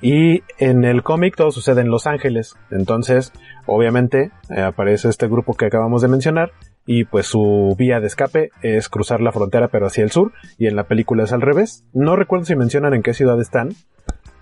Y 0.00 0.42
en 0.58 0.84
el 0.84 1.04
cómic 1.04 1.36
todo 1.36 1.52
sucede 1.52 1.80
en 1.80 1.90
Los 1.90 2.08
Ángeles. 2.08 2.56
Entonces, 2.70 3.32
obviamente, 3.66 4.32
eh, 4.50 4.60
aparece 4.60 5.08
este 5.08 5.28
grupo 5.28 5.54
que 5.54 5.66
acabamos 5.66 6.02
de 6.02 6.08
mencionar. 6.08 6.50
Y 6.84 7.04
pues 7.04 7.26
su 7.26 7.76
vía 7.78 8.00
de 8.00 8.08
escape 8.08 8.50
es 8.62 8.88
cruzar 8.88 9.20
la 9.20 9.30
frontera 9.30 9.68
pero 9.68 9.86
hacia 9.86 10.02
el 10.02 10.10
sur. 10.10 10.32
Y 10.58 10.66
en 10.66 10.74
la 10.74 10.84
película 10.84 11.22
es 11.22 11.32
al 11.32 11.40
revés. 11.40 11.84
No 11.92 12.16
recuerdo 12.16 12.46
si 12.46 12.56
mencionan 12.56 12.94
en 12.94 13.02
qué 13.02 13.14
ciudad 13.14 13.40
están 13.40 13.70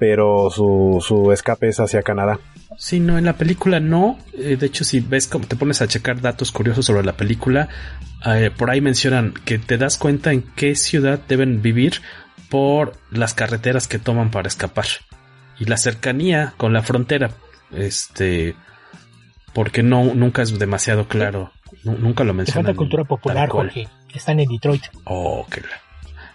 pero 0.01 0.49
su, 0.51 1.05
su 1.07 1.31
escape 1.31 1.69
es 1.69 1.79
hacia 1.79 2.03
Canadá. 2.03 2.41
Sí, 2.79 3.01
no, 3.01 3.19
en 3.19 3.27
la 3.27 3.35
película 3.35 3.81
no. 3.81 4.19
Eh, 4.33 4.57
de 4.57 4.67
hecho, 4.67 4.83
si 4.83 5.01
ves 5.01 5.27
como 5.27 5.47
te 5.47 5.57
pones 5.57 5.83
a 5.83 5.89
checar 5.89 6.23
datos 6.23 6.53
curiosos 6.53 6.87
sobre 6.87 7.05
la 7.05 7.13
película, 7.13 7.69
eh, 8.25 8.51
por 8.57 8.71
ahí 8.71 8.81
mencionan 8.81 9.35
que 9.45 9.59
te 9.59 9.77
das 9.77 9.99
cuenta 9.99 10.33
en 10.33 10.41
qué 10.57 10.75
ciudad 10.75 11.21
deben 11.29 11.61
vivir 11.61 12.01
por 12.49 12.95
las 13.11 13.35
carreteras 13.35 13.89
que 13.89 13.99
toman 13.99 14.31
para 14.31 14.49
escapar. 14.49 14.87
Y 15.59 15.67
la 15.67 15.77
cercanía 15.77 16.55
con 16.57 16.73
la 16.73 16.81
frontera, 16.81 17.33
este, 17.71 18.55
porque 19.53 19.83
no, 19.83 20.15
nunca 20.15 20.41
es 20.41 20.59
demasiado 20.59 21.09
claro. 21.09 21.53
nunca 21.85 22.25
lo 22.25 22.33
mencionan. 22.33 22.65
falta 22.65 22.79
cultura 22.79 23.05
popular, 23.05 23.51
Jorge. 23.51 23.87
Están 24.15 24.41
en 24.41 24.49
Detroit. 24.49 24.85
Oh, 25.05 25.47
qué 25.51 25.63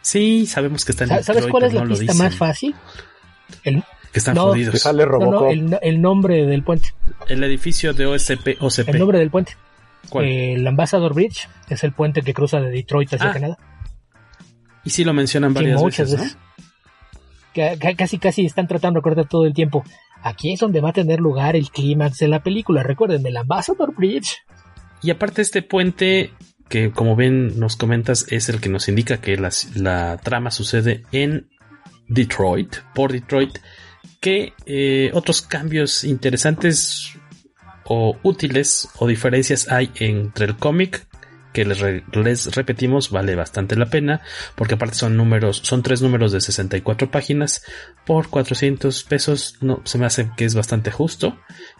Sí, 0.04 0.46
sabemos 0.46 0.86
que 0.86 0.92
están 0.92 1.10
en 1.10 1.18
Detroit. 1.18 1.40
¿Sabes 1.40 1.52
cuál 1.52 1.64
es 1.64 1.74
la 1.74 1.84
pista 1.84 2.14
más 2.14 2.36
fácil? 2.36 2.76
El, 3.64 3.84
que 4.16 4.20
están 4.20 4.38
jodidos. 4.38 4.80
sale 4.80 5.04
el, 5.82 6.02
nombre 6.02 6.46
del 6.46 6.64
puente. 6.64 6.94
El 7.28 7.44
edificio 7.44 7.94
de 7.94 8.06
OSP, 8.06 8.56
OCP. 8.62 8.88
El 8.88 9.00
nombre 9.00 9.20
del 9.20 9.30
puente. 9.30 9.58
el 10.14 10.66
Ambassador 10.66 11.14
Bridge 11.14 11.50
es 11.68 11.84
el 11.84 11.92
puente 11.92 12.22
que 12.22 12.34
cruza 12.34 12.62
de 12.62 12.70
Detroit 12.70 13.14
hacia 13.14 13.30
ah. 13.30 13.34
Canadá. 13.34 13.58
Y 14.86 14.92
sí 14.92 15.04
lo 15.04 15.14
mencionan 15.14 15.54
varias 15.54 15.84
veces, 15.84 16.38
casi, 17.98 18.18
casi 18.20 18.46
están 18.46 18.68
tratando 18.68 19.00
de 19.00 19.02
recordar 19.02 19.28
todo 19.28 19.46
el 19.46 19.54
tiempo. 19.54 19.84
Aquí 20.24 20.54
es 20.54 20.62
donde 20.62 20.80
va 20.80 20.92
a 20.92 20.94
tener 20.94 21.20
lugar 21.20 21.58
el 21.58 21.70
clímax 21.70 22.20
de 22.20 22.30
la 22.30 22.42
película. 22.42 22.84
Recuerden, 22.84 23.26
el 23.26 23.36
Ambassador 23.36 23.94
Bridge. 23.94 24.44
Y 25.02 25.12
aparte 25.12 25.42
este 25.42 25.62
puente, 25.62 26.32
que 26.70 26.92
como 26.92 27.18
ven 27.18 27.60
nos 27.60 27.76
comentas, 27.76 28.28
es 28.32 28.48
el 28.48 28.62
que 28.62 28.70
nos 28.70 28.88
indica 28.88 29.18
que 29.18 29.36
la 29.36 30.18
trama 30.24 30.52
sucede 30.52 31.04
en 31.12 31.50
Detroit, 32.08 32.78
por 32.94 33.12
Detroit, 33.12 33.58
que 34.20 34.54
eh, 34.66 35.12
otros 35.14 35.42
cambios 35.42 36.04
interesantes 36.04 37.12
o 37.86 38.18
útiles 38.24 38.90
o 38.98 39.08
diferencias 39.08 39.72
hay 39.72 39.92
entre 40.00 40.46
el 40.46 40.58
cómic 40.58 41.08
que 41.54 41.64
les, 41.64 42.54
repetimos 42.54 43.12
vale 43.12 43.36
bastante 43.36 43.78
la 43.78 43.86
pena 43.86 44.22
porque 44.56 44.74
aparte 44.74 44.96
son 44.96 45.16
números 45.16 45.62
son 45.64 45.84
tres 45.84 46.02
números 46.02 46.34
de 46.34 46.42
64 46.42 47.10
páginas 47.12 47.64
por 48.06 48.28
400 48.28 49.04
pesos 49.04 49.58
no 49.62 49.82
se 49.86 49.98
me 49.98 50.06
hace 50.06 50.30
que 50.36 50.44
es 50.44 50.54
bastante 50.54 50.92
justo 50.92 51.38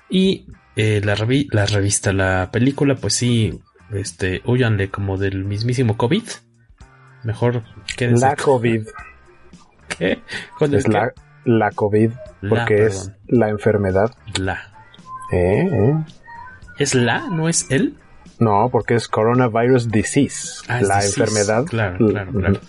y 0.10 0.46
eh, 0.78 1.02
la, 1.04 1.16
la 1.52 1.66
revista 1.66 2.14
la 2.14 2.52
película 2.52 2.96
pues 2.96 3.16
sí 3.16 3.60
este 3.92 4.42
huyanle 4.46 4.90
como 4.90 5.18
del 5.18 5.44
mismísimo 5.44 5.98
covid 5.98 6.24
mejor 7.24 7.64
que 7.98 8.12
la 8.12 8.36
covid 8.36 8.84
¿Qué? 9.98 10.22
es 10.62 10.88
la, 10.88 11.12
la, 11.46 11.72
COVID, 11.72 12.12
porque 12.48 12.86
es 12.86 13.12
la 13.28 13.50
enfermedad. 13.50 14.12
La. 14.40 14.74
¿Eh? 15.32 15.70
¿Eh? 15.72 15.94
¿Es 16.78 16.96
la? 16.96 17.28
¿No 17.30 17.50
es 17.50 17.70
él? 17.72 17.96
No, 18.40 18.70
porque 18.72 18.96
es 18.96 19.08
coronavirus 19.08 19.90
disease. 19.90 20.64
Ah, 20.68 20.82
la 20.82 21.06
enfermedad. 21.06 21.66
Claro, 21.66 22.08
claro, 22.08 22.32
claro. 22.32 22.60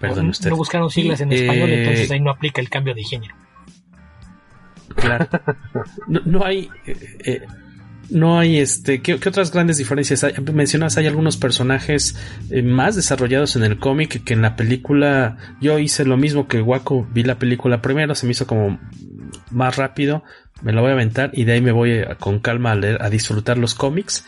Perdón 0.00 0.28
usted. 0.28 0.50
No 0.50 0.56
buscaron 0.56 0.90
siglas 0.90 1.20
en 1.20 1.32
español, 1.32 1.70
eh, 1.70 1.80
entonces 1.80 2.10
ahí 2.10 2.20
no 2.20 2.30
aplica 2.30 2.60
el 2.60 2.70
cambio 2.70 2.94
de 2.94 3.02
género. 3.02 3.34
Claro. 4.96 5.26
No, 6.06 6.20
no 6.24 6.44
hay. 6.44 6.70
Eh, 6.86 7.18
eh 7.24 7.46
no 8.10 8.38
hay 8.38 8.58
este. 8.58 9.02
¿qué, 9.02 9.14
otras 9.14 9.52
grandes 9.52 9.76
diferencias 9.76 10.24
hay? 10.24 10.34
Mencionas, 10.52 10.96
hay 10.96 11.06
algunos 11.06 11.36
personajes 11.36 12.16
eh, 12.50 12.62
más 12.62 12.96
desarrollados 12.96 13.56
en 13.56 13.64
el 13.64 13.78
cómic 13.78 14.24
que 14.24 14.34
en 14.34 14.42
la 14.42 14.56
película. 14.56 15.36
Yo 15.60 15.78
hice 15.78 16.04
lo 16.04 16.16
mismo 16.16 16.48
que 16.48 16.60
Waco, 16.60 17.06
vi 17.12 17.22
la 17.22 17.38
película 17.38 17.82
primero, 17.82 18.14
se 18.14 18.26
me 18.26 18.32
hizo 18.32 18.46
como 18.46 18.78
más 19.50 19.76
rápido. 19.76 20.22
Me 20.62 20.72
lo 20.72 20.82
voy 20.82 20.90
a 20.90 20.94
aventar 20.94 21.30
y 21.34 21.44
de 21.44 21.52
ahí 21.52 21.60
me 21.60 21.72
voy 21.72 22.04
con 22.20 22.38
calma 22.38 22.72
a 22.72 22.76
leer, 22.76 23.02
a 23.02 23.10
disfrutar 23.10 23.58
los 23.58 23.74
cómics. 23.74 24.26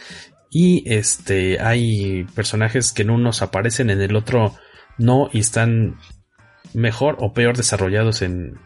Y 0.51 0.85
este, 0.87 1.61
hay 1.61 2.25
personajes 2.35 2.93
que 2.93 3.03
en 3.03 3.11
unos 3.11 3.43
aparecen, 3.43 3.91
en 3.91 4.01
el 4.01 4.17
otro 4.17 4.55
no, 4.99 5.29
y 5.33 5.41
están 5.41 5.97
mejor 6.75 7.17
o 7.21 7.33
peor 7.33 7.57
desarrollados 7.57 8.23
en, 8.23 8.59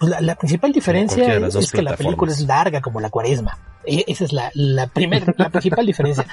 la, 0.00 0.34
principal 0.34 0.72
diferencia 0.72 1.36
es 1.36 1.72
que 1.72 1.82
la 1.82 1.96
película 1.96 2.32
es 2.32 2.40
larga 2.40 2.80
como 2.80 3.00
la 3.00 3.10
cuaresma. 3.10 3.58
E, 3.86 4.04
esa 4.08 4.24
es 4.24 4.32
la, 4.32 4.50
la 4.54 4.88
primera, 4.88 5.32
la 5.36 5.50
principal 5.50 5.86
diferencia. 5.86 6.26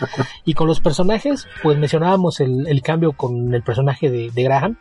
Y 0.46 0.54
con 0.54 0.68
los 0.68 0.80
personajes, 0.80 1.48
pues 1.62 1.78
mencionábamos 1.78 2.40
el, 2.40 2.82
cambio 2.82 3.14
con 3.14 3.54
el 3.54 3.64
personaje 3.64 4.10
de, 4.10 4.44
Graham, 4.44 4.78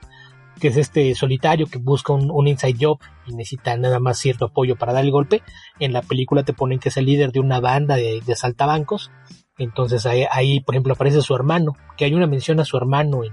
que 0.61 0.69
es 0.69 0.77
este 0.77 1.15
solitario 1.15 1.67
que 1.67 1.79
busca 1.79 2.13
un, 2.13 2.49
inside 2.49 2.77
job 2.81 2.99
y 3.27 3.35
necesita 3.35 3.77
nada 3.77 3.99
más 3.99 4.19
cierto 4.19 4.47
apoyo 4.47 4.77
para 4.77 4.93
dar 4.93 5.05
el 5.05 5.11
golpe. 5.11 5.43
En 5.79 5.93
la 5.93 6.03
película 6.03 6.43
te 6.43 6.53
ponen 6.53 6.79
que 6.79 6.89
es 6.89 6.97
el 6.97 7.07
líder 7.07 7.33
de 7.33 7.41
una 7.41 7.61
banda 7.61 7.97
de, 7.97 8.21
de 8.25 8.33
asaltabancos. 8.33 9.11
Entonces 9.59 10.07
ahí, 10.07 10.61
por 10.61 10.75
ejemplo, 10.75 10.95
aparece 10.95 11.21
su 11.21 11.35
hermano, 11.35 11.77
que 11.99 12.07
hay 12.07 12.15
una 12.15 12.27
mención 12.27 12.61
a 12.61 12.65
su 12.65 12.79
hermano 12.79 13.25
en, 13.25 13.33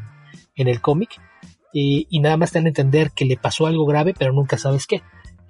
en 0.55 0.67
el 0.67 0.81
cómic. 0.81 1.21
Y, 1.73 2.07
y, 2.09 2.21
nada 2.21 2.37
más 2.37 2.51
te 2.51 2.59
dan 2.59 2.65
a 2.65 2.69
entender 2.69 3.11
que 3.11 3.25
le 3.25 3.37
pasó 3.37 3.67
algo 3.67 3.85
grave, 3.85 4.15
pero 4.17 4.33
nunca 4.33 4.57
sabes 4.57 4.87
qué 4.87 5.03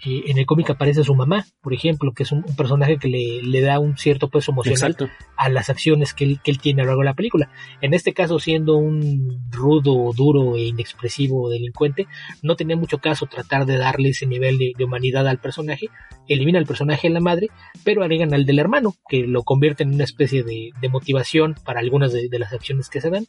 en 0.03 0.37
el 0.37 0.45
cómic 0.45 0.69
aparece 0.69 1.03
su 1.03 1.15
mamá, 1.15 1.45
por 1.61 1.73
ejemplo, 1.73 2.11
que 2.13 2.23
es 2.23 2.31
un, 2.31 2.43
personaje 2.55 2.97
que 2.97 3.07
le, 3.07 3.61
da 3.61 3.79
un 3.79 3.97
cierto 3.97 4.29
peso 4.29 4.51
emocional 4.51 4.95
a 5.35 5.49
las 5.49 5.69
acciones 5.69 6.13
que 6.13 6.23
él, 6.23 6.39
que 6.43 6.51
él, 6.51 6.59
tiene 6.59 6.81
a 6.81 6.85
lo 6.85 6.89
largo 6.89 7.01
de 7.01 7.05
la 7.05 7.13
película. 7.15 7.49
En 7.81 7.93
este 7.93 8.13
caso, 8.13 8.39
siendo 8.39 8.77
un 8.77 9.49
rudo, 9.51 10.11
duro 10.13 10.55
e 10.55 10.65
inexpresivo 10.65 11.49
delincuente, 11.49 12.07
no 12.41 12.55
tenía 12.55 12.75
mucho 12.75 12.99
caso 12.99 13.25
tratar 13.25 13.65
de 13.65 13.77
darle 13.77 14.09
ese 14.09 14.25
nivel 14.25 14.57
de, 14.57 14.83
humanidad 14.83 15.27
al 15.27 15.39
personaje. 15.39 15.89
Elimina 16.27 16.59
el 16.59 16.65
personaje 16.65 17.07
de 17.07 17.13
la 17.13 17.19
madre, 17.19 17.49
pero 17.83 18.03
agregan 18.03 18.33
al 18.33 18.45
del 18.45 18.59
hermano, 18.59 18.93
que 19.09 19.25
lo 19.25 19.43
convierte 19.43 19.83
en 19.83 19.93
una 19.93 20.03
especie 20.03 20.43
de, 20.43 20.71
motivación 20.89 21.55
para 21.65 21.79
algunas 21.79 22.13
de, 22.13 22.29
las 22.39 22.53
acciones 22.53 22.89
que 22.89 23.01
se 23.01 23.09
dan. 23.09 23.25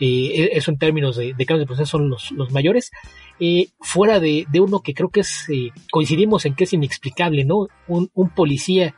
Eh, 0.00 0.50
eso 0.52 0.72
en 0.72 0.78
términos 0.78 1.16
de, 1.16 1.34
de 1.34 1.46
cambios 1.46 1.60
de 1.60 1.66
proceso 1.66 1.98
son 1.98 2.08
los, 2.08 2.52
mayores. 2.52 2.90
Eh, 3.38 3.68
fuera 3.80 4.20
de, 4.20 4.46
uno 4.60 4.80
que 4.80 4.94
creo 4.94 5.08
que 5.08 5.20
es, 5.20 5.48
eh, 5.48 5.70
coincidimos 5.90 6.44
en 6.46 6.54
que 6.54 6.64
es 6.64 6.72
inexplicable, 6.72 7.44
¿no? 7.44 7.68
Un, 7.86 8.10
policía 8.34 8.94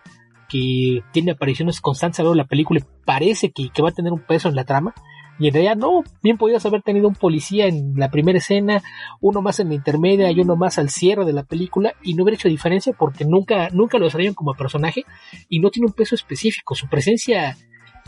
que 0.48 1.02
tiene 1.12 1.32
apariciones 1.32 1.80
constantes 1.80 2.20
a 2.20 2.22
lo 2.22 2.30
de 2.30 2.36
la 2.36 2.46
película 2.46 2.80
parece 3.04 3.50
que, 3.50 3.82
va 3.82 3.90
a 3.90 3.94
tener 3.94 4.12
un 4.12 4.24
peso 4.24 4.48
en 4.48 4.54
la 4.54 4.64
trama. 4.64 4.94
Y 5.38 5.48
en 5.48 5.52
realidad 5.52 5.76
no, 5.76 6.02
bien 6.22 6.38
podías 6.38 6.64
haber 6.64 6.80
tenido 6.80 7.08
un 7.08 7.14
policía 7.14 7.66
en 7.66 7.92
la 7.96 8.10
primera 8.10 8.38
escena, 8.38 8.82
uno 9.20 9.42
más 9.42 9.60
en 9.60 9.68
la 9.68 9.74
intermedia 9.74 10.30
y 10.30 10.40
uno 10.40 10.56
más 10.56 10.78
al 10.78 10.88
cierre 10.88 11.26
de 11.26 11.34
la 11.34 11.42
película 11.42 11.92
y 12.02 12.14
no 12.14 12.22
hubiera 12.22 12.36
hecho 12.36 12.48
diferencia 12.48 12.94
porque 12.98 13.26
nunca, 13.26 13.68
nunca 13.68 13.98
lo 13.98 14.06
desarrollan 14.06 14.32
como 14.32 14.54
personaje 14.54 15.04
y 15.50 15.60
no 15.60 15.68
tiene 15.70 15.88
un 15.88 15.92
peso 15.92 16.14
específico. 16.14 16.74
Su 16.74 16.88
presencia 16.88 17.54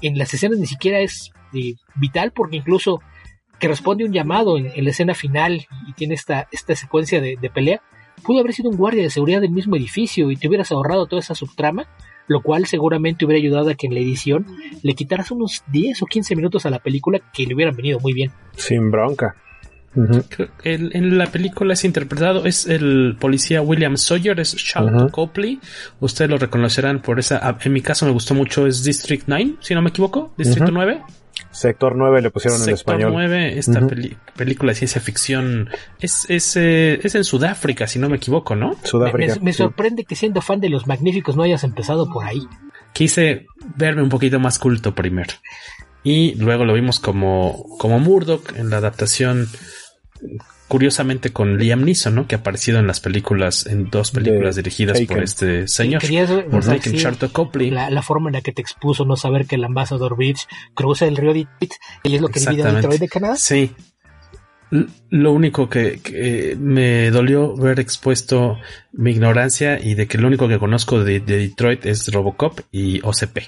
en 0.03 0.19
las 0.19 0.33
escenas 0.35 0.59
ni 0.59 0.67
siquiera 0.67 1.01
es 1.01 1.31
eh, 1.53 1.75
vital 1.97 2.33
porque 2.33 2.57
incluso 2.57 3.01
que 3.59 3.69
responde 3.69 4.05
un 4.05 4.13
llamado 4.13 4.57
en, 4.57 4.73
la 4.85 4.91
escena 4.91 5.15
final 5.15 5.67
y 5.87 5.93
tiene 5.95 6.15
esta, 6.15 6.49
esta 6.53 6.77
secuencia 6.77 7.21
de, 7.21 7.37
pelea, 7.53 7.83
pudo 8.23 8.41
haber 8.41 8.53
sido 8.53 8.71
un 8.71 8.77
guardia 8.77 9.03
de 9.03 9.11
seguridad 9.11 9.41
del 9.41 9.51
mismo 9.51 9.77
edificio 9.77 10.31
y 10.31 10.37
te 10.37 10.49
hubieras 10.49 10.71
ahorrado 10.71 11.07
toda 11.07 11.21
esa 11.21 11.35
subtrama, 11.35 11.89
lo 12.29 12.41
cual 12.43 12.67
seguramente 12.67 13.25
hubiera 13.25 13.41
ayudado 13.41 13.71
a 13.71 13.75
que 13.75 13.87
en 13.87 13.95
la 13.95 14.01
edición 14.01 14.47
le 14.83 14.95
quitaras 14.95 15.31
unos 15.31 15.65
10 15.73 16.03
o 16.03 16.07
15 16.07 16.37
minutos 16.37 16.67
a 16.67 16.71
la 16.71 16.79
película 16.79 17.21
que 17.33 17.47
le 17.47 17.55
hubieran 17.55 17.75
venido 17.75 17.99
muy 17.99 18.13
bien. 18.13 18.31
Sin 18.55 18.91
bronca. 18.91 19.35
En 19.95 21.19
la 21.19 21.27
película 21.27 21.73
es 21.73 21.85
interpretado, 21.85 22.45
es 22.45 22.67
el 22.67 23.17
policía 23.19 23.63
William 23.63 23.97
Sawyer, 23.97 24.39
es 24.39 24.55
Charles 24.57 25.11
Copley. 25.11 25.61
Ustedes 26.01 26.31
lo 26.31 26.39
reconocerán 26.39 27.01
por 27.01 27.19
esa. 27.19 27.57
En 27.61 27.73
mi 27.73 27.81
caso 27.81 28.07
me 28.07 28.13
gustó 28.13 28.35
mucho, 28.35 28.67
es 28.67 28.85
District 28.85 29.25
9, 29.27 29.57
si 29.61 29.75
no 29.75 29.83
me 29.83 29.91
equivoco, 29.91 30.33
Distrito 30.37 30.71
9. 30.71 31.03
Sector 31.51 31.97
9 31.97 32.23
le 32.23 32.31
pusieron 32.31 32.63
en 32.63 32.71
español. 32.71 33.13
Sector 33.13 33.31
9, 33.31 33.59
esta 33.59 33.81
película 34.37 34.73
de 34.73 34.77
ciencia 34.77 35.01
ficción 35.01 35.71
es, 36.01 36.27
es, 36.29 36.57
eh, 36.57 37.01
es, 37.03 37.15
en 37.15 37.25
Sudáfrica, 37.25 37.87
si 37.87 37.99
no 37.99 38.09
me 38.09 38.17
equivoco, 38.17 38.55
¿no? 38.55 38.77
Sudáfrica. 38.83 39.37
Me, 39.41 39.53
sorprende 39.53 40.05
que 40.05 40.15
siendo 40.15 40.41
fan 40.41 40.61
de 40.61 40.69
los 40.69 40.87
magníficos 40.87 41.37
no 41.37 41.43
hayas 41.43 41.65
empezado 41.65 42.09
por 42.11 42.25
ahí. 42.25 42.43
Quise 42.93 43.47
verme 43.77 44.03
un 44.03 44.09
poquito 44.09 44.39
más 44.41 44.59
culto 44.59 44.95
primero. 44.95 45.35
Y 46.05 46.35
luego 46.37 46.65
lo 46.65 46.75
vimos 46.75 47.01
como, 47.01 47.65
como 47.79 47.99
Murdoch 47.99 48.57
en 48.57 48.71
la 48.71 48.79
adaptación 48.79 49.49
curiosamente 50.69 51.33
con 51.33 51.59
Liam 51.59 51.83
Neeson, 51.83 52.15
¿no? 52.15 52.27
Que 52.27 52.37
ha 52.37 52.39
aparecido 52.39 52.79
en 52.79 52.87
las 52.87 53.01
películas, 53.01 53.67
en 53.67 53.91
dos 53.91 54.11
películas 54.11 54.57
dirigidas 54.57 55.01
por 55.01 55.23
este 55.23 55.67
señor, 55.67 56.03
por 56.51 56.67
Nick 56.69 57.33
Copley. 57.33 57.71
La, 57.71 58.03
forma 58.03 58.29
en 58.29 58.35
la 58.35 58.43
que 58.43 58.53
te 58.53 58.63
expuso 58.63 59.05
no 59.05 59.17
saber 59.17 59.47
que 59.47 59.57
el 59.57 59.65
Ambassador 59.65 60.17
Beach 60.17 60.47
cruza 60.75 61.07
el 61.07 61.17
río 61.17 61.33
Detroit 61.33 61.73
y 62.05 62.15
es 62.15 62.21
lo 62.21 62.29
que 62.29 62.41
divide 62.41 62.71
Detroit 62.71 63.01
de 63.01 63.09
Canadá. 63.09 63.37
Sí. 63.37 63.73
Lo 65.09 65.33
único 65.33 65.71
que, 65.71 66.55
me 66.61 67.11
dolió 67.11 67.57
ver 67.57 67.81
expuesto 67.81 68.59
mi 68.93 69.13
ignorancia 69.13 69.81
y 69.83 69.95
de 69.95 70.07
que 70.07 70.19
lo 70.19 70.29
único 70.29 70.47
que 70.47 70.59
conozco 70.59 71.03
de, 71.03 71.21
de 71.21 71.39
Detroit 71.39 71.87
es 71.87 72.13
Robocop 72.13 72.61
y 72.71 73.01
OCP. 73.01 73.39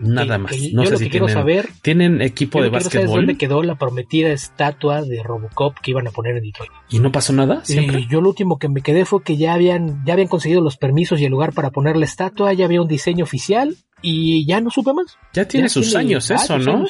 Nada 0.00 0.38
más. 0.38 0.52
no 0.72 0.84
sé 0.86 0.96
si 0.96 1.08
tienen, 1.08 1.28
saber, 1.28 1.68
tienen 1.82 2.22
equipo 2.22 2.62
de 2.62 2.68
básquetbol. 2.68 3.16
dónde 3.16 3.36
quedó 3.36 3.62
la 3.62 3.76
prometida 3.76 4.30
estatua 4.30 5.02
de 5.02 5.22
Robocop 5.22 5.76
que 5.80 5.90
iban 5.90 6.06
a 6.06 6.10
poner 6.10 6.36
en 6.36 6.44
Detroit. 6.44 6.70
¿Y 6.88 7.00
no 7.00 7.10
pasó 7.10 7.32
nada? 7.32 7.64
¿Siempre? 7.64 8.06
yo 8.08 8.20
lo 8.20 8.28
último 8.28 8.58
que 8.58 8.68
me 8.68 8.80
quedé 8.80 9.04
fue 9.04 9.22
que 9.22 9.36
ya 9.36 9.54
habían, 9.54 10.04
ya 10.04 10.12
habían 10.12 10.28
conseguido 10.28 10.60
los 10.60 10.76
permisos 10.76 11.20
y 11.20 11.24
el 11.24 11.30
lugar 11.30 11.52
para 11.52 11.70
poner 11.70 11.96
la 11.96 12.04
estatua, 12.04 12.52
ya 12.52 12.64
había 12.64 12.80
un 12.80 12.88
diseño 12.88 13.24
oficial 13.24 13.76
y 14.02 14.46
ya 14.46 14.60
no 14.60 14.70
supe 14.70 14.92
más. 14.92 15.18
Ya 15.32 15.46
tiene 15.46 15.68
sus 15.68 15.94
años 15.94 16.30
eso, 16.30 16.58
¿no? 16.58 16.84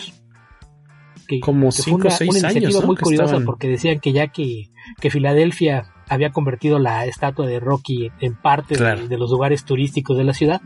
Como 1.40 1.70
5 1.70 2.08
o 2.08 2.10
6 2.10 2.20
años. 2.20 2.42
Una 2.42 2.52
iniciativa 2.52 2.86
muy 2.86 2.96
curiosa 2.96 3.40
porque 3.44 3.68
decían 3.68 4.00
que 4.00 4.12
ya 4.12 4.28
que, 4.28 4.70
que 5.00 5.10
Filadelfia 5.10 5.92
había 6.08 6.30
convertido 6.30 6.78
la 6.78 7.04
estatua 7.04 7.46
de 7.46 7.60
Rocky 7.60 8.10
en 8.20 8.34
parte 8.34 8.76
de 8.76 9.18
los 9.18 9.30
lugares 9.30 9.64
turísticos 9.64 10.16
de 10.16 10.24
la 10.24 10.32
ciudad, 10.32 10.62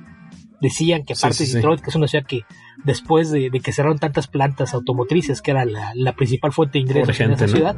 decían 0.63 1.05
que 1.05 1.15
aparte 1.15 1.45
de 1.45 1.55
Detroit, 1.55 1.81
que 1.81 1.91
es 1.91 1.97
una 1.97 2.07
ciudad 2.07 2.25
que 2.25 2.43
después 2.85 3.33
de, 3.33 3.51
que 3.51 3.73
cerraron 3.73 3.99
tantas 3.99 4.29
plantas 4.29 4.75
automotrices, 4.75 5.43
que 5.43 5.51
era 5.51 5.65
la, 5.65 6.13
principal 6.15 6.53
fuente 6.53 6.79
de 6.79 6.85
ingresos 6.85 7.21
en 7.21 7.33
esa 7.33 7.49
ciudad, 7.49 7.77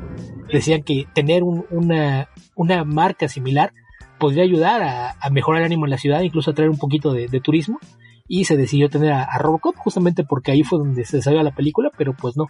decían 0.53 0.83
que 0.83 1.07
tener 1.15 1.43
una, 1.43 2.29
una 2.55 2.85
marca 2.85 3.27
similar 3.27 3.73
podría 4.19 4.45
ayudar 4.45 4.83
a, 4.83 5.31
mejorar 5.31 5.63
el 5.63 5.67
ánimo 5.67 5.87
en 5.87 5.91
la 5.91 5.99
ciudad, 5.99 6.21
incluso 6.21 6.51
a 6.51 6.55
traer 6.55 6.71
un 6.71 6.79
poquito 6.79 7.13
de, 7.15 7.41
turismo. 7.41 7.81
Y 8.29 8.45
se 8.45 8.57
decidió 8.57 8.89
tener 8.89 9.13
a, 9.13 9.39
Robocop 9.39 9.77
justamente 9.77 10.25
porque 10.25 10.53
ahí 10.53 10.63
fue 10.63 10.79
donde 10.79 11.05
se 11.07 11.23
salió 11.23 11.43
la 11.43 11.55
película, 11.55 11.91
pero 11.97 12.15
pues 12.15 12.37
no, 12.37 12.49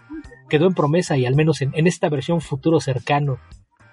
quedó 0.49 0.67
en 0.67 0.73
promesa 0.73 1.17
y 1.17 1.25
al 1.25 1.35
menos 1.35 1.61
en, 1.61 1.87
esta 1.87 2.09
versión 2.09 2.41
futuro 2.41 2.81
cercano 2.81 3.39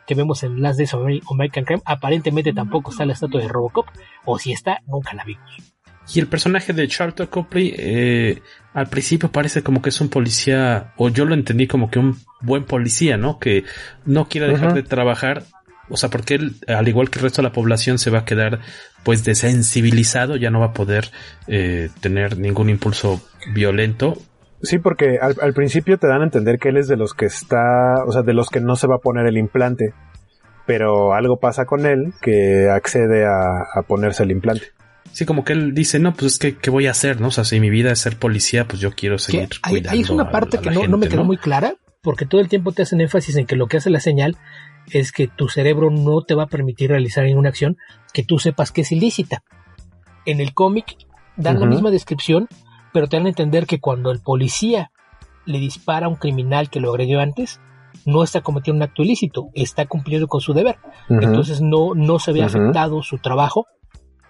que 0.08 0.16
vemos 0.16 0.42
en 0.42 0.60
Last 0.60 0.78
Days 0.78 0.94
of 0.94 1.06
American 1.30 1.64
Crime, 1.64 1.82
aparentemente 1.84 2.52
tampoco 2.52 2.90
está 2.90 3.04
la 3.04 3.12
estatua 3.12 3.40
de 3.40 3.46
Robocop, 3.46 3.86
o 4.24 4.38
si 4.38 4.50
está, 4.52 4.80
nunca 4.88 5.14
la 5.14 5.24
vimos. 5.24 5.71
Y 6.14 6.20
el 6.20 6.26
personaje 6.26 6.72
de 6.72 6.88
Charlton 6.88 7.26
Copley 7.28 7.74
eh, 7.76 8.42
al 8.74 8.88
principio 8.88 9.30
parece 9.30 9.62
como 9.62 9.82
que 9.82 9.90
es 9.90 10.00
un 10.00 10.08
policía, 10.08 10.92
o 10.96 11.08
yo 11.08 11.24
lo 11.24 11.34
entendí 11.34 11.66
como 11.66 11.90
que 11.90 11.98
un 11.98 12.18
buen 12.40 12.64
policía, 12.64 13.16
¿no? 13.16 13.38
Que 13.38 13.64
no 14.04 14.28
quiere 14.28 14.48
dejar 14.48 14.74
de 14.74 14.82
trabajar, 14.82 15.44
o 15.88 15.96
sea, 15.96 16.10
porque 16.10 16.34
él, 16.34 16.56
al 16.68 16.88
igual 16.88 17.10
que 17.10 17.18
el 17.18 17.24
resto 17.24 17.42
de 17.42 17.48
la 17.48 17.52
población, 17.52 17.98
se 17.98 18.10
va 18.10 18.20
a 18.20 18.24
quedar 18.24 18.60
pues 19.04 19.24
desensibilizado, 19.24 20.36
ya 20.36 20.50
no 20.50 20.60
va 20.60 20.66
a 20.66 20.72
poder 20.72 21.10
eh, 21.46 21.90
tener 22.00 22.38
ningún 22.38 22.68
impulso 22.68 23.20
violento. 23.52 24.14
Sí, 24.62 24.78
porque 24.78 25.18
al, 25.20 25.54
principio 25.54 25.98
te 25.98 26.06
dan 26.06 26.20
a 26.20 26.24
entender 26.24 26.58
que 26.58 26.68
él 26.68 26.76
es 26.76 26.88
de 26.88 26.96
los 26.96 27.14
que 27.14 27.26
está, 27.26 28.04
o 28.06 28.12
sea, 28.12 28.22
de 28.22 28.32
los 28.32 28.48
que 28.48 28.60
no 28.60 28.76
se 28.76 28.86
va 28.86 28.96
a 28.96 29.00
poner 29.00 29.26
el 29.26 29.36
implante, 29.36 29.92
pero 30.66 31.14
algo 31.14 31.40
pasa 31.40 31.64
con 31.64 31.84
él 31.84 32.12
que 32.22 32.70
accede 32.70 33.26
a 33.26 33.82
ponerse 33.86 34.22
el 34.22 34.30
implante. 34.30 34.66
Sí, 35.12 35.26
como 35.26 35.44
que 35.44 35.52
él 35.52 35.74
dice, 35.74 35.98
no, 35.98 36.14
pues 36.14 36.32
es 36.32 36.38
que, 36.38 36.56
¿qué 36.56 36.70
voy 36.70 36.86
a 36.86 36.92
hacer? 36.92 37.20
¿No? 37.20 37.28
O 37.28 37.30
sea, 37.30 37.44
si 37.44 37.60
mi 37.60 37.70
vida 37.70 37.92
es 37.92 38.00
ser 38.00 38.18
policía, 38.18 38.66
pues 38.66 38.80
yo 38.80 38.92
quiero 38.92 39.18
seguir 39.18 39.48
cuidando. 39.60 39.90
Ahí 39.90 40.00
es 40.00 40.10
una 40.10 40.30
parte 40.30 40.58
que 40.58 40.70
no, 40.70 40.98
me 40.98 41.08
quedó 41.08 41.24
muy 41.24 41.36
clara, 41.36 41.74
porque 42.00 42.24
todo 42.24 42.40
el 42.40 42.48
tiempo 42.48 42.72
te 42.72 42.82
hacen 42.82 43.00
énfasis 43.00 43.36
en 43.36 43.46
que 43.46 43.56
lo 43.56 43.66
que 43.66 43.76
hace 43.76 43.90
la 43.90 44.00
señal 44.00 44.36
es 44.90 45.12
que 45.12 45.28
tu 45.28 45.48
cerebro 45.48 45.90
no 45.90 46.22
te 46.22 46.34
va 46.34 46.44
a 46.44 46.48
permitir 46.48 46.90
realizar 46.90 47.24
ninguna 47.24 47.50
acción 47.50 47.76
que 48.12 48.24
tú 48.24 48.38
sepas 48.38 48.72
que 48.72 48.80
es 48.80 48.92
ilícita. 48.92 49.44
En 50.24 50.40
el 50.40 50.54
cómic 50.54 50.96
dan 51.36 51.60
la 51.60 51.66
misma 51.66 51.90
descripción, 51.90 52.48
pero 52.92 53.06
te 53.06 53.16
dan 53.16 53.26
a 53.26 53.30
entender 53.30 53.66
que 53.66 53.80
cuando 53.80 54.10
el 54.10 54.20
policía 54.20 54.92
le 55.44 55.58
dispara 55.58 56.06
a 56.06 56.08
un 56.08 56.16
criminal 56.16 56.70
que 56.70 56.80
lo 56.80 56.90
agredió 56.90 57.20
antes, 57.20 57.60
no 58.06 58.22
está 58.22 58.40
cometiendo 58.40 58.78
un 58.78 58.82
acto 58.88 59.02
ilícito, 59.02 59.50
está 59.54 59.86
cumpliendo 59.86 60.26
con 60.26 60.40
su 60.40 60.54
deber. 60.54 60.78
Entonces 61.08 61.60
no, 61.60 61.94
no 61.94 62.18
se 62.18 62.32
ve 62.32 62.42
afectado 62.42 63.02
su 63.02 63.18
trabajo 63.18 63.66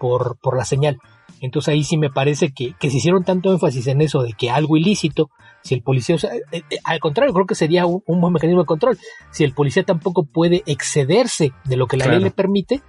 por, 0.03 0.37
por 0.41 0.57
la 0.57 0.65
señal. 0.65 0.97
Entonces 1.39 1.69
ahí 1.73 1.85
sí 1.85 1.95
me 1.95 2.09
parece 2.09 2.51
que, 2.51 2.73
que 2.77 2.89
se 2.89 2.97
hicieron 2.97 3.23
tanto 3.23 3.53
énfasis 3.53 3.87
en 3.87 4.01
eso 4.01 4.21
de 4.21 4.33
que 4.33 4.49
algo 4.49 4.75
ilícito, 4.75 5.29
si 5.63 5.75
el 5.75 5.81
policía, 5.81 6.17
eh, 6.51 6.61
eh, 6.69 6.77
al 6.83 6.99
contrario, 6.99 7.33
creo 7.33 7.45
que 7.45 7.55
sería 7.55 7.85
un, 7.85 8.01
buen 8.05 8.33
mecanismo 8.33 8.63
de 8.63 8.65
control. 8.65 8.97
Si 9.31 9.45
el 9.45 9.53
policía 9.53 9.83
tampoco 9.83 10.25
puede 10.25 10.61
excederse 10.65 11.53
de 11.63 11.77
lo 11.77 11.87
que 11.87 11.95
la 11.95 12.07
ley 12.07 12.19
le 12.19 12.31
permite, 12.31 12.81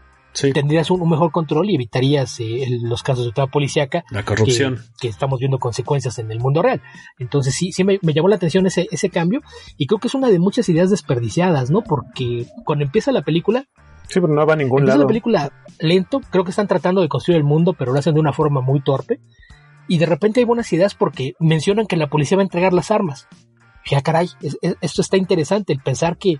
tendrías 0.52 0.90
un, 0.90 1.08
mejor 1.08 1.30
control 1.30 1.70
y 1.70 1.76
evitarías 1.76 2.40
eh, 2.40 2.66
los 2.82 3.04
casos 3.04 3.26
de 3.26 3.30
toda 3.30 3.46
policíaca. 3.46 4.02
La 4.10 4.24
corrupción. 4.24 4.80
Que, 5.00 5.06
estamos 5.06 5.38
viendo 5.38 5.60
consecuencias 5.60 6.18
en 6.18 6.32
el 6.32 6.40
mundo 6.40 6.62
real. 6.62 6.82
Entonces 7.20 7.54
sí, 7.54 7.70
sí 7.70 7.84
me, 7.84 8.00
me, 8.02 8.12
llamó 8.12 8.26
la 8.26 8.36
atención 8.36 8.66
ese, 8.66 8.88
ese 8.90 9.08
cambio 9.08 9.40
y 9.76 9.86
creo 9.86 10.00
que 10.00 10.08
es 10.08 10.14
una 10.14 10.30
de 10.30 10.40
muchas 10.40 10.68
ideas 10.68 10.90
desperdiciadas, 10.90 11.70
¿no? 11.70 11.82
Porque 11.82 12.46
cuando 12.64 12.84
empieza 12.84 13.12
la 13.12 13.22
película, 13.22 13.68
Sí, 14.08 14.20
pero 14.20 14.28
no 14.28 14.46
va 14.46 14.54
a 14.54 14.56
ningún 14.56 14.86
lado. 14.86 14.98
Es 14.98 15.04
una 15.04 15.08
película 15.08 15.52
lento, 15.78 16.20
creo 16.30 16.44
que 16.44 16.50
están 16.50 16.68
tratando 16.68 17.00
de 17.00 17.08
construir 17.08 17.38
el 17.38 17.44
mundo, 17.44 17.74
pero 17.74 17.92
lo 17.92 17.98
hacen 17.98 18.14
de 18.14 18.20
una 18.20 18.32
forma 18.32 18.60
muy 18.60 18.80
torpe. 18.80 19.20
Y 19.88 19.98
de 19.98 20.06
repente 20.06 20.40
hay 20.40 20.46
buenas 20.46 20.72
ideas 20.72 20.94
porque 20.94 21.34
mencionan 21.38 21.86
que 21.86 21.96
la 21.96 22.08
policía 22.08 22.36
va 22.36 22.42
a 22.42 22.44
entregar 22.44 22.72
las 22.72 22.90
armas. 22.90 23.28
Ya 23.86 24.00
caray, 24.00 24.28
esto 24.80 25.02
está 25.02 25.16
interesante, 25.16 25.72
el 25.72 25.80
pensar 25.80 26.16
que, 26.16 26.36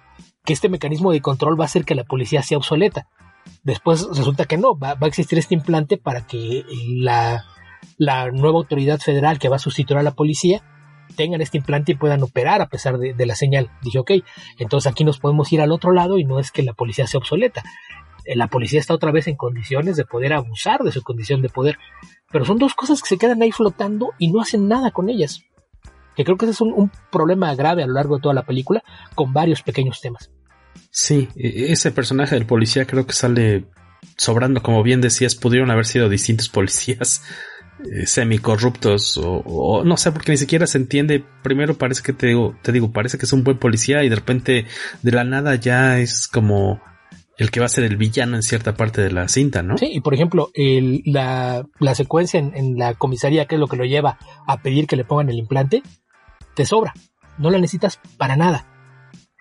este 0.47 0.69
mecanismo 0.69 1.11
de 1.11 1.23
control 1.23 1.59
va 1.59 1.65
a 1.65 1.67
hacer 1.67 1.85
que 1.85 1.95
la 1.95 2.05
policía 2.05 2.43
sea 2.43 2.59
obsoleta. 2.59 3.09
Después 3.63 4.07
resulta 4.15 4.45
que 4.45 4.59
no, 4.59 4.79
va, 4.79 4.97
a 4.99 5.07
existir 5.07 5.39
este 5.39 5.55
implante 5.55 5.97
para 5.97 6.27
que 6.27 6.65
la, 6.87 7.45
la 7.97 8.31
nueva 8.31 8.59
autoridad 8.59 8.99
federal 8.99 9.39
que 9.39 9.49
va 9.49 9.57
a 9.57 9.59
sustituir 9.59 9.99
a 9.99 10.03
la 10.03 10.13
policía 10.13 10.63
tengan 11.17 11.41
este 11.41 11.59
implante 11.59 11.93
y 11.93 11.95
puedan 11.95 12.23
operar 12.23 12.61
a 12.61 12.69
pesar 12.69 12.99
de, 12.99 13.27
la 13.27 13.35
señal. 13.35 13.71
Dije, 13.83 13.99
ok, 13.99 14.11
entonces 14.59 14.91
aquí 14.91 15.05
nos 15.05 15.19
podemos 15.19 15.53
ir 15.53 15.61
al 15.61 15.73
otro 15.73 15.93
lado 15.93 16.19
y 16.19 16.25
no 16.25 16.39
es 16.39 16.51
que 16.51 16.63
la 16.63 16.73
policía 16.73 17.07
sea 17.07 17.19
obsoleta. 17.19 17.63
Eh, 18.25 18.37
la 18.37 18.49
policía 18.49 18.81
está 18.81 18.95
otra 18.95 19.13
vez 19.13 19.29
en 19.29 19.37
condiciones 19.37 19.97
de 19.97 20.05
poder 20.05 20.33
abusar 20.33 20.83
de 20.83 20.93
su 20.93 21.03
condición 21.03 21.43
de 21.43 21.49
poder. 21.49 21.79
Pero 22.31 22.45
son 22.45 22.59
dos 22.59 22.75
cosas 22.75 23.03
que 23.03 23.09
se 23.09 23.19
quedan 23.19 23.43
ahí 23.43 23.53
flotando 23.53 24.13
y 24.19 24.33
no 24.33 24.41
hacen 24.41 24.69
nada 24.69 24.91
con 24.91 25.09
ellas. 25.09 25.43
Que 26.17 26.25
creo 26.25 26.37
que 26.37 26.47
ese 26.47 26.53
es 26.53 26.61
un, 26.61 26.91
problema 27.11 27.55
grave 27.55 27.83
a 27.83 27.87
lo 27.87 27.95
largo 27.95 28.17
de 28.17 28.23
toda 28.23 28.35
la 28.35 28.45
película, 28.45 28.83
con 29.15 29.33
varios 29.33 29.63
pequeños 29.63 30.01
temas. 30.01 30.31
Sí, 30.91 31.29
e, 31.37 31.73
ese 31.73 31.91
personaje 31.91 32.35
del 32.35 32.47
policía 32.47 32.87
creo 32.87 33.07
que 33.07 33.13
sale 33.13 33.65
sobrando, 34.17 34.63
como 34.63 34.83
bien 34.83 35.01
decías, 35.01 35.35
pudieron 35.35 35.71
haber 35.71 35.87
sido 35.87 36.09
distintos 36.09 36.49
policías 36.49 37.23
eh, 37.83 38.07
semicorruptos 38.07 39.21
o, 39.23 39.83
no 39.85 39.97
sé 39.97 40.13
porque 40.13 40.31
ni 40.33 40.39
siquiera 40.39 40.67
se 40.67 40.79
entiende 40.79 41.25
primero 41.43 41.77
parece 41.77 42.03
que 42.03 42.13
te 42.13 42.29
digo 42.29 42.57
te 42.63 42.71
digo 42.71 42.93
parece 42.93 43.19
que 43.19 43.27
es 43.27 43.33
un 43.33 43.43
buen 43.43 43.59
policía 43.59 44.05
y 44.05 44.09
de 44.09 44.15
repente 44.15 44.67
de 45.03 45.13
la 45.13 45.25
nada 45.25 45.57
ya 45.57 45.99
es 45.99 46.29
como 46.29 46.81
el 47.37 47.51
que 47.51 47.61
va 47.61 47.67
a 47.67 47.69
ser 47.69 47.85
el 47.85 47.97
villano 47.97 48.37
en 48.37 48.43
cierta 48.43 48.77
parte 48.77 49.01
de 49.01 49.11
la 49.11 49.27
cinta, 49.29 49.63
¿no? 49.63 49.77
Sí, 49.77 49.89
y 49.93 50.01
por 50.01 50.15
ejemplo, 50.15 50.51
la, 50.55 51.67
la, 51.81 51.95
secuencia 51.95 52.39
en, 52.39 52.79
la 52.79 52.95
comisaría, 52.95 53.47
que 53.47 53.57
es 53.57 53.61
lo 53.61 53.67
que 53.67 53.77
lo 53.77 53.85
lleva 53.85 54.19
a 54.47 54.63
pedir 54.63 54.87
que 54.87 54.95
le 54.95 55.05
pongan 55.05 55.31
el 55.31 55.39
implante, 55.39 55.83
te 56.55 56.65
sobra. 56.65 56.95
No 57.39 57.51
la 57.51 57.59
necesitas 57.59 57.99
para 58.17 58.37
nada. 58.37 58.67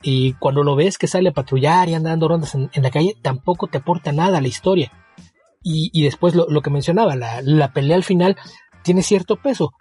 Y 0.02 0.34
cuando 0.34 0.64
lo 0.64 0.76
ves 0.76 0.98
que 0.98 1.08
sale 1.08 1.30
a 1.30 1.34
patrullar 1.34 1.88
y 1.88 1.94
anda 1.94 2.10
dando 2.10 2.28
rondas 2.28 2.56
en, 2.56 2.70
en 2.74 2.84
la 2.84 2.90
calle, 2.90 3.16
tampoco 3.22 3.68
te 3.68 3.78
aporta 3.78 4.12
nada 4.12 4.40
a 4.40 4.42
la 4.42 4.48
historia. 4.48 4.92
Y, 5.66 6.04
después 6.04 6.36
lo, 6.36 6.62
que 6.62 6.70
mencionaba, 6.70 7.16
la, 7.16 7.74
pelea 7.74 7.96
al 7.96 8.04
final 8.04 8.36
tiene 8.84 9.02
cierto 9.02 9.38
peso, 9.38 9.72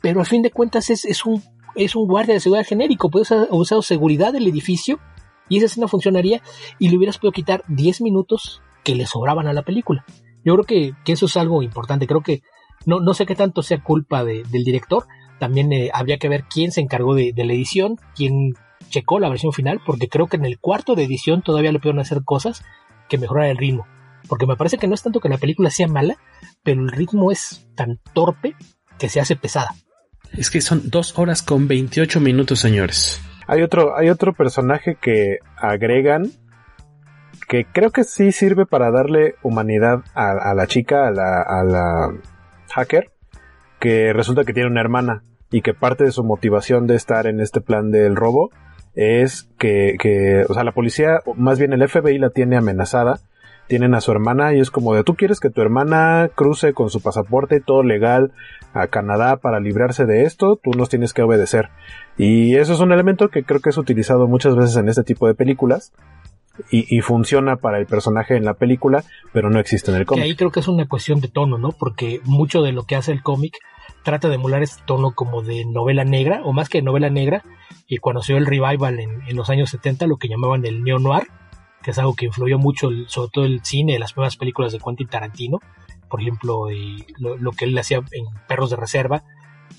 pero 0.00 0.20
al 0.20 0.26
fin 0.26 0.42
de 0.42 0.52
cuentas 0.52 0.88
es, 0.88 1.04
es, 1.04 1.26
un, 1.26 1.42
es 1.74 1.96
un 1.96 2.06
guardia 2.06 2.34
de 2.34 2.40
seguridad 2.40 2.66
genérico, 2.66 3.10
puedes 3.10 3.32
haber 3.32 3.48
usado 3.50 3.82
seguridad 3.82 4.32
del 4.32 4.46
edificio 4.46 5.00
y 5.48 5.56
esa 5.56 5.66
escena 5.66 5.88
funcionaría 5.88 6.42
y 6.78 6.90
le 6.90 6.96
hubieras 6.96 7.18
podido 7.18 7.32
quitar 7.32 7.64
10 7.66 8.02
minutos 8.02 8.62
que 8.84 8.94
le 8.94 9.04
sobraban 9.06 9.48
a 9.48 9.52
la 9.52 9.62
película. 9.62 10.04
Yo 10.44 10.54
creo 10.54 10.64
que, 10.64 10.92
que 11.04 11.12
eso 11.12 11.26
es 11.26 11.36
algo 11.36 11.62
importante, 11.64 12.06
creo 12.06 12.20
que 12.20 12.42
no, 12.84 13.00
no 13.00 13.14
sé 13.14 13.26
qué 13.26 13.34
tanto 13.34 13.62
sea 13.62 13.82
culpa 13.82 14.24
del 14.24 14.44
director, 14.64 15.06
también 15.40 15.72
eh, 15.72 15.90
habría 15.92 16.18
que 16.18 16.28
ver 16.28 16.44
quién 16.44 16.70
se 16.70 16.80
encargó 16.80 17.16
de, 17.16 17.32
de, 17.34 17.44
la 17.44 17.52
edición, 17.52 17.96
quién 18.14 18.54
checó 18.90 19.18
la 19.18 19.28
versión 19.28 19.52
final, 19.52 19.80
porque 19.84 20.06
creo 20.08 20.28
que 20.28 20.36
en 20.36 20.44
el 20.44 20.60
cuarto 20.60 20.94
de 20.94 21.02
edición 21.02 21.42
todavía 21.42 21.72
le 21.72 21.80
pudieron 21.80 22.00
hacer 22.00 22.22
cosas 22.24 22.62
que 23.08 23.18
mejorar 23.18 23.46
el 23.46 23.56
ritmo. 23.56 23.86
Porque 24.28 24.46
me 24.46 24.56
parece 24.56 24.78
que 24.78 24.88
no 24.88 24.94
es 24.94 25.02
tanto 25.02 25.20
que 25.20 25.28
la 25.28 25.38
película 25.38 25.70
sea 25.70 25.88
mala, 25.88 26.16
pero 26.62 26.82
el 26.82 26.90
ritmo 26.90 27.30
es 27.30 27.66
tan 27.74 27.98
torpe 28.12 28.54
que 28.98 29.08
se 29.08 29.20
hace 29.20 29.36
pesada. 29.36 29.74
Es 30.36 30.50
que 30.50 30.60
son 30.60 30.90
dos 30.90 31.18
horas 31.18 31.42
con 31.42 31.68
28 31.68 32.20
minutos, 32.20 32.58
señores. 32.58 33.20
Hay 33.46 33.62
otro, 33.62 33.96
hay 33.96 34.10
otro 34.10 34.32
personaje 34.32 34.96
que 35.00 35.38
agregan 35.56 36.30
que 37.48 37.64
creo 37.64 37.90
que 37.90 38.04
sí 38.04 38.32
sirve 38.32 38.66
para 38.66 38.90
darle 38.90 39.36
humanidad 39.42 40.00
a, 40.14 40.52
la 40.54 40.66
chica, 40.66 41.06
a 41.06 41.10
la, 41.12 41.42
a 41.42 41.62
la 41.62 42.14
hacker, 42.74 43.12
que 43.78 44.12
resulta 44.12 44.44
que 44.44 44.52
tiene 44.52 44.70
una 44.70 44.80
hermana. 44.80 45.22
y 45.48 45.62
que 45.62 45.74
parte 45.74 46.02
de 46.02 46.10
su 46.10 46.24
motivación 46.24 46.88
de 46.88 46.96
estar 46.96 47.28
en 47.28 47.40
este 47.40 47.60
plan 47.60 47.92
del 47.92 48.16
robo 48.16 48.50
es 48.94 49.48
que, 49.58 49.96
que, 50.00 50.44
o 50.48 50.54
sea, 50.54 50.64
la 50.64 50.72
policía, 50.72 51.20
más 51.36 51.58
bien 51.58 51.72
el 51.72 51.86
FBI 51.88 52.18
la 52.18 52.30
tiene 52.30 52.56
amenazada, 52.56 53.20
tienen 53.66 53.94
a 53.94 54.00
su 54.00 54.12
hermana 54.12 54.54
y 54.54 54.60
es 54.60 54.70
como 54.70 54.94
de, 54.94 55.04
tú 55.04 55.14
quieres 55.14 55.40
que 55.40 55.50
tu 55.50 55.60
hermana 55.60 56.30
cruce 56.34 56.72
con 56.72 56.90
su 56.90 57.00
pasaporte 57.00 57.60
todo 57.60 57.82
legal 57.82 58.32
a 58.74 58.86
Canadá 58.88 59.36
para 59.36 59.60
librarse 59.60 60.06
de 60.06 60.24
esto, 60.24 60.58
tú 60.62 60.70
nos 60.72 60.88
tienes 60.88 61.12
que 61.12 61.22
obedecer. 61.22 61.70
Y 62.18 62.56
eso 62.56 62.72
es 62.74 62.80
un 62.80 62.92
elemento 62.92 63.28
que 63.28 63.44
creo 63.44 63.60
que 63.60 63.70
es 63.70 63.78
utilizado 63.78 64.26
muchas 64.28 64.54
veces 64.54 64.76
en 64.76 64.88
este 64.88 65.02
tipo 65.02 65.26
de 65.26 65.34
películas. 65.34 65.92
Y, 66.70 67.00
funciona 67.02 67.56
para 67.56 67.78
el 67.78 67.84
personaje 67.84 68.34
en 68.34 68.46
la 68.46 68.54
película, 68.54 69.04
pero 69.34 69.50
no 69.50 69.60
existe 69.60 69.90
en 69.90 69.98
el 69.98 70.06
cómic. 70.06 70.24
ahí 70.24 70.36
creo 70.36 70.50
que 70.50 70.60
es 70.60 70.68
una 70.68 70.88
cuestión 70.88 71.20
de 71.20 71.28
tono, 71.28 71.58
¿no? 71.58 71.68
Porque 71.68 72.22
mucho 72.24 72.62
de 72.62 72.72
lo 72.72 72.84
que 72.84 72.96
hace 72.96 73.12
el 73.12 73.22
cómic 73.22 73.58
trata 74.04 74.30
de 74.30 74.36
emular 74.36 74.62
este 74.62 74.82
tono 74.86 75.12
como 75.14 75.42
de 75.42 75.66
novela 75.66 76.04
negra, 76.04 76.40
o 76.44 76.54
más 76.54 76.70
que 76.70 76.80
novela 76.80 77.10
negra, 77.10 77.44
y 77.86 77.98
cuando 77.98 78.22
se 78.22 78.32
dio 78.32 78.38
el 78.38 78.46
revival 78.46 78.98
en, 79.00 79.36
los 79.36 79.50
años 79.50 79.68
70, 79.68 80.06
lo 80.06 80.16
que 80.16 80.28
llamaban 80.28 80.64
el 80.64 80.82
neo-noir, 80.82 81.28
que 81.86 81.92
es 81.92 81.98
algo 81.98 82.16
que 82.16 82.26
influyó 82.26 82.58
mucho, 82.58 82.90
sobre 83.06 83.30
todo 83.32 83.44
el 83.44 83.62
cine, 83.62 83.96
las 84.00 84.16
nuevas 84.16 84.36
películas 84.36 84.72
de 84.72 84.80
Quentin 84.80 85.06
Tarantino, 85.06 85.60
por 86.10 86.20
ejemplo, 86.20 86.66
lo, 87.16 87.52
que 87.52 87.64
él 87.64 87.78
hacía 87.78 87.98
en 87.98 88.24
Perros 88.48 88.70
de 88.70 88.76
Reserva, 88.76 89.22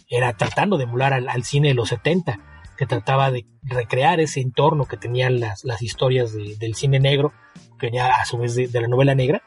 era 0.08 0.32
tratando 0.32 0.78
de 0.78 0.86
emular 0.86 1.12
al, 1.12 1.44
cine 1.44 1.68
de 1.68 1.74
los 1.74 1.90
70, 1.90 2.40
que 2.78 2.86
trataba 2.86 3.30
de 3.30 3.46
recrear 3.62 4.22
ese 4.22 4.40
entorno 4.40 4.86
que 4.86 4.96
tenían 4.96 5.42
las, 5.42 5.82
historias 5.82 6.32
del 6.34 6.76
cine 6.76 7.02
negro, 7.02 7.34
que 7.78 7.88
venía 7.88 8.08
a 8.08 8.24
su 8.24 8.38
vez 8.38 8.56
de, 8.56 8.70
la 8.82 8.88
novela 8.88 9.14
negra. 9.14 9.44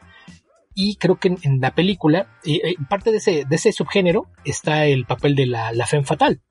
Y 0.75 0.97
creo 0.97 1.15
que 1.15 1.35
en, 1.41 1.61
la 1.61 1.73
película, 1.73 2.37
eh, 2.45 2.61
eh, 2.63 2.75
parte 2.87 3.09
de 3.09 3.17
ese, 3.17 3.43
de 3.43 3.55
ese 3.55 3.71
subgénero, 3.71 4.27
está 4.45 4.85
el 4.85 5.07
papel 5.07 5.33
de 5.33 5.47
la, 5.47 5.71
la 5.71 5.87
femme 5.87 6.05
fatal. 6.05 6.43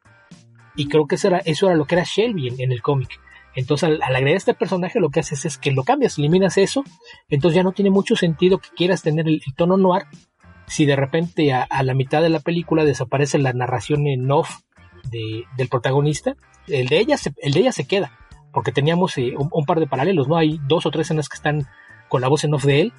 Y 0.75 0.89
creo 0.89 1.07
que 1.07 1.15
eso 1.15 1.29
era, 1.29 1.39
eso 1.39 1.67
era 1.67 1.77
lo 1.77 1.85
que 1.85 1.95
era 1.95 2.05
Shelby 2.05 2.49
en, 2.59 2.73
el 2.73 2.83
cómic. 2.83 3.21
Entonces, 3.55 3.89
al, 3.89 4.17
agregar 4.17 4.37
este 4.37 4.55
personaje, 4.55 5.01
lo 5.01 5.11
que 5.11 5.21
haces 5.21 5.45
es 5.45 5.59
que 5.59 5.73
lo 5.73 5.85
cambias, 5.85 6.19
eliminas 6.19 6.59
eso. 6.59 6.85
Entonces, 7.29 7.57
ya 7.57 7.63
no 7.63 7.73
tiene 7.73 7.91
mucho 7.91 8.17
sentido 8.17 8.59
que 8.59 8.69
quieras 8.77 9.03
tener 9.03 9.27
el, 9.29 9.43
tono 9.57 9.77
noir 9.77 10.05
si 10.67 10.87
de 10.87 10.97
repente 10.97 11.53
a, 11.53 11.67
la 11.83 11.95
mitad 11.95 12.23
de 12.23 12.29
la 12.29 12.41
película 12.41 12.85
desaparece 12.85 13.39
la 13.39 13.53
narración 13.53 14.07
en 14.07 14.31
off 14.31 14.61
del 15.11 15.69
protagonista. 15.69 16.37
El 16.69 16.87
de 16.87 17.01
ella 17.01 17.17
se, 17.17 17.33
el 17.43 17.53
de 17.53 17.61
ella 17.61 17.73
se 17.73 17.87
queda, 17.87 18.13
porque 18.53 18.71
teníamos 18.71 19.19
eh, 19.19 19.35
un, 19.37 19.65
par 19.65 19.81
de 19.81 19.89
paralelos, 19.89 20.29
¿no? 20.29 20.37
Hay 20.37 20.61
dos 20.69 20.87
o 20.87 20.91
tres 20.93 21.09
escenas 21.09 21.29
que 21.29 21.37
están 21.37 21.67
con 22.09 22.21
la 22.21 22.29
voz 22.29 22.45
en 22.45 22.55
off 22.55 22.65
de 22.65 22.81
él 22.83 22.93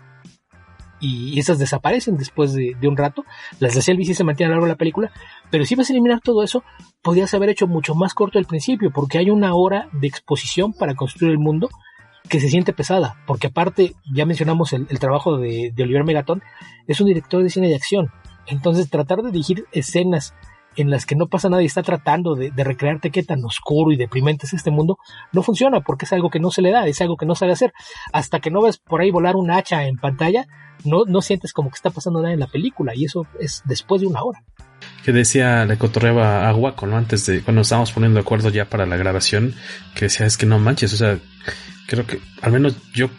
y 1.01 1.39
esas 1.39 1.59
desaparecen 1.59 2.15
después 2.15 2.53
de, 2.53 2.75
un 2.83 2.95
rato. 2.95 3.25
Las 3.59 3.73
de 3.73 3.81
Selby 3.81 4.05
sí 4.05 4.13
se 4.13 4.23
mantienen 4.23 4.51
a 4.51 4.55
lo 4.55 4.61
largo 4.61 4.67
de 4.67 4.73
la 4.73 4.77
película, 4.77 5.11
pero 5.49 5.65
si 5.65 5.75
vas 5.75 5.89
a 5.89 5.93
eliminar 5.93 6.21
todo 6.21 6.43
eso, 6.43 6.63
podrías 7.01 7.33
haber 7.33 7.49
hecho 7.49 7.67
mucho 7.67 7.95
más 7.95 8.13
corto 8.13 8.39
el 8.39 8.45
principio, 8.45 8.91
porque 8.91 9.17
hay 9.17 9.29
una 9.29 9.55
hora 9.55 9.89
de 9.91 10.07
exposición 10.07 10.73
para 10.73 10.95
construir 10.95 11.31
el 11.31 11.39
mundo 11.39 11.69
que 12.29 12.39
se 12.39 12.49
siente 12.49 12.71
pesada, 12.71 13.17
porque 13.25 13.47
aparte, 13.47 13.95
ya 14.13 14.25
mencionamos 14.25 14.71
el, 14.73 14.87
trabajo 14.99 15.37
de, 15.37 15.73
de 15.75 15.83
Oliver 15.83 16.05
Megatón, 16.05 16.43
es 16.87 17.01
un 17.01 17.07
director 17.07 17.43
de 17.43 17.49
cine 17.49 17.67
de 17.67 17.75
acción. 17.75 18.11
Entonces, 18.47 18.89
tratar 18.89 19.21
de 19.21 19.31
dirigir 19.31 19.65
escenas 19.71 20.33
en 20.75 20.89
las 20.89 21.05
que 21.05 21.15
no 21.15 21.27
pasa 21.27 21.49
nada 21.49 21.63
y 21.63 21.65
está 21.65 21.83
tratando 21.83 22.35
de, 22.35 22.51
recrearte 22.55 23.11
qué 23.11 23.23
tan 23.23 23.43
oscuro 23.43 23.91
y 23.91 23.97
deprimente 23.97 24.45
es 24.45 24.53
este 24.53 24.71
mundo, 24.71 24.97
no 25.31 25.43
funciona 25.43 25.81
porque 25.81 26.05
es 26.05 26.13
algo 26.13 26.29
que 26.29 26.39
no 26.39 26.51
se 26.51 26.61
le 26.61 26.71
da, 26.71 26.87
es 26.87 27.01
algo 27.01 27.17
que 27.17 27.25
no 27.25 27.35
sabe 27.35 27.51
hacer. 27.51 27.73
Hasta 28.13 28.39
que 28.39 28.51
no 28.51 28.61
ves 28.61 28.77
por 28.77 29.01
ahí 29.01 29.11
volar 29.11 29.35
un 29.35 29.51
hacha 29.51 29.85
en 29.85 29.97
pantalla, 29.97 30.47
no, 30.85 31.05
no 31.05 31.21
sientes 31.21 31.53
como 31.53 31.69
que 31.69 31.75
está 31.75 31.89
pasando 31.89 32.21
nada 32.21 32.33
en 32.33 32.39
la 32.39 32.47
película 32.47 32.93
y 32.95 33.05
eso 33.05 33.27
es 33.39 33.61
después 33.65 34.01
de 34.01 34.07
una 34.07 34.23
hora. 34.23 34.43
Que 35.03 35.11
decía, 35.11 35.65
le 35.65 35.77
cotorreaba 35.77 36.47
a 36.47 36.51
Guaco, 36.53 36.87
¿no? 36.87 36.97
Antes 36.97 37.25
de, 37.25 37.41
cuando 37.41 37.61
estábamos 37.61 37.91
poniendo 37.91 38.15
de 38.15 38.21
acuerdo 38.21 38.49
ya 38.49 38.65
para 38.65 38.85
la 38.85 38.97
grabación, 38.97 39.53
que 39.95 40.05
decía, 40.05 40.25
es 40.25 40.37
que 40.37 40.45
no 40.45 40.59
manches, 40.59 40.93
o 40.93 40.97
sea, 40.97 41.19
creo 41.87 42.05
que, 42.05 42.19
al 42.41 42.51
menos 42.51 42.77
yo, 42.93 43.09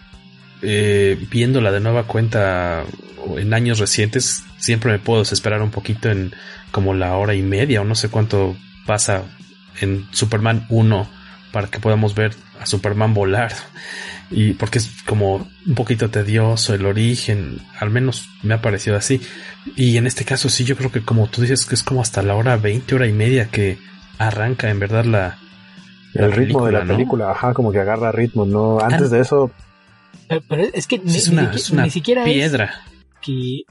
eh, 0.62 1.18
viéndola 1.30 1.72
de 1.72 1.80
nueva 1.80 2.04
cuenta 2.04 2.84
en 3.38 3.54
años 3.54 3.78
recientes, 3.78 4.44
siempre 4.58 4.92
me 4.92 4.98
puedo 4.98 5.20
desesperar 5.20 5.62
un 5.62 5.70
poquito 5.70 6.10
en 6.10 6.34
como 6.70 6.94
la 6.94 7.16
hora 7.16 7.34
y 7.34 7.42
media 7.42 7.80
o 7.80 7.84
no 7.84 7.94
sé 7.94 8.08
cuánto 8.08 8.56
pasa 8.86 9.22
en 9.80 10.06
Superman 10.10 10.66
1 10.70 11.08
para 11.52 11.68
que 11.68 11.80
podamos 11.80 12.14
ver 12.14 12.34
a 12.60 12.66
Superman 12.66 13.14
volar 13.14 13.52
y 14.30 14.54
porque 14.54 14.78
es 14.78 14.90
como 15.06 15.46
un 15.66 15.74
poquito 15.74 16.10
tedioso 16.10 16.74
el 16.74 16.86
origen, 16.86 17.60
al 17.78 17.90
menos 17.90 18.28
me 18.42 18.54
ha 18.54 18.62
parecido 18.62 18.96
así. 18.96 19.20
Y 19.76 19.98
en 19.98 20.06
este 20.06 20.24
caso 20.24 20.48
sí, 20.48 20.64
yo 20.64 20.76
creo 20.76 20.90
que 20.90 21.02
como 21.02 21.28
tú 21.28 21.42
dices 21.42 21.66
que 21.66 21.74
es 21.74 21.82
como 21.82 22.00
hasta 22.00 22.22
la 22.22 22.34
hora 22.34 22.56
20, 22.56 22.94
hora 22.94 23.06
y 23.06 23.12
media 23.12 23.48
que 23.48 23.78
arranca 24.18 24.70
en 24.70 24.78
verdad 24.78 25.04
la... 25.04 25.38
el 26.14 26.32
ritmo 26.32 26.66
de 26.66 26.72
la 26.72 26.84
película, 26.84 27.30
ajá, 27.30 27.52
como 27.52 27.72
que 27.72 27.80
agarra 27.80 28.10
ritmo, 28.10 28.46
¿no? 28.46 28.80
Antes 28.80 29.10
de 29.10 29.20
eso... 29.20 29.50
Pero, 30.48 30.62
es 30.72 30.86
que 30.86 30.98
ni, 30.98 31.90
siquiera 31.90 32.24
piedra. 32.24 32.84
Que, 33.22 33.62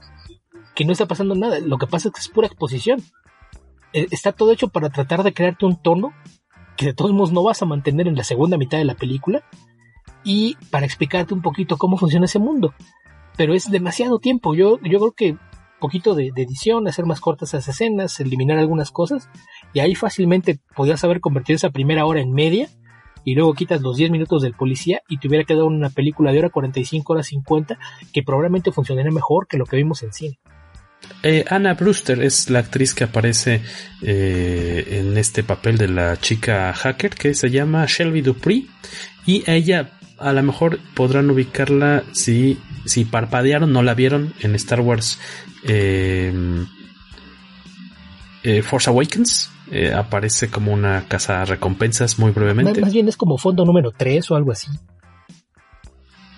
que 0.74 0.84
no 0.84 0.92
está 0.92 1.06
pasando 1.06 1.34
nada, 1.34 1.60
lo 1.60 1.78
que 1.78 1.86
pasa 1.86 2.08
es 2.08 2.14
que 2.14 2.20
es 2.20 2.28
pura 2.28 2.46
exposición. 2.46 3.02
E, 3.92 4.06
está 4.10 4.32
todo 4.32 4.52
hecho 4.52 4.68
para 4.68 4.90
tratar 4.90 5.22
de 5.22 5.32
crearte 5.32 5.66
un 5.66 5.80
tono 5.80 6.12
que 6.76 6.86
de 6.86 6.94
todos 6.94 7.12
modos 7.12 7.32
no 7.32 7.42
vas 7.42 7.62
a 7.62 7.66
mantener 7.66 8.08
en 8.08 8.16
la 8.16 8.24
segunda 8.24 8.56
mitad 8.56 8.78
de 8.78 8.84
la 8.84 8.94
película 8.94 9.44
y 10.24 10.56
para 10.70 10.86
explicarte 10.86 11.34
un 11.34 11.42
poquito 11.42 11.76
cómo 11.76 11.96
funciona 11.96 12.24
ese 12.24 12.38
mundo. 12.38 12.74
Pero 13.36 13.54
es 13.54 13.70
demasiado 13.70 14.18
tiempo. 14.18 14.54
Yo, 14.54 14.78
yo 14.82 14.98
creo 14.98 15.12
que 15.12 15.36
poquito 15.82 16.14
de, 16.14 16.30
edición, 16.36 16.86
hacer 16.86 17.06
más 17.06 17.20
cortas 17.20 17.50
esas 17.50 17.66
escenas, 17.68 18.20
eliminar 18.20 18.56
algunas 18.56 18.92
cosas, 18.92 19.28
y 19.74 19.80
ahí 19.80 19.96
fácilmente 19.96 20.60
podías 20.76 21.02
haber 21.02 21.20
convertido 21.20 21.56
esa 21.56 21.70
primera 21.70 22.06
hora 22.06 22.20
en 22.20 22.32
media, 22.32 22.68
y 23.24 23.34
luego 23.34 23.54
quitas 23.54 23.80
los 23.80 23.96
10 23.96 24.10
minutos 24.10 24.42
del 24.42 24.54
policía 24.54 25.02
y 25.08 25.18
te 25.18 25.28
hubiera 25.28 25.44
quedado 25.44 25.66
una 25.66 25.90
película 25.90 26.32
de 26.32 26.38
hora 26.38 26.50
45, 26.50 27.12
horas 27.12 27.26
50, 27.26 27.78
que 28.12 28.22
probablemente 28.22 28.72
funcionaría 28.72 29.12
mejor 29.12 29.46
que 29.46 29.58
lo 29.58 29.66
que 29.66 29.76
vimos 29.76 30.02
en 30.02 30.12
cine. 30.12 30.38
Eh, 31.22 31.44
Anna 31.48 31.74
Brewster 31.74 32.22
es 32.22 32.48
la 32.48 32.60
actriz 32.60 32.94
que 32.94 33.04
aparece 33.04 33.60
eh, 34.02 35.00
en 35.00 35.16
este 35.16 35.42
papel 35.42 35.76
de 35.76 35.88
la 35.88 36.16
chica 36.18 36.72
hacker 36.72 37.10
que 37.10 37.34
se 37.34 37.50
llama 37.50 37.86
Shelby 37.86 38.22
Dupree 38.22 38.66
y 39.26 39.42
ella 39.50 39.90
a 40.18 40.32
lo 40.32 40.42
mejor 40.42 40.78
podrán 40.94 41.30
ubicarla 41.30 42.04
si, 42.12 42.58
si 42.86 43.04
parpadearon, 43.04 43.72
no 43.72 43.82
la 43.82 43.94
vieron 43.94 44.32
en 44.40 44.54
Star 44.54 44.80
Wars 44.80 45.18
eh, 45.64 46.32
eh, 48.42 48.62
Force 48.62 48.90
Awakens. 48.90 49.50
Eh, 49.74 49.92
aparece 49.92 50.50
como 50.50 50.70
una 50.70 51.08
casa 51.08 51.44
recompensas 51.46 52.18
muy 52.18 52.30
brevemente. 52.30 52.80
Más, 52.80 52.92
bien 52.92 53.08
es 53.08 53.16
como 53.16 53.38
fondo 53.38 53.64
número 53.64 53.90
3 53.90 54.30
o 54.30 54.36
algo 54.36 54.52
así. 54.52 54.68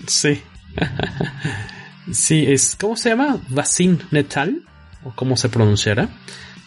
Sí. 0.07 0.41
sí, 2.13 2.45
es. 2.47 2.77
¿Cómo 2.81 2.97
se 2.97 3.09
llama? 3.11 3.39
Vaccine 3.49 3.99
Netal. 4.13 4.63
¿O 5.05 5.13
cómo 5.15 5.37
se 5.37 5.49
pronunciará? 5.49 6.09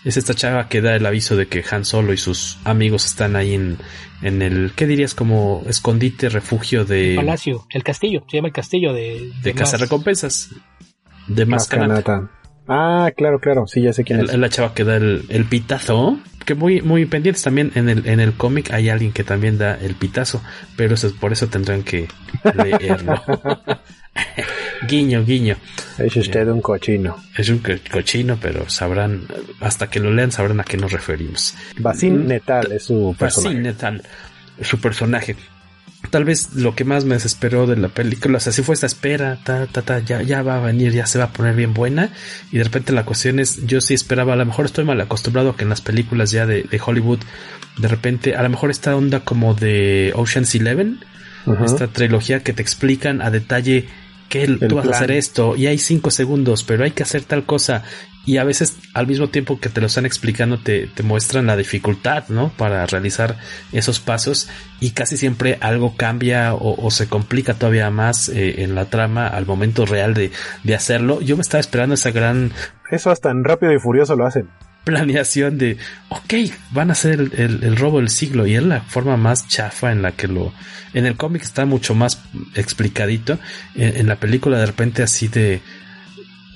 es 0.07 0.15
esta 0.15 0.33
chava 0.33 0.69
que 0.69 0.81
da 0.81 0.95
el 0.95 1.05
aviso 1.05 1.35
de 1.35 1.47
que 1.47 1.63
Han 1.69 1.83
Solo 1.83 2.13
y 2.13 2.17
sus 2.17 2.57
amigos 2.63 3.05
están 3.05 3.35
ahí 3.35 3.53
en, 3.53 3.77
en 4.21 4.41
el, 4.41 4.71
¿qué 4.75 4.87
dirías? 4.87 5.13
Como 5.13 5.63
escondite, 5.67 6.29
refugio 6.29 6.85
de... 6.85 7.11
El 7.11 7.15
palacio, 7.17 7.65
el 7.71 7.83
castillo, 7.83 8.23
se 8.29 8.37
llama 8.37 8.47
el 8.47 8.53
castillo 8.53 8.93
de... 8.93 9.31
De, 9.41 9.53
Casa 9.53 9.75
Recompensas. 9.75 10.51
De 11.27 11.45
Mascanata. 11.45 12.31
Ah, 12.69 13.11
claro, 13.17 13.39
claro, 13.39 13.67
sí, 13.67 13.81
ya 13.81 13.91
sé 13.91 14.03
quién 14.05 14.21
es. 14.21 14.37
La 14.37 14.49
chava 14.49 14.73
que 14.73 14.85
da 14.85 14.95
el, 14.95 15.25
el 15.29 15.45
pitazo, 15.45 16.19
que 16.47 16.55
muy, 16.55 16.81
muy 16.81 17.05
pendientes 17.05 17.43
también 17.43 17.73
en 17.75 17.89
el, 17.89 18.07
en 18.07 18.21
el 18.21 18.33
cómic 18.33 18.71
hay 18.71 18.87
alguien 18.87 19.11
que 19.11 19.25
también 19.25 19.57
da 19.57 19.75
el 19.75 19.95
pitazo, 19.95 20.41
pero 20.77 20.93
eso, 20.93 21.13
por 21.13 21.33
eso 21.33 21.47
tendrán 21.47 21.83
que 21.83 22.07
leerlo. 22.55 23.21
guiño, 24.87 25.25
guiño. 25.25 25.57
Es 25.97 26.15
usted 26.15 26.47
un 26.47 26.61
cochino. 26.61 27.17
Es 27.37 27.49
un 27.49 27.61
cochino, 27.91 28.37
pero 28.41 28.69
sabrán, 28.69 29.27
hasta 29.59 29.89
que 29.89 29.99
lo 29.99 30.09
lean 30.13 30.31
sabrán 30.31 30.61
a 30.61 30.63
qué 30.63 30.77
nos 30.77 30.93
referimos. 30.93 31.53
Basin 31.79 32.23
mm, 32.23 32.27
Netal 32.27 32.71
es 32.71 32.83
su 32.83 33.13
personaje. 33.19 33.49
Basin 33.49 33.63
Netal, 33.63 34.03
su 34.61 34.79
personaje. 34.79 35.35
Tal 36.11 36.23
vez 36.23 36.53
lo 36.53 36.75
que 36.75 36.85
más 36.85 37.05
me 37.05 37.15
desesperó 37.15 37.65
de 37.65 37.75
la 37.75 37.89
película, 37.89 38.37
o 38.37 38.39
sea, 38.39 38.53
si 38.53 38.61
fue 38.61 38.75
esta 38.75 38.85
espera, 38.85 39.39
ta, 39.43 39.65
ta, 39.65 39.81
ta, 39.81 39.99
ya, 39.99 40.21
ya 40.21 40.41
va 40.41 40.57
a 40.57 40.61
venir, 40.61 40.93
ya 40.93 41.05
se 41.05 41.17
va 41.17 41.25
a 41.25 41.33
poner 41.33 41.55
bien 41.55 41.73
buena. 41.73 42.11
Y 42.51 42.59
de 42.59 42.63
repente 42.63 42.93
la 42.93 43.03
cuestión 43.03 43.39
es, 43.39 43.65
yo 43.65 43.81
sí 43.81 43.93
esperaba, 43.93 44.33
a 44.33 44.35
lo 44.35 44.45
mejor 44.45 44.65
estoy 44.65 44.85
mal 44.85 45.01
acostumbrado 45.01 45.49
a 45.49 45.57
que 45.57 45.63
en 45.63 45.69
las 45.69 45.81
películas 45.81 46.31
ya 46.31 46.45
de, 46.45 46.81
Hollywood, 46.85 47.19
de 47.77 47.87
repente, 47.87 48.35
a 48.35 48.43
lo 48.43 48.49
mejor 48.49 48.69
esta 48.71 48.95
onda 48.95 49.21
como 49.21 49.53
de 49.53 50.13
Ocean's 50.15 50.53
Eleven, 50.55 50.99
esta 51.65 51.87
trilogía 51.87 52.43
que 52.43 52.53
te 52.53 52.61
explican 52.61 53.21
a 53.21 53.31
detalle 53.31 53.87
que 54.29 54.47
tú 54.47 54.75
vas 54.75 54.87
a 54.87 54.91
hacer 54.91 55.11
esto 55.11 55.55
y 55.55 55.67
hay 55.67 55.77
cinco 55.77 56.11
segundos, 56.11 56.63
pero 56.63 56.83
hay 56.83 56.91
que 56.91 57.03
hacer 57.03 57.23
tal 57.23 57.45
cosa. 57.45 57.83
Y 58.27 58.37
a 58.37 58.43
veces 58.43 58.77
al 58.93 59.07
mismo 59.07 59.29
tiempo 59.29 59.57
que 59.57 59.69
te 59.69 59.79
lo 59.79 59.87
están 59.87 60.05
explicando 60.05 60.59
te, 60.59 60.87
te 60.87 61.01
muestran 61.01 61.47
la 61.47 61.55
dificultad, 61.55 62.25
¿no? 62.27 62.49
Para 62.49 62.85
realizar 62.85 63.37
esos 63.71 64.01
pasos 64.01 64.49
y 64.81 64.91
casi 64.91 65.15
siempre 65.15 65.57
algo 65.61 65.95
cambia 65.95 66.53
o, 66.53 66.91
se 66.91 67.07
complica 67.07 67.53
todavía 67.53 67.89
más 67.89 68.27
eh, 68.27 68.63
en 68.63 68.75
la 68.75 68.85
trama 68.85 69.27
al 69.27 69.45
momento 69.45 69.85
real 69.85 70.13
de, 70.13 70.31
de 70.63 70.75
hacerlo. 70.75 71.21
Yo 71.21 71.37
me 71.37 71.41
estaba 71.41 71.61
esperando 71.61 71.95
esa 71.95 72.11
gran... 72.11 72.51
Eso 72.91 73.11
hasta 73.11 73.31
en 73.31 73.45
Rápido 73.45 73.73
y 73.73 73.79
Furioso 73.79 74.17
lo 74.17 74.25
hacen. 74.25 74.49
planeación 74.83 75.57
de, 75.57 75.77
ok, 76.09 76.33
van 76.71 76.89
a 76.89 76.93
hacer 76.93 77.31
el, 77.37 77.77
robo 77.77 77.99
del 77.99 78.09
siglo 78.09 78.45
y 78.45 78.55
es 78.55 78.63
la 78.63 78.81
forma 78.81 79.15
más 79.15 79.47
chafa 79.47 79.93
en 79.93 80.01
la 80.01 80.11
que 80.11 80.27
lo... 80.27 80.51
En 80.93 81.05
el 81.05 81.15
cómic 81.15 81.43
está 81.43 81.65
mucho 81.65 81.95
más 81.95 82.21
explicadito, 82.55 83.39
en, 83.75 84.07
la 84.07 84.17
película 84.17 84.59
de 84.59 84.65
repente 84.65 85.01
así 85.01 85.29
de... 85.29 85.61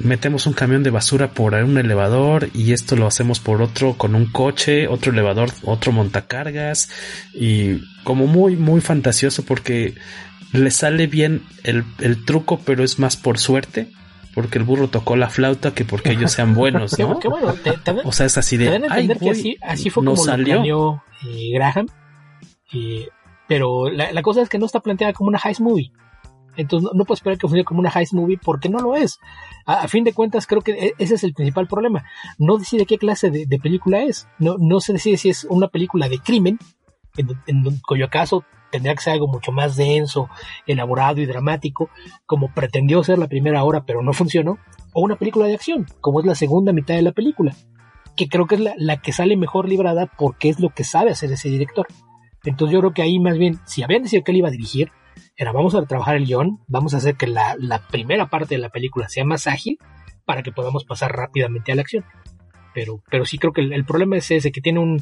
Metemos 0.04 0.46
un 0.48 0.54
camión 0.54 0.84
de 0.84 0.90
basura 0.90 1.32
por 1.32 1.54
un 1.54 1.78
elevador 1.78 2.50
y 2.54 2.74
esto 2.74 2.96
lo 2.96 3.08
hacemos 3.08 3.40
por 3.40 3.62
otro 3.62 3.94
con 3.98 4.16
un 4.16 4.26
coche, 4.26 4.88
otro 4.88 5.12
elevador, 5.12 5.50
otro 5.64 5.92
montacargas 5.92 6.90
y 7.34 7.82
como 8.04 8.28
muy, 8.28 8.56
muy 8.56 8.82
fantasioso 8.82 9.44
porque 9.44 9.96
le 10.54 10.72
sale 10.72 11.08
bien 11.08 11.44
el, 11.64 11.84
el 12.00 12.26
truco 12.26 12.60
pero 12.66 12.84
es 12.84 13.00
más 13.00 13.16
por 13.16 13.38
suerte 13.38 13.88
porque 14.34 14.58
el 14.58 14.64
burro 14.64 14.90
tocó 14.90 15.16
la 15.16 15.30
flauta 15.30 15.74
que 15.74 15.86
porque 15.86 16.12
ellos 16.12 16.32
sean 16.32 16.54
buenos, 16.56 16.98
¿no? 16.98 17.20
bueno, 17.20 17.54
o 18.04 18.12
sea, 18.12 18.26
es 18.26 18.38
así 18.38 18.58
de. 18.58 18.70
que 19.20 19.58
así, 19.62 19.90
fue 19.90 20.04
como 20.04 20.18
salió. 20.18 20.56
lo 20.56 20.62
planeó 20.62 21.04
eh, 21.28 21.52
Graham. 21.54 21.88
Eh, 22.74 23.08
pero 23.48 23.90
la, 23.90 24.22
cosa 24.22 24.42
es 24.42 24.50
que 24.50 24.58
no 24.58 24.66
está 24.66 24.80
planteada 24.80 25.14
como 25.14 25.28
una 25.28 25.40
heist 25.44 25.60
movie. 25.60 25.92
Entonces 26.62 26.90
no, 26.94 27.06
puedo 27.06 27.16
esperar 27.16 27.38
que 27.38 27.48
funcione 27.48 27.66
como 27.66 27.80
una 27.80 27.90
heist 27.90 28.14
movie 28.14 28.40
porque 28.44 28.70
no 28.70 28.80
lo 28.80 28.96
es. 28.96 29.20
A, 29.66 29.88
fin 29.88 30.04
de 30.04 30.14
cuentas, 30.14 30.48
creo 30.48 30.62
que 30.62 30.72
e, 30.72 30.94
ese 30.98 31.16
es 31.16 31.24
el 31.24 31.34
principal 31.34 31.68
problema. 31.68 32.06
No 32.38 32.58
decide 32.58 32.86
qué 32.86 32.98
clase 32.98 33.32
de, 33.32 33.60
película 33.60 34.04
es. 34.04 34.28
No, 34.40 34.56
no 34.60 34.80
se 34.80 34.94
decide 34.94 35.18
si 35.18 35.30
es 35.30 35.46
una 35.46 35.68
película 35.68 36.08
de 36.08 36.20
crimen, 36.20 36.60
en, 37.18 37.64
cuyo 37.86 38.10
caso 38.10 38.44
tendría 38.72 38.96
que 38.96 39.02
ser 39.02 39.14
algo 39.14 39.28
mucho 39.28 39.52
más 39.52 39.76
denso, 39.76 40.30
elaborado 40.66 41.20
y 41.20 41.26
dramático, 41.26 41.90
como 42.26 42.54
pretendió 42.54 43.04
ser 43.04 43.18
la 43.18 43.28
primera 43.28 43.64
hora 43.66 43.84
pero 43.86 44.02
no 44.02 44.14
funcionó, 44.14 44.60
o 44.94 45.02
una 45.02 45.18
película 45.18 45.46
de 45.48 45.56
acción, 45.56 45.86
como 46.00 46.22
es 46.22 46.26
la 46.26 46.36
segunda 46.36 46.72
mitad 46.72 46.96
de 46.96 47.02
la 47.02 47.12
película, 47.12 47.54
que 48.16 48.28
creo 48.28 48.48
que 48.48 48.56
es 48.56 48.62
la, 48.78 49.02
que 49.02 49.12
sale 49.12 49.36
mejor 49.36 49.68
librada 49.68 50.06
porque 50.18 50.50
es 50.50 50.60
lo 50.60 50.70
que 50.70 50.86
sabe 50.86 51.12
hacer 51.12 51.32
ese 51.32 51.50
director. 51.50 51.88
Entonces 52.44 52.74
yo 52.74 52.80
creo 52.80 52.94
que 52.94 53.02
ahí 53.02 53.20
más 53.20 53.38
bien, 53.38 53.60
si 53.66 53.84
habían 53.84 54.04
decidido 54.04 54.24
que 54.24 54.32
él 54.32 54.38
iba 54.38 54.48
a 54.48 54.52
dirigir, 54.52 54.92
era 55.42 55.52
vamos 55.52 55.74
a 55.74 55.84
trabajar 55.88 56.18
el 56.18 56.28
guion, 56.28 56.60
vamos 56.68 56.94
a 56.94 56.98
hacer 56.98 57.16
que 57.16 57.26
la, 57.26 57.58
primera 57.90 58.30
parte 58.30 58.54
de 58.56 58.62
la 58.62 58.70
película 58.70 59.10
sea 59.10 59.26
más 59.26 59.48
ágil 59.48 59.80
para 60.24 60.44
que 60.44 60.52
podamos 60.52 60.86
pasar 60.86 61.12
rápidamente 61.12 61.72
a 61.72 61.76
la 61.76 61.82
acción. 61.82 62.06
Pero, 62.76 63.02
pero 63.10 63.26
sí 63.26 63.40
creo 63.40 63.52
que 63.52 63.62
el, 63.62 63.84
problema 63.84 64.18
es 64.18 64.30
ese, 64.30 64.52
que 64.52 64.62
tiene 64.62 64.78
un, 64.78 65.02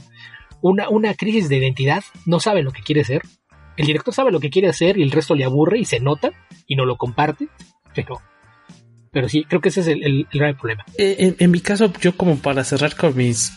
una, 0.61 0.87
una, 0.87 1.13
crisis 1.13 1.49
de 1.49 1.57
identidad, 1.57 2.05
no 2.25 2.39
sabe 2.39 2.63
lo 2.63 2.71
que 2.71 2.81
quiere 2.81 3.03
ser, 3.03 3.21
el 3.75 3.85
director 3.85 4.13
sabe 4.13 4.31
lo 4.31 4.39
que 4.39 4.49
quiere 4.49 4.69
hacer 4.69 4.97
y 4.97 5.03
el 5.03 5.11
resto 5.11 5.35
le 5.35 5.43
aburre 5.43 5.77
y 5.77 5.83
se 5.83 5.99
nota 5.99 6.31
y 6.65 6.77
no 6.77 6.85
lo 6.85 6.95
comparte, 6.95 7.49
pero, 7.93 8.21
pero 9.11 9.27
sí, 9.27 9.43
creo 9.43 9.59
que 9.59 9.69
ese 9.69 9.81
es 9.81 9.87
el, 9.87 10.25
grave 10.31 10.55
problema. 10.55 10.85
Eh, 10.97 11.35
en, 11.37 11.51
mi 11.51 11.59
caso, 11.59 11.91
yo 11.99 12.15
como 12.15 12.37
para 12.37 12.63
cerrar 12.63 12.95
con 12.95 13.13
mis 13.17 13.51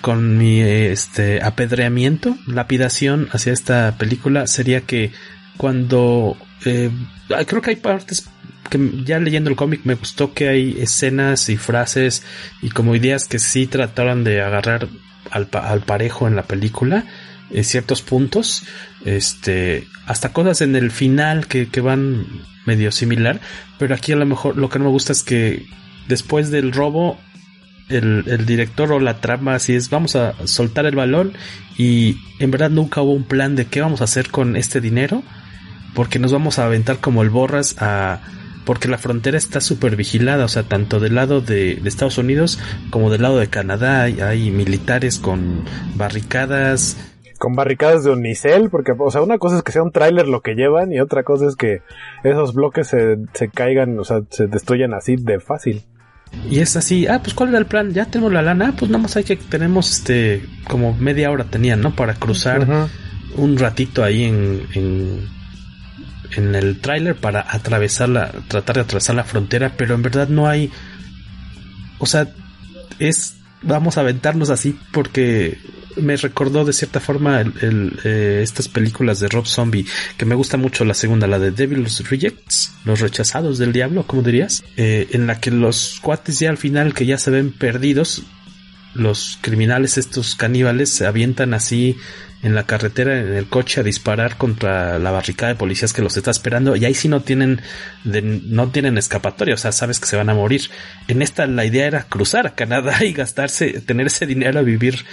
con 0.00 0.36
mi 0.36 0.60
este 0.60 1.40
apedreamiento, 1.40 2.36
lapidación 2.48 3.28
hacia 3.30 3.52
esta 3.52 3.96
película 3.96 4.48
sería 4.48 4.80
que 4.80 5.12
cuando 5.56 6.36
eh, 6.64 6.90
creo 7.46 7.62
que 7.62 7.70
hay 7.70 7.76
partes 7.76 8.28
que 8.70 8.78
ya 9.04 9.18
leyendo 9.18 9.50
el 9.50 9.56
cómic 9.56 9.82
me 9.84 9.94
gustó 9.94 10.32
que 10.32 10.48
hay 10.48 10.76
escenas 10.80 11.48
y 11.48 11.56
frases 11.56 12.24
y 12.62 12.70
como 12.70 12.94
ideas 12.94 13.26
que 13.26 13.38
sí 13.38 13.66
trataron 13.66 14.24
de 14.24 14.42
agarrar 14.42 14.88
al, 15.30 15.48
al 15.52 15.80
parejo 15.80 16.26
en 16.26 16.36
la 16.36 16.44
película 16.44 17.04
en 17.50 17.64
ciertos 17.64 18.02
puntos, 18.02 18.64
este, 19.04 19.86
hasta 20.06 20.32
cosas 20.32 20.60
en 20.60 20.76
el 20.76 20.90
final 20.90 21.46
que, 21.46 21.68
que 21.68 21.80
van 21.80 22.26
medio 22.66 22.90
similar, 22.90 23.40
pero 23.78 23.94
aquí 23.94 24.12
a 24.12 24.16
lo 24.16 24.26
mejor 24.26 24.56
lo 24.56 24.68
que 24.68 24.78
no 24.78 24.86
me 24.86 24.90
gusta 24.90 25.12
es 25.12 25.22
que 25.22 25.66
después 26.08 26.50
del 26.50 26.72
robo 26.72 27.18
el, 27.88 28.24
el, 28.26 28.46
director 28.46 28.90
o 28.92 28.98
la 28.98 29.20
trama 29.20 29.54
así 29.54 29.74
es 29.74 29.90
vamos 29.90 30.16
a 30.16 30.34
soltar 30.46 30.86
el 30.86 30.96
balón 30.96 31.34
y 31.76 32.16
en 32.38 32.50
verdad 32.50 32.70
nunca 32.70 33.02
hubo 33.02 33.12
un 33.12 33.24
plan 33.24 33.56
de 33.56 33.66
qué 33.66 33.82
vamos 33.82 34.00
a 34.00 34.04
hacer 34.04 34.30
con 34.30 34.56
este 34.56 34.80
dinero 34.80 35.22
porque 35.94 36.18
nos 36.18 36.32
vamos 36.32 36.58
a 36.58 36.66
aventar 36.66 36.98
como 36.98 37.22
el 37.22 37.30
borras 37.30 37.76
a 37.78 38.20
porque 38.64 38.88
la 38.88 38.96
frontera 38.96 39.36
está 39.36 39.60
súper 39.60 39.94
vigilada, 39.94 40.44
o 40.46 40.48
sea, 40.48 40.62
tanto 40.62 40.98
del 40.98 41.14
lado 41.14 41.42
de, 41.42 41.76
de, 41.76 41.88
Estados 41.88 42.16
Unidos 42.16 42.58
como 42.90 43.10
del 43.10 43.20
lado 43.20 43.38
de 43.38 43.48
Canadá 43.48 44.02
hay, 44.02 44.20
hay 44.20 44.50
militares 44.50 45.18
con 45.18 45.64
barricadas, 45.96 46.96
con 47.38 47.54
barricadas 47.54 48.04
de 48.04 48.10
unicel, 48.10 48.70
porque, 48.70 48.92
o 48.98 49.10
sea, 49.10 49.20
una 49.20 49.36
cosa 49.36 49.58
es 49.58 49.62
que 49.62 49.72
sea 49.72 49.82
un 49.82 49.92
tráiler 49.92 50.26
lo 50.28 50.40
que 50.40 50.54
llevan 50.54 50.92
y 50.92 51.00
otra 51.00 51.24
cosa 51.24 51.46
es 51.46 51.56
que 51.56 51.82
esos 52.22 52.54
bloques 52.54 52.86
se, 52.86 53.18
se 53.34 53.48
caigan, 53.50 53.98
o 53.98 54.04
sea, 54.04 54.22
se 54.30 54.46
destruyan 54.46 54.94
así 54.94 55.16
de 55.16 55.40
fácil. 55.40 55.82
Y 56.50 56.60
es 56.60 56.76
así, 56.76 57.06
ah, 57.06 57.20
pues 57.22 57.34
cuál 57.34 57.50
era 57.50 57.58
el 57.58 57.66
plan, 57.66 57.92
ya 57.92 58.06
tenemos 58.06 58.32
la 58.32 58.42
lana, 58.42 58.70
ah, 58.70 58.74
pues 58.78 58.90
nada 58.90 59.02
más 59.02 59.16
hay 59.16 59.24
que, 59.24 59.36
tenemos 59.36 59.92
este, 59.92 60.42
como 60.68 60.94
media 60.94 61.30
hora 61.30 61.44
tenían, 61.44 61.80
¿no? 61.80 61.94
Para 61.94 62.14
cruzar 62.14 62.66
un 63.36 63.56
ratito 63.56 64.02
ahí 64.02 64.24
en, 64.24 64.62
en, 64.74 65.28
en 66.36 66.54
el 66.54 66.80
tráiler 66.80 67.16
para 67.16 67.46
atravesar 67.48 68.08
la, 68.08 68.30
tratar 68.48 68.76
de 68.76 68.82
atravesar 68.82 69.16
la 69.16 69.24
frontera, 69.24 69.72
pero 69.76 69.94
en 69.94 70.02
verdad 70.02 70.28
no 70.28 70.48
hay, 70.48 70.70
o 71.98 72.06
sea, 72.06 72.32
es, 72.98 73.36
vamos 73.62 73.98
a 73.98 74.02
aventarnos 74.02 74.50
así 74.50 74.78
porque 74.92 75.58
me 75.96 76.16
recordó 76.16 76.64
de 76.64 76.72
cierta 76.72 77.00
forma 77.00 77.42
eh, 77.62 78.40
estas 78.42 78.68
películas 78.68 79.20
de 79.20 79.28
Rob 79.28 79.46
Zombie, 79.46 79.86
que 80.16 80.24
me 80.24 80.34
gusta 80.34 80.56
mucho 80.56 80.84
la 80.84 80.94
segunda, 80.94 81.26
la 81.26 81.38
de 81.38 81.50
Devil's 81.50 82.08
Rejects, 82.08 82.72
los 82.84 83.00
rechazados 83.00 83.58
del 83.58 83.72
diablo, 83.72 84.04
¿cómo 84.06 84.22
dirías? 84.22 84.64
Eh, 84.76 85.08
en 85.12 85.26
la 85.26 85.40
que 85.40 85.50
los 85.50 86.00
cuates 86.00 86.38
ya 86.38 86.50
al 86.50 86.58
final 86.58 86.94
que 86.94 87.06
ya 87.06 87.18
se 87.18 87.30
ven 87.30 87.52
perdidos, 87.52 88.24
los 88.94 89.38
criminales, 89.40 89.98
estos 89.98 90.34
caníbales, 90.34 90.90
se 90.90 91.06
avientan 91.06 91.54
así 91.54 91.96
en 92.42 92.54
la 92.54 92.66
carretera, 92.66 93.18
en 93.18 93.32
el 93.32 93.48
coche, 93.48 93.80
a 93.80 93.82
disparar 93.82 94.36
contra 94.36 94.98
la 94.98 95.10
barricada 95.10 95.52
de 95.52 95.58
policías 95.58 95.94
que 95.94 96.02
los 96.02 96.16
está 96.16 96.30
esperando. 96.30 96.76
Y 96.76 96.84
ahí 96.84 96.92
sí 96.92 97.08
no 97.08 97.22
tienen, 97.22 97.62
no 98.04 98.70
tienen 98.70 98.98
escapatoria, 98.98 99.54
o 99.54 99.58
sea, 99.58 99.72
sabes 99.72 99.98
que 99.98 100.06
se 100.06 100.16
van 100.16 100.28
a 100.28 100.34
morir. 100.34 100.70
En 101.08 101.22
esta 101.22 101.46
la 101.46 101.64
idea 101.64 101.86
era 101.86 102.02
cruzar 102.04 102.46
a 102.46 102.54
Canadá 102.54 103.02
y 103.04 103.14
gastarse, 103.14 103.80
tener 103.80 104.08
ese 104.08 104.26
dinero 104.26 104.58
a 104.58 104.62
vivir 104.62 105.06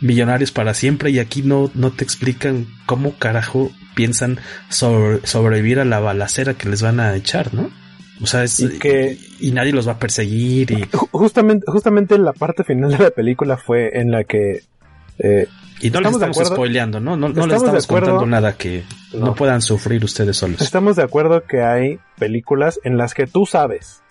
millonarios 0.00 0.52
para 0.52 0.74
siempre. 0.74 1.10
Y 1.10 1.18
aquí 1.18 1.42
no, 1.42 1.72
no 1.74 1.90
te 1.90 2.04
explican 2.04 2.68
cómo 2.86 3.18
carajo 3.18 3.72
piensan 3.96 4.38
sobrevivir 4.68 5.80
a 5.80 5.84
la 5.84 5.98
balacera 5.98 6.54
que 6.54 6.68
les 6.68 6.82
van 6.82 7.00
a 7.00 7.16
echar, 7.16 7.52
¿no? 7.52 7.70
O 8.22 8.26
sea, 8.26 8.44
es 8.44 8.60
y 8.60 8.78
que 8.78 9.18
y 9.40 9.50
nadie 9.52 9.72
los 9.72 9.86
va 9.86 9.92
a 9.92 9.98
perseguir 9.98 10.70
y 10.70 10.88
justamente 11.12 11.66
justamente 11.68 12.18
la 12.18 12.32
parte 12.32 12.64
final 12.64 12.90
de 12.90 12.98
la 12.98 13.10
película 13.10 13.56
fue 13.58 13.98
en 13.98 14.10
la 14.10 14.24
que 14.24 14.62
eh, 15.18 15.46
y 15.80 15.90
no 15.90 16.00
les 16.00 16.12
estamos 16.12 16.38
spoileando, 16.38 17.00
¿no? 17.00 17.16
No, 17.16 17.28
les 17.28 17.56
estamos 17.56 17.86
contando 17.86 18.24
nada 18.24 18.56
que 18.56 18.84
no. 19.12 19.34
puedan 19.34 19.60
sufrir 19.60 20.02
ustedes 20.04 20.38
solos. 20.38 20.62
Estamos 20.62 20.96
de 20.96 21.02
acuerdo 21.02 21.44
que 21.44 21.62
hay 21.62 21.98
películas 22.18 22.80
en 22.84 22.96
las 22.96 23.12
que 23.12 23.26
tú 23.26 23.44
sabes 23.44 24.02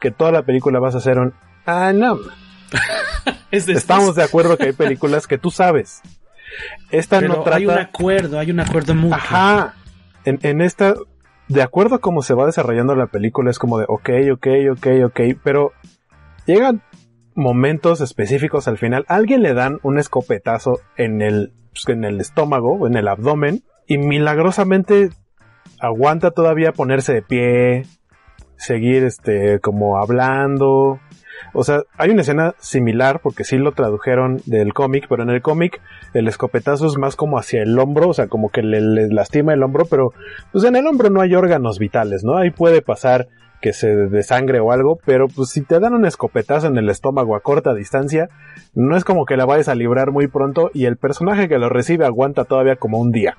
que 0.00 0.10
toda 0.10 0.32
la 0.32 0.42
película 0.42 0.80
vas 0.80 0.94
a 0.94 0.98
hacer 0.98 1.18
un 1.18 1.32
ah 1.66 1.92
no. 1.94 2.18
estamos 3.52 4.16
de 4.16 4.24
acuerdo 4.24 4.56
que 4.56 4.66
hay 4.66 4.72
películas 4.72 5.28
que 5.28 5.38
tú 5.38 5.50
sabes. 5.50 6.00
Esta 6.90 7.20
no 7.20 7.42
trata. 7.42 7.58
Hay 7.58 7.66
un 7.66 7.78
acuerdo, 7.78 8.38
hay 8.40 8.50
un 8.50 8.60
acuerdo 8.60 8.94
mutuo. 8.94 9.16
Ajá. 9.16 9.74
En, 10.24 10.38
en 10.42 10.60
esta, 10.60 10.94
de 11.50 11.62
acuerdo 11.62 11.96
a 11.96 12.00
cómo 12.00 12.22
se 12.22 12.34
va 12.34 12.46
desarrollando 12.46 12.94
la 12.94 13.08
película, 13.08 13.50
es 13.50 13.58
como 13.58 13.78
de 13.78 13.84
ok, 13.88 14.08
ok, 14.32 14.46
ok, 14.70 14.86
ok, 15.06 15.20
pero 15.42 15.72
llegan 16.46 16.80
momentos 17.34 18.00
específicos 18.00 18.68
al 18.68 18.78
final, 18.78 19.04
alguien 19.08 19.42
le 19.42 19.52
dan 19.52 19.80
un 19.82 19.98
escopetazo 19.98 20.78
en 20.96 21.22
el, 21.22 21.52
pues, 21.72 21.88
en 21.88 22.04
el 22.04 22.20
estómago, 22.20 22.86
en 22.86 22.94
el 22.96 23.08
abdomen, 23.08 23.64
y 23.88 23.98
milagrosamente 23.98 25.10
aguanta 25.80 26.30
todavía 26.30 26.70
ponerse 26.70 27.14
de 27.14 27.22
pie, 27.22 27.86
seguir 28.56 29.02
este, 29.02 29.58
como 29.58 29.98
hablando. 29.98 31.00
O 31.52 31.64
sea, 31.64 31.82
hay 31.96 32.10
una 32.10 32.22
escena 32.22 32.54
similar, 32.58 33.20
porque 33.22 33.44
sí 33.44 33.58
lo 33.58 33.72
tradujeron 33.72 34.40
del 34.46 34.72
cómic, 34.72 35.06
pero 35.08 35.22
en 35.22 35.30
el 35.30 35.42
cómic 35.42 35.80
el 36.14 36.28
escopetazo 36.28 36.86
es 36.86 36.96
más 36.96 37.16
como 37.16 37.38
hacia 37.38 37.62
el 37.62 37.78
hombro, 37.78 38.08
o 38.08 38.14
sea, 38.14 38.28
como 38.28 38.50
que 38.50 38.62
le, 38.62 38.80
lastima 39.08 39.52
el 39.52 39.62
hombro, 39.62 39.84
pero 39.84 40.12
pues 40.52 40.64
en 40.64 40.76
el 40.76 40.86
hombro 40.86 41.10
no 41.10 41.20
hay 41.20 41.34
órganos 41.34 41.78
vitales, 41.78 42.24
¿no? 42.24 42.36
Ahí 42.36 42.50
puede 42.50 42.82
pasar 42.82 43.28
que 43.60 43.72
se 43.72 43.88
desangre 43.94 44.58
o 44.60 44.72
algo, 44.72 44.98
pero 45.04 45.28
pues 45.28 45.50
si 45.50 45.62
te 45.62 45.78
dan 45.80 45.92
un 45.92 46.06
escopetazo 46.06 46.68
en 46.68 46.78
el 46.78 46.88
estómago 46.88 47.36
a 47.36 47.40
corta 47.40 47.74
distancia, 47.74 48.30
no 48.74 48.96
es 48.96 49.04
como 49.04 49.26
que 49.26 49.36
la 49.36 49.44
vayas 49.44 49.68
a 49.68 49.74
librar 49.74 50.12
muy 50.12 50.28
pronto 50.28 50.70
y 50.72 50.86
el 50.86 50.96
personaje 50.96 51.48
que 51.48 51.58
lo 51.58 51.68
recibe 51.68 52.06
aguanta 52.06 52.44
todavía 52.44 52.76
como 52.76 52.98
un 52.98 53.12
día. 53.12 53.36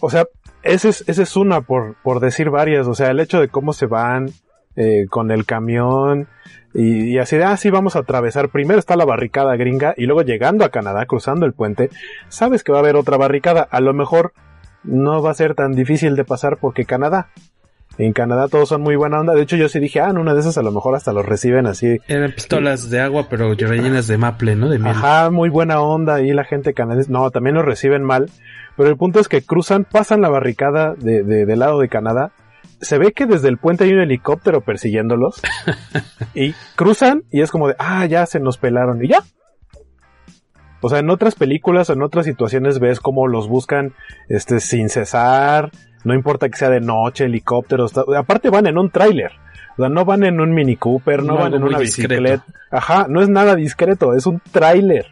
O 0.00 0.10
sea, 0.10 0.26
ese 0.62 0.90
es, 0.90 1.08
es 1.08 1.36
una 1.36 1.62
por, 1.62 1.96
por 2.02 2.20
decir 2.20 2.50
varias, 2.50 2.86
o 2.86 2.94
sea, 2.94 3.10
el 3.10 3.20
hecho 3.20 3.40
de 3.40 3.48
cómo 3.48 3.72
se 3.72 3.86
van 3.86 4.28
eh, 4.80 5.06
con 5.10 5.30
el 5.32 5.44
camión 5.44 6.28
y, 6.72 7.14
y 7.14 7.18
así 7.18 7.36
de, 7.36 7.44
ah, 7.44 7.56
sí, 7.56 7.68
vamos 7.70 7.96
a 7.96 8.00
atravesar, 8.00 8.48
primero 8.50 8.78
está 8.78 8.94
la 8.94 9.04
barricada 9.04 9.56
gringa 9.56 9.94
y 9.96 10.06
luego 10.06 10.22
llegando 10.22 10.64
a 10.64 10.68
Canadá, 10.68 11.04
cruzando 11.06 11.46
el 11.46 11.52
puente, 11.52 11.90
sabes 12.28 12.62
que 12.62 12.70
va 12.70 12.78
a 12.78 12.82
haber 12.82 12.94
otra 12.94 13.16
barricada, 13.16 13.66
a 13.68 13.80
lo 13.80 13.92
mejor 13.92 14.32
no 14.84 15.20
va 15.20 15.32
a 15.32 15.34
ser 15.34 15.54
tan 15.54 15.72
difícil 15.72 16.14
de 16.14 16.24
pasar 16.24 16.58
porque 16.60 16.84
Canadá, 16.84 17.28
En 17.98 18.12
Canadá 18.12 18.46
todos 18.46 18.68
son 18.68 18.82
muy 18.82 18.94
buena 18.94 19.18
onda. 19.18 19.34
De 19.34 19.42
hecho, 19.42 19.56
yo 19.56 19.68
sí 19.68 19.80
dije, 19.80 20.00
ah, 20.00 20.10
en 20.10 20.18
una 20.18 20.32
de 20.32 20.40
esas 20.40 20.56
a 20.56 20.62
lo 20.62 20.70
mejor 20.70 20.94
hasta 20.94 21.12
los 21.12 21.26
reciben 21.26 21.66
así. 21.66 21.98
Eran 22.06 22.30
pistolas 22.30 22.90
de 22.90 23.00
agua, 23.00 23.26
pero 23.28 23.52
rellenas 23.54 24.06
de 24.06 24.18
maple, 24.18 24.54
¿no? 24.54 24.68
De 24.68 24.78
miel. 24.78 24.94
Ajá, 24.94 25.30
muy 25.30 25.48
buena 25.48 25.80
onda. 25.80 26.20
Y 26.20 26.32
la 26.32 26.44
gente 26.44 26.74
canadiense, 26.74 27.10
no, 27.10 27.28
también 27.32 27.56
los 27.56 27.64
reciben 27.64 28.04
mal. 28.04 28.30
Pero 28.76 28.88
el 28.88 28.96
punto 28.96 29.18
es 29.18 29.26
que 29.26 29.42
cruzan, 29.42 29.84
pasan 29.84 30.20
la 30.20 30.28
barricada 30.28 30.94
de, 30.94 31.24
de, 31.24 31.44
del 31.44 31.58
lado 31.58 31.80
de 31.80 31.88
Canadá. 31.88 32.30
Se 32.80 32.98
ve 32.98 33.12
que 33.12 33.26
desde 33.26 33.48
el 33.48 33.58
puente 33.58 33.84
hay 33.84 33.92
un 33.92 34.00
helicóptero 34.00 34.60
persiguiéndolos. 34.60 35.40
y 36.34 36.54
cruzan 36.76 37.24
y 37.30 37.42
es 37.42 37.50
como 37.50 37.68
de, 37.68 37.76
ah, 37.78 38.06
ya 38.06 38.26
se 38.26 38.40
nos 38.40 38.58
pelaron. 38.58 39.04
Y 39.04 39.08
ya, 39.08 39.18
o 40.80 40.88
sea, 40.88 41.00
en 41.00 41.10
otras 41.10 41.34
películas, 41.34 41.90
en 41.90 42.02
otras 42.02 42.26
situaciones 42.26 42.78
ves 42.78 43.00
cómo 43.00 43.26
los 43.26 43.48
buscan 43.48 43.94
este 44.28 44.60
sin 44.60 44.88
cesar, 44.88 45.70
no 46.04 46.14
importa 46.14 46.48
que 46.48 46.56
sea 46.56 46.70
de 46.70 46.80
noche, 46.80 47.24
helicópteros, 47.24 47.92
aparte 48.16 48.50
van 48.50 48.66
en 48.66 48.78
un 48.78 48.90
tráiler. 48.90 49.32
O 49.76 49.82
sea, 49.82 49.88
no 49.88 50.04
van 50.04 50.24
en 50.24 50.40
un 50.40 50.54
Mini 50.54 50.76
Cooper, 50.76 51.22
no, 51.22 51.36
van 51.36 51.54
en 51.54 51.62
una 51.62 51.78
bicicleta. 51.78 52.44
Ajá, 52.70 53.06
no 53.08 53.20
es 53.20 53.28
nada 53.28 53.54
discreto, 53.54 54.14
es 54.14 54.26
un 54.26 54.40
tráiler. 54.52 55.06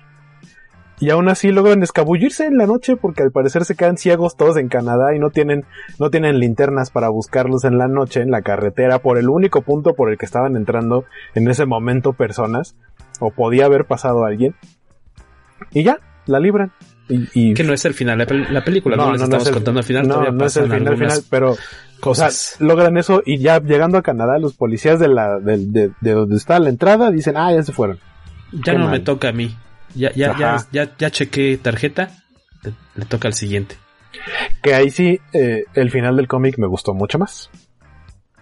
Y 0.98 1.10
aún 1.10 1.28
así 1.28 1.52
logran 1.52 1.82
escabullirse 1.82 2.46
en 2.46 2.56
la 2.56 2.66
noche 2.66 2.96
porque 2.96 3.22
al 3.22 3.30
parecer 3.30 3.64
se 3.64 3.76
quedan 3.76 3.98
ciegos 3.98 4.36
todos 4.36 4.56
en 4.56 4.68
Canadá 4.68 5.14
y 5.14 5.18
no 5.18 5.30
tienen, 5.30 5.64
no 5.98 6.10
tienen 6.10 6.38
linternas 6.38 6.90
para 6.90 7.10
buscarlos 7.10 7.64
en 7.64 7.76
la 7.76 7.86
noche 7.86 8.22
en 8.22 8.30
la 8.30 8.40
carretera 8.40 9.00
por 9.00 9.18
el 9.18 9.28
único 9.28 9.60
punto 9.60 9.94
por 9.94 10.10
el 10.10 10.16
que 10.16 10.24
estaban 10.24 10.56
entrando 10.56 11.04
en 11.34 11.48
ese 11.48 11.66
momento 11.66 12.14
personas. 12.14 12.76
O 13.20 13.30
podía 13.30 13.66
haber 13.66 13.86
pasado 13.86 14.24
alguien. 14.24 14.54
Y 15.72 15.84
ya, 15.84 15.98
la 16.26 16.40
libran. 16.40 16.72
Y, 17.08 17.54
que 17.54 17.62
no 17.62 17.72
es 17.72 17.84
el 17.84 17.94
final 17.94 18.18
de 18.18 18.46
la 18.50 18.64
película, 18.64 18.96
no, 18.96 19.10
no, 19.10 19.14
estamos 19.14 19.48
contando 19.50 19.80
el 19.80 19.86
final. 19.86 20.08
No, 20.08 20.28
no 20.32 20.44
es 20.44 20.56
el 20.56 20.64
final, 20.64 20.96
final, 20.96 21.20
pero 21.30 21.56
cosas. 22.00 22.56
logran 22.58 22.96
eso 22.96 23.22
y 23.24 23.38
ya 23.38 23.60
llegando 23.60 23.96
a 23.96 24.02
Canadá, 24.02 24.38
los 24.40 24.54
policías 24.54 24.98
de 24.98 25.06
la 25.06 25.38
de, 25.38 25.92
de, 26.00 26.12
donde 26.12 26.36
está 26.36 26.58
la 26.58 26.68
entrada 26.68 27.12
dicen, 27.12 27.36
ah, 27.36 27.52
ya 27.52 27.62
se 27.62 27.72
fueron. 27.72 28.00
Ya 28.64 28.74
no 28.74 28.88
me 28.88 28.98
toca 28.98 29.28
a 29.28 29.32
mí. 29.32 29.54
Ya, 29.96 30.12
ya, 30.12 30.36
ya, 30.38 30.56
ya, 30.70 30.96
ya 30.96 31.10
chequé 31.10 31.58
tarjeta, 31.58 32.10
le, 32.94 33.04
toca 33.06 33.28
al 33.28 33.34
siguiente. 33.34 33.76
Que 34.62 34.74
ahí 34.74 34.90
sí, 34.90 35.20
eh, 35.32 35.64
el 35.74 35.90
final 35.90 36.16
del 36.16 36.28
cómic 36.28 36.58
me 36.58 36.66
gustó 36.66 36.94
mucho 36.94 37.18
más. 37.18 37.50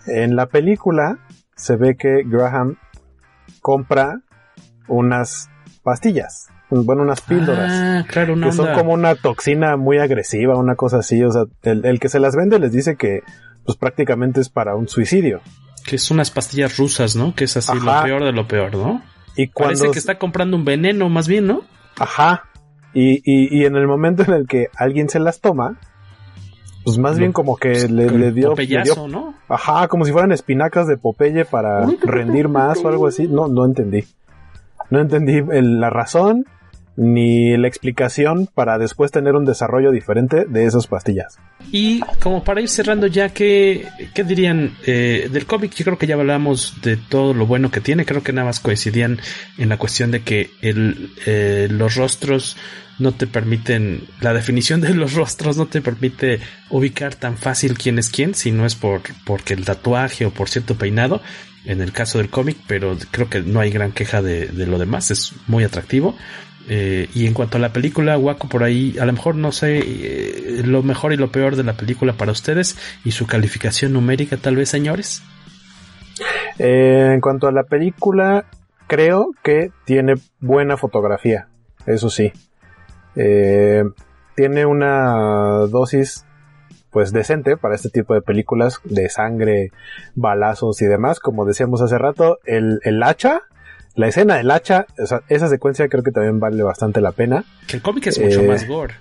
En 0.07 0.37
la 0.37 0.47
película 0.47 1.19
se 1.57 1.77
ve 1.77 1.97
que 1.97 2.23
Graham 2.25 2.77
compra 3.61 4.21
unas 4.89 5.49
pastillas 5.83 6.49
bueno, 6.83 7.03
unas 7.03 7.21
píldoras. 7.21 7.71
Ah, 7.71 8.05
claro, 8.09 8.35
que 8.41 8.53
son 8.53 8.75
como 8.75 8.93
una 8.93 9.15
toxina 9.15 9.77
muy 9.77 9.99
agresiva, 9.99 10.57
una 10.57 10.75
cosa 10.75 10.99
así. 10.99 11.23
O 11.23 11.31
sea, 11.31 11.45
el, 11.63 12.01
que 12.01 12.09
se 12.09 12.19
las 12.19 12.35
vende 12.35 12.59
les 12.59 12.73
dice 12.73 12.97
que 12.97 13.21
pues 13.65 13.79
prácticamente 13.79 14.41
es 14.41 14.49
para 14.49 14.75
un 14.75 14.89
suicidio. 14.89 15.41
Que 15.87 15.99
son 15.99 16.17
unas 16.17 16.31
pastillas 16.31 16.77
rusas, 16.77 17.15
¿no? 17.15 17.35
Que 17.35 17.45
es 17.45 17.57
así 17.57 17.79
lo 17.79 18.03
peor 18.03 18.25
de 18.25 18.33
lo 18.33 18.49
peor, 18.49 18.75
¿no? 18.75 19.03
Y 19.37 19.49
cuando... 19.49 19.79
Parece 19.79 19.93
que 19.93 19.99
está 19.99 20.19
comprando 20.19 20.57
un 20.57 20.65
veneno, 20.65 21.09
más 21.09 21.29
bien, 21.29 21.47
¿no? 21.47 21.63
Ajá. 21.99 22.45
Y, 22.93 23.17
y, 23.25 23.61
y 23.61 23.65
en 23.65 23.77
el 23.77 23.87
momento 23.87 24.23
en 24.23 24.33
el 24.33 24.47
que 24.47 24.69
alguien 24.77 25.09
se 25.09 25.19
las 25.19 25.41
toma, 25.41 25.79
pues 26.85 26.99
más 26.99 27.19
bien 27.19 27.33
como 27.33 27.57
que 27.57 27.89
le, 27.89 28.11
le, 28.11 28.31
dio, 28.31 28.55
le, 28.55 28.67
dio, 28.67 29.09
¿no? 29.09 29.35
Ajá, 29.49 29.89
como 29.89 30.05
si 30.05 30.13
fueran 30.13 30.33
espinacas 30.33 30.87
de 30.87 30.99
Popeye 30.99 31.45
para 31.45 31.87
rendir 32.03 32.49
más 32.49 32.85
o 32.85 32.89
algo 32.89 33.07
así. 33.07 33.27
No, 33.27 33.49
no 33.49 33.65
entendí. 33.65 34.05
No 34.91 35.01
entendí 35.01 35.43
la 35.51 35.89
razón 35.89 36.45
ni 36.97 37.57
la 37.57 37.69
explicación 37.69 38.49
para 38.53 38.79
después 38.79 39.11
tener 39.11 39.35
un 39.35 39.45
desarrollo 39.45 39.91
diferente 39.91 40.45
de 40.47 40.65
esas 40.65 40.87
pastillas. 40.87 41.39
Y 41.73 42.01
como 42.21 42.45
para 42.45 42.61
ir 42.61 42.69
cerrando 42.69 43.07
ya, 43.07 43.31
¿qué, 43.31 43.89
qué 44.15 44.25
dirían 44.25 44.77
eh, 44.87 45.29
del 45.31 45.47
cómic? 45.47 45.75
Yo 45.75 45.85
creo 45.85 45.99
que 45.99 46.07
ya 46.07 46.15
hablamos 46.15 46.81
de 46.83 46.97
todo 46.97 47.35
lo 47.35 47.47
bueno 47.47 47.71
que 47.71 47.81
tiene, 47.81 48.05
creo 48.05 48.23
que 48.23 48.33
nada 48.33 48.47
más 48.47 48.61
coincidían 48.61 49.19
en 49.59 49.69
la 49.69 49.77
cuestión 49.77 50.11
de 50.11 50.23
que 50.23 50.51
el, 50.63 51.11
eh, 51.27 51.69
los 51.71 51.97
rostros 51.97 52.57
no 52.99 53.13
te 53.13 53.27
permiten, 53.27 54.07
la 54.21 54.33
definición 54.33 54.81
de 54.81 54.95
los 54.95 55.15
rostros 55.15 55.57
no 55.57 55.67
te 55.67 55.81
permite 55.81 56.41
ubicar 56.71 57.15
tan 57.15 57.37
fácil 57.37 57.77
quién 57.77 57.99
es 57.99 58.09
quién, 58.09 58.35
si 58.35 58.53
no 58.53 58.67
es 58.67 58.77
por 58.77 59.03
porque 59.25 59.55
el 59.55 59.65
tatuaje 59.65 60.27
o 60.27 60.31
por 60.31 60.49
cierto 60.49 60.77
peinado, 60.77 61.21
en 61.65 61.81
el 61.81 61.93
caso 61.93 62.19
del 62.19 62.29
cómic, 62.29 62.57
pero 62.67 62.97
creo 63.11 63.29
que 63.29 63.41
no 63.41 63.59
hay 63.59 63.71
gran 63.71 63.93
queja 63.93 64.23
de, 64.23 64.47
de 64.47 64.67
lo 64.67 64.79
demás, 64.79 65.11
es 65.11 65.33
muy 65.47 65.65
atractivo. 65.65 66.17
Eh, 66.69 67.09
y 67.15 67.27
en 67.27 67.35
cuanto 67.35 67.59
a 67.59 67.61
la 67.61 67.73
película, 67.73 68.17
Waco, 68.17 68.49
por 68.49 68.63
ahí, 68.63 68.97
a 68.99 69.05
lo 69.05 69.13
mejor 69.13 69.35
no 69.35 69.53
sé 69.53 69.81
eh, 69.85 70.63
lo 70.65 70.83
mejor 70.83 71.13
y 71.13 71.17
lo 71.17 71.31
peor 71.31 71.57
de 71.57 71.65
la 71.65 71.75
película 71.75 72.15
para 72.15 72.33
ustedes 72.33 72.79
y 73.05 73.11
su 73.11 73.27
calificación 73.27 73.93
numérica, 73.93 74.37
tal 74.37 74.57
vez, 74.57 74.71
señores. 74.71 75.23
Eh, 76.59 77.11
en 77.13 77.21
cuanto 77.21 77.49
a 77.49 77.53
la 77.53 77.65
película, 77.65 78.47
creo 78.87 79.33
que 79.43 79.73
tiene 79.85 80.15
buena 80.41 80.77
fotografía, 80.77 81.49
eso 81.87 82.09
sí. 82.09 82.33
tiene 83.15 84.67
una 84.67 85.67
dosis 85.71 86.25
pues 86.91 87.13
decente 87.13 87.57
para 87.57 87.75
este 87.75 87.91
tipo 87.91 88.15
de 88.15 88.23
películas 88.23 88.81
de 88.85 89.09
sangre, 89.09 89.73
balazos 90.15 90.81
y 90.81 90.87
demás. 90.87 91.19
Como 91.19 91.45
decíamos 91.45 91.83
hace 91.83 91.99
rato, 91.99 92.39
el, 92.45 92.79
el 92.85 93.03
hacha 93.03 93.43
la 93.95 94.09
escena 94.09 94.37
del 94.37 94.51
hacha, 94.51 94.87
esa 95.29 95.49
secuencia 95.49 95.89
creo 95.89 96.03
que 96.03 96.11
también 96.11 96.41
vale 96.41 96.63
bastante 96.63 97.01
la 97.01 97.13
pena. 97.13 97.45
Que 97.67 97.77
el 97.77 97.83
cómic 97.83 98.07
es 98.09 98.21
mucho 98.21 98.41
eh, 98.41 98.49
más 98.49 98.67
gore. 98.67 98.95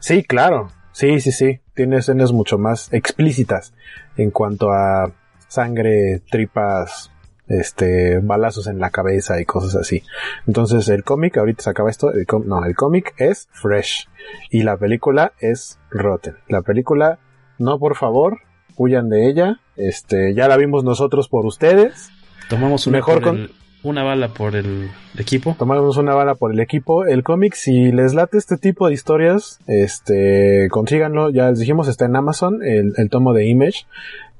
Sí, 0.00 0.22
claro. 0.22 0.70
Sí, 0.92 1.20
sí, 1.20 1.32
sí. 1.32 1.60
Tiene 1.74 1.98
escenas 1.98 2.32
mucho 2.32 2.58
más 2.58 2.92
explícitas 2.92 3.72
en 4.16 4.30
cuanto 4.30 4.72
a 4.72 5.12
sangre, 5.48 6.20
tripas, 6.30 7.10
este, 7.46 8.18
balazos 8.18 8.66
en 8.66 8.78
la 8.78 8.90
cabeza 8.90 9.40
y 9.40 9.44
cosas 9.44 9.76
así. 9.76 10.02
Entonces 10.46 10.88
el 10.88 11.04
cómic, 11.04 11.38
ahorita 11.38 11.62
se 11.64 11.70
acaba 11.70 11.90
esto, 11.90 12.12
el 12.12 12.26
no, 12.44 12.64
el 12.64 12.74
cómic 12.74 13.14
es 13.16 13.48
fresh 13.52 14.08
y 14.50 14.62
la 14.62 14.76
película 14.76 15.32
es 15.40 15.78
rotten. 15.90 16.36
La 16.48 16.62
película, 16.62 17.18
no 17.58 17.78
por 17.78 17.96
favor, 17.96 18.40
huyan 18.76 19.08
de 19.08 19.28
ella. 19.28 19.60
Este, 19.76 20.34
ya 20.34 20.48
la 20.48 20.56
vimos 20.56 20.84
nosotros 20.84 21.28
por 21.28 21.46
ustedes. 21.46 22.10
Tomamos 22.48 22.86
un 22.86 22.94
mejor 22.94 23.22
con 23.22 23.50
una 23.82 24.02
bala 24.02 24.28
por 24.28 24.56
el 24.56 24.90
equipo. 25.16 25.54
Tomamos 25.58 25.96
una 25.96 26.14
bala 26.14 26.34
por 26.34 26.52
el 26.52 26.60
equipo. 26.60 27.06
El 27.06 27.22
cómic, 27.22 27.54
si 27.54 27.92
les 27.92 28.14
late 28.14 28.38
este 28.38 28.56
tipo 28.56 28.88
de 28.88 28.94
historias, 28.94 29.60
este, 29.66 30.68
consíganlo. 30.70 31.30
Ya 31.30 31.50
les 31.50 31.60
dijimos, 31.60 31.88
está 31.88 32.06
en 32.06 32.16
Amazon, 32.16 32.60
el, 32.62 32.94
tomo 33.10 33.32
de 33.32 33.46
Image, 33.46 33.86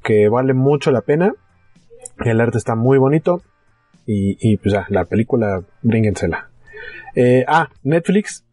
que 0.03 0.29
vale 0.29 0.55
mucho 0.55 0.91
la 0.91 1.03
pena. 1.03 1.35
El 2.25 2.41
arte 2.41 2.59
está 2.59 2.75
muy 2.75 2.99
bonito. 2.99 3.43
Y, 4.07 4.39
y 4.41 4.57
pues 4.57 4.73
ya, 4.73 4.87
la 4.89 5.05
película, 5.05 5.63
bríngensela. 5.83 6.51
Eh, 7.15 7.45
ah, 7.47 7.69
Netflix, 7.83 8.45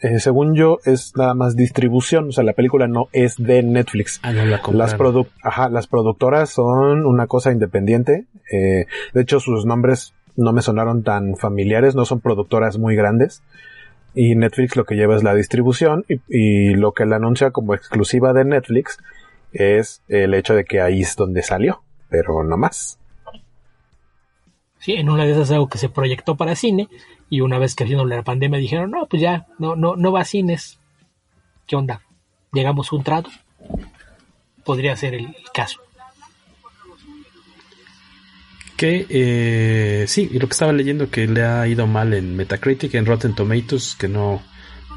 eh, 0.00 0.18
según 0.18 0.54
yo, 0.54 0.80
es 0.84 1.16
nada 1.16 1.34
más 1.34 1.56
distribución. 1.56 2.28
O 2.28 2.32
sea, 2.32 2.44
la 2.44 2.52
película 2.52 2.88
no 2.88 3.08
es 3.12 3.36
de 3.38 3.62
Netflix. 3.62 4.20
Ah, 4.22 4.32
no 4.32 4.44
la 4.44 4.60
las, 4.72 4.96
Ajá, 5.42 5.68
las 5.68 5.86
productoras 5.86 6.50
son 6.50 7.06
una 7.06 7.26
cosa 7.26 7.52
independiente. 7.52 8.26
Eh, 8.52 8.86
de 9.14 9.20
hecho, 9.20 9.40
sus 9.40 9.64
nombres 9.64 10.12
no 10.36 10.52
me 10.52 10.62
sonaron 10.62 11.02
tan 11.02 11.36
familiares, 11.36 11.94
no 11.94 12.04
son 12.04 12.20
productoras 12.20 12.78
muy 12.78 12.96
grandes. 12.96 13.42
Y 14.14 14.36
Netflix 14.36 14.76
lo 14.76 14.84
que 14.84 14.94
lleva 14.94 15.16
es 15.16 15.24
la 15.24 15.34
distribución 15.34 16.04
y, 16.08 16.74
lo 16.74 16.92
que 16.92 17.04
le 17.04 17.16
anuncia 17.16 17.50
como 17.50 17.74
exclusiva 17.74 18.32
de 18.32 18.44
Netflix 18.44 18.98
es 19.52 20.02
el 20.08 20.34
hecho 20.34 20.54
de 20.54 20.64
que 20.64 20.80
ahí 20.80 21.00
es 21.00 21.16
donde 21.16 21.42
salió, 21.42 21.82
pero 22.08 22.44
no 22.44 22.56
más. 22.56 22.98
Sí, 24.78 24.92
en 24.92 25.08
una 25.08 25.24
de 25.24 25.32
esas 25.32 25.50
algo 25.50 25.68
que 25.68 25.78
se 25.78 25.88
proyectó 25.88 26.36
para 26.36 26.54
cine 26.54 26.88
y 27.30 27.40
una 27.40 27.58
vez 27.58 27.74
que 27.74 27.84
haciendo 27.84 28.04
la 28.04 28.22
pandemia 28.22 28.58
dijeron, 28.58 28.90
no, 28.90 29.06
pues 29.06 29.22
ya, 29.22 29.46
no, 29.58 29.74
no, 29.74 29.96
no 29.96 30.12
va 30.12 30.20
a 30.20 30.24
cines. 30.24 30.78
¿Qué 31.66 31.74
onda? 31.74 32.02
¿Llegamos 32.52 32.92
a 32.92 32.96
un 32.96 33.02
trato? 33.02 33.30
Podría 34.64 34.94
ser 34.96 35.14
el 35.14 35.34
caso 35.52 35.80
que 38.76 39.06
eh, 39.08 40.04
sí, 40.08 40.28
y 40.32 40.38
lo 40.38 40.48
que 40.48 40.52
estaba 40.52 40.72
leyendo 40.72 41.10
que 41.10 41.26
le 41.26 41.44
ha 41.44 41.66
ido 41.66 41.86
mal 41.86 42.14
en 42.14 42.36
Metacritic, 42.36 42.94
en 42.94 43.06
Rotten 43.06 43.34
Tomatoes, 43.34 43.96
que 43.98 44.08
no, 44.08 44.42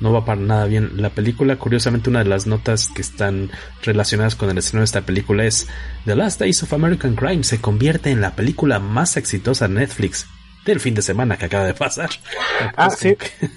no 0.02 0.12
va 0.12 0.26
para 0.26 0.42
nada 0.42 0.66
bien 0.66 1.02
la 1.02 1.10
película. 1.10 1.58
Curiosamente, 1.58 2.10
una 2.10 2.24
de 2.24 2.30
las 2.30 2.48
notas 2.48 2.90
que 2.90 3.02
están 3.02 3.50
relacionadas 3.84 4.36
con 4.36 4.50
el 4.50 4.58
estreno 4.58 4.82
de 4.82 4.86
esta 4.86 5.02
película 5.02 5.46
es 5.46 5.68
The 6.06 6.16
Last 6.16 6.40
Days 6.40 6.64
of 6.64 6.74
American 6.74 7.16
Crime 7.16 7.44
se 7.44 7.62
convierte 7.62 8.12
en 8.12 8.22
la 8.22 8.36
película 8.36 8.80
más 8.80 9.18
exitosa 9.18 9.68
de 9.68 9.76
Netflix 9.76 10.28
del 10.66 10.80
fin 10.82 10.94
de 10.94 11.02
semana 11.02 11.38
que 11.38 11.46
acaba 11.46 11.64
de 11.64 11.74
pasar. 11.74 12.10
Ah, 12.76 12.90
sí. 12.90 13.16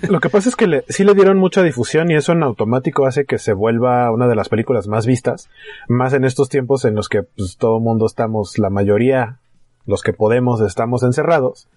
Lo 0.08 0.20
que 0.20 0.30
pasa 0.30 0.48
es 0.48 0.54
que 0.54 0.68
le, 0.68 0.84
sí 0.88 1.02
le 1.02 1.14
dieron 1.14 1.38
mucha 1.38 1.62
difusión 1.62 2.10
y 2.10 2.14
eso 2.14 2.32
en 2.32 2.44
automático 2.44 3.04
hace 3.04 3.24
que 3.24 3.38
se 3.38 3.52
vuelva 3.52 4.10
una 4.12 4.28
de 4.28 4.36
las 4.36 4.48
películas 4.48 4.86
más 4.86 5.06
vistas, 5.06 5.50
más 5.88 6.12
en 6.12 6.24
estos 6.24 6.48
tiempos 6.48 6.84
en 6.84 6.94
los 6.94 7.08
que 7.08 7.24
pues, 7.24 7.56
todo 7.58 7.78
el 7.78 7.82
mundo 7.82 8.06
estamos, 8.06 8.58
la 8.58 8.70
mayoría 8.70 9.39
los 9.86 10.02
que 10.02 10.12
podemos 10.12 10.60
estamos 10.60 11.02
encerrados. 11.02 11.68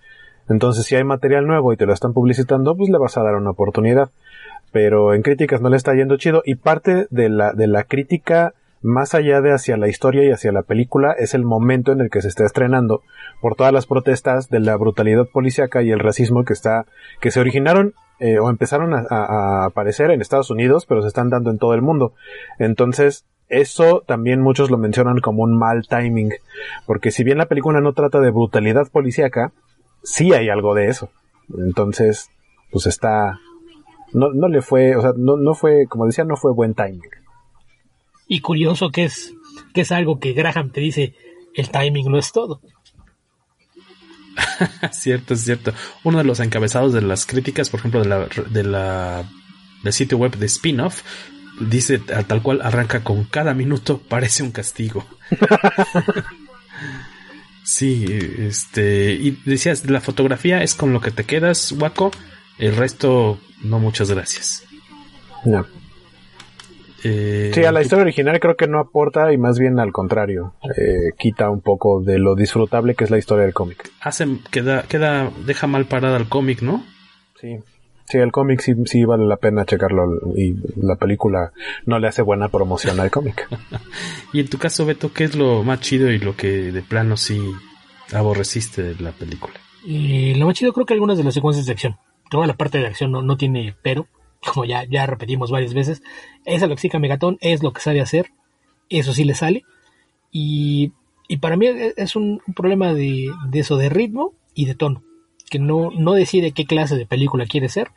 Entonces, 0.49 0.85
si 0.85 0.95
hay 0.95 1.03
material 1.03 1.47
nuevo 1.47 1.71
y 1.71 1.77
te 1.77 1.85
lo 1.85 1.93
están 1.93 2.13
publicitando, 2.13 2.75
pues 2.75 2.89
le 2.89 2.97
vas 2.97 3.17
a 3.17 3.23
dar 3.23 3.35
una 3.35 3.51
oportunidad. 3.51 4.09
Pero 4.71 5.13
en 5.13 5.21
críticas 5.21 5.61
no 5.61 5.69
le 5.69 5.77
está 5.77 5.93
yendo 5.93 6.17
chido 6.17 6.41
y 6.45 6.55
parte 6.55 7.07
de 7.09 7.29
la, 7.29 7.53
de 7.53 7.67
la 7.67 7.83
crítica 7.83 8.53
más 8.83 9.15
allá 9.15 9.39
de 9.41 9.53
hacia 9.53 9.77
la 9.77 9.87
historia 9.87 10.25
y 10.25 10.31
hacia 10.31 10.51
la 10.51 10.61
película, 10.61 11.13
es 11.17 11.33
el 11.33 11.45
momento 11.45 11.93
en 11.93 12.01
el 12.01 12.09
que 12.09 12.21
se 12.21 12.27
está 12.27 12.45
estrenando 12.45 13.01
por 13.41 13.55
todas 13.55 13.71
las 13.71 13.85
protestas 13.85 14.49
de 14.49 14.59
la 14.59 14.75
brutalidad 14.75 15.25
policíaca 15.25 15.81
y 15.81 15.91
el 15.91 15.99
racismo 15.99 16.43
que 16.43 16.51
está, 16.51 16.85
que 17.21 17.31
se 17.31 17.39
originaron 17.39 17.93
eh, 18.19 18.39
o 18.39 18.49
empezaron 18.49 18.93
a, 18.93 19.05
a, 19.09 19.65
aparecer 19.65 20.11
en 20.11 20.21
Estados 20.21 20.51
Unidos, 20.51 20.85
pero 20.85 21.01
se 21.01 21.07
están 21.07 21.29
dando 21.29 21.49
en 21.49 21.59
todo 21.59 21.73
el 21.73 21.81
mundo. 21.81 22.13
Entonces, 22.59 23.25
eso 23.49 24.03
también 24.05 24.41
muchos 24.41 24.71
lo 24.71 24.77
mencionan 24.77 25.19
como 25.19 25.43
un 25.43 25.57
mal 25.57 25.87
timing, 25.87 26.33
porque 26.85 27.11
si 27.11 27.23
bien 27.23 27.37
la 27.37 27.47
película 27.47 27.81
no 27.81 27.93
trata 27.93 28.19
de 28.19 28.31
brutalidad 28.31 28.89
policíaca, 28.91 29.51
sí 30.01 30.33
hay 30.33 30.49
algo 30.49 30.73
de 30.73 30.87
eso. 30.87 31.09
Entonces, 31.57 32.29
pues 32.71 32.87
está, 32.87 33.39
no, 34.13 34.31
no 34.33 34.47
le 34.47 34.61
fue, 34.61 34.95
o 34.95 35.01
sea, 35.01 35.11
no, 35.15 35.37
no 35.37 35.53
fue, 35.53 35.85
como 35.87 36.05
decía, 36.05 36.23
no 36.23 36.35
fue 36.35 36.53
buen 36.53 36.73
timing. 36.73 37.01
Y 38.27 38.39
curioso 38.39 38.89
que 38.89 39.05
es, 39.05 39.33
que 39.73 39.81
es 39.81 39.91
algo 39.91 40.19
que 40.19 40.33
Graham 40.33 40.71
te 40.71 40.81
dice, 40.81 41.13
el 41.55 41.69
timing 41.69 42.09
no 42.09 42.17
es 42.17 42.31
todo. 42.31 42.61
cierto, 44.91 45.33
es 45.33 45.41
cierto. 45.41 45.73
Uno 46.03 46.17
de 46.17 46.23
los 46.23 46.39
encabezados 46.39 46.93
de 46.93 47.01
las 47.01 47.25
críticas, 47.25 47.69
por 47.69 47.79
ejemplo, 47.79 48.01
de 48.01 48.07
la, 48.07 48.27
de 48.49 48.63
la 48.63 49.29
del 49.83 49.93
sitio 49.93 50.17
web 50.17 50.35
de 50.37 50.45
Spin-off, 50.45 51.03
dice 51.59 51.99
tal 51.99 52.41
cual 52.41 52.61
arranca 52.61 53.03
con 53.03 53.23
cada 53.25 53.53
minuto 53.53 53.99
parece 53.99 54.43
un 54.43 54.51
castigo. 54.51 55.05
sí, 57.63 58.05
este, 58.39 59.13
y 59.13 59.31
decías, 59.45 59.89
la 59.89 60.01
fotografía 60.01 60.63
es 60.63 60.75
con 60.75 60.93
lo 60.93 61.01
que 61.01 61.11
te 61.11 61.25
quedas, 61.25 61.71
Waco, 61.73 62.11
el 62.57 62.75
resto 62.75 63.39
no 63.63 63.79
muchas 63.79 64.11
gracias. 64.11 64.65
No. 65.45 65.65
Eh, 67.05 67.51
sí, 67.53 67.65
a 67.65 67.73
la 67.73 67.81
historia 67.81 68.03
original 68.03 68.39
creo 68.39 68.55
que 68.55 68.67
no 68.67 68.79
aporta 68.79 69.33
y 69.33 69.37
más 69.37 69.59
bien 69.59 69.77
al 69.77 69.91
contrario, 69.91 70.53
eh, 70.77 71.11
quita 71.17 71.49
un 71.49 71.59
poco 71.59 72.01
de 72.01 72.17
lo 72.17 72.33
disfrutable 72.33 72.95
que 72.95 73.03
es 73.03 73.11
la 73.11 73.17
historia 73.17 73.43
del 73.43 73.53
cómic. 73.53 73.91
Hace, 73.99 74.25
queda, 74.51 74.83
queda, 74.83 75.29
deja 75.45 75.67
mal 75.67 75.85
parada 75.85 76.15
al 76.15 76.29
cómic, 76.29 76.61
¿no? 76.61 76.85
Sí. 77.41 77.59
Sí, 78.05 78.17
el 78.17 78.31
cómic 78.31 78.59
sí, 78.59 78.73
sí 78.85 79.05
vale 79.05 79.25
la 79.25 79.37
pena 79.37 79.65
checarlo 79.65 80.19
y 80.35 80.55
la 80.75 80.95
película 80.97 81.51
no 81.85 81.99
le 81.99 82.07
hace 82.07 82.21
buena 82.21 82.49
promoción 82.49 82.99
al 82.99 83.09
cómic. 83.09 83.47
y 84.33 84.41
en 84.41 84.49
tu 84.49 84.57
caso, 84.57 84.85
Beto, 84.85 85.13
¿qué 85.13 85.23
es 85.23 85.35
lo 85.35 85.63
más 85.63 85.79
chido 85.79 86.11
y 86.11 86.19
lo 86.19 86.35
que 86.35 86.71
de 86.71 86.81
plano 86.81 87.17
sí 87.17 87.39
aborreciste 88.13 88.83
de 88.83 89.01
la 89.01 89.11
película? 89.11 89.55
Y 89.85 90.35
lo 90.35 90.45
más 90.45 90.55
chido 90.55 90.73
creo 90.73 90.85
que 90.85 90.93
algunas 90.93 91.17
de 91.17 91.23
las 91.23 91.33
secuencias 91.33 91.65
de 91.65 91.71
acción. 91.71 91.97
Toda 92.29 92.47
la 92.47 92.55
parte 92.55 92.77
de 92.77 92.87
acción 92.87 93.11
no, 93.11 93.21
no 93.21 93.37
tiene 93.37 93.75
pero 93.81 94.07
como 94.53 94.65
ya, 94.65 94.83
ya 94.85 95.05
repetimos 95.05 95.51
varias 95.51 95.73
veces, 95.73 96.03
es 96.45 96.61
lo 96.61 96.73
explica 96.73 96.99
Megatón, 96.99 97.37
es 97.41 97.63
lo 97.63 97.73
que 97.73 97.81
sabe 97.81 98.01
hacer, 98.01 98.31
eso 98.89 99.13
sí 99.13 99.23
le 99.23 99.35
sale. 99.35 99.63
Y, 100.31 100.91
y 101.27 101.37
para 101.37 101.57
mí 101.57 101.67
es 101.67 102.15
un, 102.15 102.41
problema 102.55 102.93
de, 102.93 103.31
de, 103.49 103.59
eso, 103.59 103.77
de 103.77 103.89
ritmo 103.89 104.33
y 104.55 104.65
de 104.65 104.75
tono, 104.75 105.03
que 105.53 105.59
no, 105.59 105.91
no 105.91 106.13
decide 106.13 106.51
qué 106.51 106.65
clase 106.65 106.95
de 106.95 107.05
película 107.05 107.45
quiere 107.45 107.69
ser. 107.69 107.91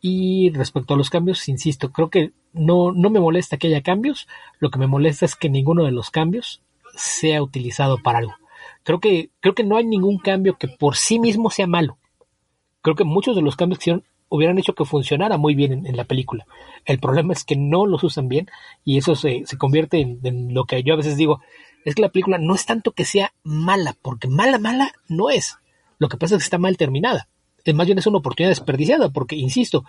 Y 0.00 0.50
respecto 0.50 0.94
a 0.94 0.96
los 0.96 1.08
cambios, 1.08 1.48
insisto, 1.48 1.92
creo 1.92 2.10
que 2.10 2.32
no, 2.52 2.90
no 2.90 3.10
me 3.10 3.20
molesta 3.20 3.58
que 3.58 3.68
haya 3.68 3.80
cambios, 3.80 4.26
lo 4.58 4.70
que 4.70 4.80
me 4.80 4.88
molesta 4.88 5.24
es 5.24 5.36
que 5.36 5.48
ninguno 5.48 5.84
de 5.84 5.92
los 5.92 6.10
cambios 6.10 6.62
sea 6.96 7.44
utilizado 7.44 7.98
para 7.98 8.18
algo. 8.18 8.34
Creo 8.82 8.98
que, 8.98 9.30
creo 9.38 9.54
que 9.54 9.62
no 9.62 9.76
hay 9.76 9.84
ningún 9.84 10.18
cambio 10.18 10.58
que 10.58 10.66
por 10.66 10.96
sí 10.96 11.20
mismo 11.20 11.48
sea 11.48 11.68
malo. 11.68 11.96
Creo 12.82 12.96
que 12.96 13.04
muchos 13.04 13.36
de 13.36 13.42
los 13.42 13.54
cambios 13.54 13.78
que 13.78 13.82
hicieron 13.84 14.04
hubieran 14.28 14.58
hecho 14.58 14.74
que 14.74 14.84
funcionara 14.84 15.36
muy 15.36 15.54
bien 15.54 15.86
en, 15.86 15.96
la 15.96 16.04
película. 16.06 16.44
El 16.86 16.98
problema 16.98 17.34
es 17.34 17.44
que 17.44 17.54
no 17.54 17.86
los 17.86 18.02
usan 18.02 18.26
bien 18.26 18.48
y 18.84 18.98
eso 18.98 19.14
se, 19.14 19.46
se 19.46 19.58
convierte 19.58 20.00
en, 20.00 20.54
lo 20.54 20.64
que 20.64 20.82
yo 20.82 20.94
a 20.94 20.96
veces 20.96 21.16
digo, 21.16 21.40
es 21.84 21.94
que 21.94 22.02
la 22.02 22.08
película 22.08 22.38
no 22.38 22.56
es 22.56 22.66
tanto 22.66 22.90
que 22.90 23.04
sea 23.04 23.32
mala, 23.44 23.94
porque 24.02 24.26
mala, 24.26 24.58
mala 24.58 24.92
no 25.08 25.30
es. 25.30 25.56
Lo 26.00 26.08
que 26.08 26.16
pasa 26.16 26.34
es 26.34 26.42
que 26.42 26.46
está 26.46 26.58
mal 26.58 26.76
terminada. 26.76 27.28
Es 27.64 27.74
más 27.74 27.86
bien 27.86 27.98
es 27.98 28.06
una 28.08 28.18
oportunidad 28.18 28.50
desperdiciada, 28.50 29.10
porque, 29.10 29.36
insisto, 29.36 29.84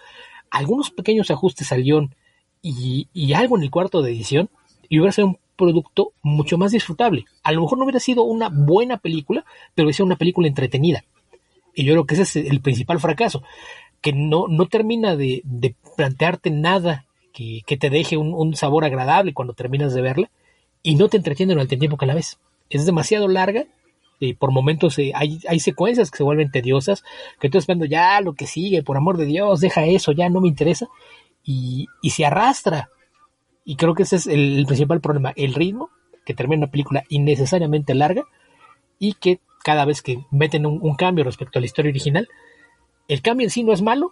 algunos 0.52 0.92
pequeños 0.92 1.32
ajustes 1.32 1.72
al 1.72 1.82
guion 1.82 2.14
y, 2.62 3.34
algo 3.34 3.58
en 3.58 3.64
el 3.64 3.72
cuarto 3.72 4.04
de 4.04 4.12
edición, 4.12 4.50
y 4.88 5.00
hubiera 5.00 5.14
sido 5.14 5.28
un 5.28 5.40
producto 5.56 6.12
mucho 6.22 6.58
más 6.58 6.74
disfrutable. 6.74 7.26
A 7.44 7.54
lo 7.54 7.62
mejor 7.62 7.78
no 7.78 7.86
hubiera 7.86 8.00
sido 8.00 8.24
una 8.24 8.50
buena 8.50 8.98
película, 8.98 9.46
pero 9.74 9.88
hubiera 9.88 9.96
sido 9.96 10.06
una 10.06 10.18
película 10.18 10.48
entretenida. 10.48 11.04
Y 11.74 11.86
yo 11.86 11.94
creo 11.94 12.06
que 12.06 12.16
ese 12.16 12.24
es 12.24 12.36
el 12.36 12.62
principal 12.62 13.00
fracaso 13.00 13.42
que 14.02 14.14
no, 14.14 14.48
no 14.48 14.66
termina 14.68 15.16
de, 15.16 15.42
de 15.46 15.76
plantearte 15.96 16.50
nada 16.50 17.06
que, 17.34 17.62
que 17.66 17.78
te 17.78 17.90
deje 17.90 18.18
un, 18.18 18.34
un, 18.34 18.56
sabor 18.56 18.84
agradable 18.84 19.34
cuando 19.34 19.54
terminas 19.54 19.94
de 19.94 20.02
verla 20.02 20.32
y 20.84 20.96
no 20.96 21.08
te 21.08 21.18
entretiene 21.18 21.54
durante 21.54 21.76
el 21.76 21.80
tiempo 21.80 21.98
que 21.98 22.08
la 22.08 22.16
ves. 22.16 22.40
Es 22.70 22.86
demasiado 22.86 23.28
larga. 23.28 23.66
Por 24.38 24.52
momentos 24.52 25.00
eh, 25.00 25.12
hay, 25.16 25.60
secuencias 25.60 26.12
que 26.12 26.18
se 26.18 26.24
vuelven 26.24 26.52
tediosas, 26.52 27.04
que 27.40 27.50
tú 27.50 27.58
esperando 27.58 27.86
ya 27.86 28.22
lo 28.22 28.34
que 28.34 28.46
sigue, 28.46 28.84
por 28.84 28.96
amor 28.96 29.18
de 29.18 29.26
Dios, 29.26 29.60
deja 29.62 29.86
eso, 29.86 30.12
ya 30.12 30.30
no 30.30 30.42
me 30.42 30.48
interesa, 30.48 30.88
y, 31.44 31.88
se 32.04 32.26
arrastra. 32.26 32.90
Y 33.66 33.76
creo 33.78 33.96
que 33.96 34.04
ese 34.04 34.18
es 34.18 34.28
el, 34.28 34.64
principal 34.68 35.02
problema, 35.02 35.34
el 35.36 35.56
ritmo, 35.56 35.90
que 36.24 36.36
termina 36.36 36.66
una 36.66 36.72
película 36.72 37.04
innecesariamente 37.10 37.96
larga, 37.96 38.26
y 39.00 39.14
que 39.14 39.40
cada 39.64 39.86
vez 39.86 40.04
que 40.04 40.24
meten 40.30 40.68
un, 40.68 40.96
cambio 40.96 41.24
respecto 41.24 41.58
a 41.58 41.62
la 41.62 41.66
historia 41.66 41.90
original, 41.90 42.28
el 43.08 43.24
cambio 43.24 43.46
en 43.46 43.52
sí 43.52 43.64
no 43.64 43.74
es 43.74 43.82
malo, 43.82 44.12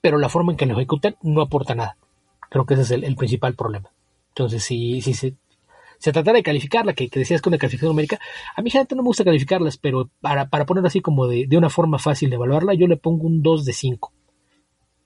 pero 0.00 0.18
la 0.18 0.28
forma 0.28 0.52
en 0.52 0.56
que 0.56 0.66
lo 0.66 0.74
ejecutan 0.74 1.16
no 1.22 1.40
aporta 1.40 1.74
nada. 1.74 1.96
Creo 2.48 2.64
que 2.64 2.74
ese 2.74 2.82
es 2.82 2.90
el, 2.92 3.16
principal 3.16 3.54
problema. 3.54 3.90
Entonces, 4.28 4.62
si 4.62 5.02
se, 5.02 5.34
se 5.98 6.12
tratara 6.12 6.36
de 6.36 6.42
calificarla, 6.42 6.92
que, 6.92 7.08
decías 7.12 7.42
con 7.42 7.52
una 7.52 7.58
calificación 7.58 7.90
numérica, 7.90 8.18
a 8.54 8.62
mí 8.62 8.70
gente 8.70 8.94
no 8.94 9.02
me 9.02 9.08
gusta 9.08 9.24
calificarlas, 9.24 9.76
pero 9.76 10.10
para, 10.20 10.48
para 10.48 10.64
así 10.84 11.00
como 11.00 11.26
de, 11.26 11.46
de, 11.46 11.56
una 11.56 11.70
forma 11.70 11.98
fácil 11.98 12.30
de 12.30 12.36
evaluarla, 12.36 12.74
yo 12.74 12.86
le 12.86 12.96
pongo 12.96 13.26
un 13.26 13.42
2 13.42 13.64
de 13.64 13.72
5. 13.72 14.12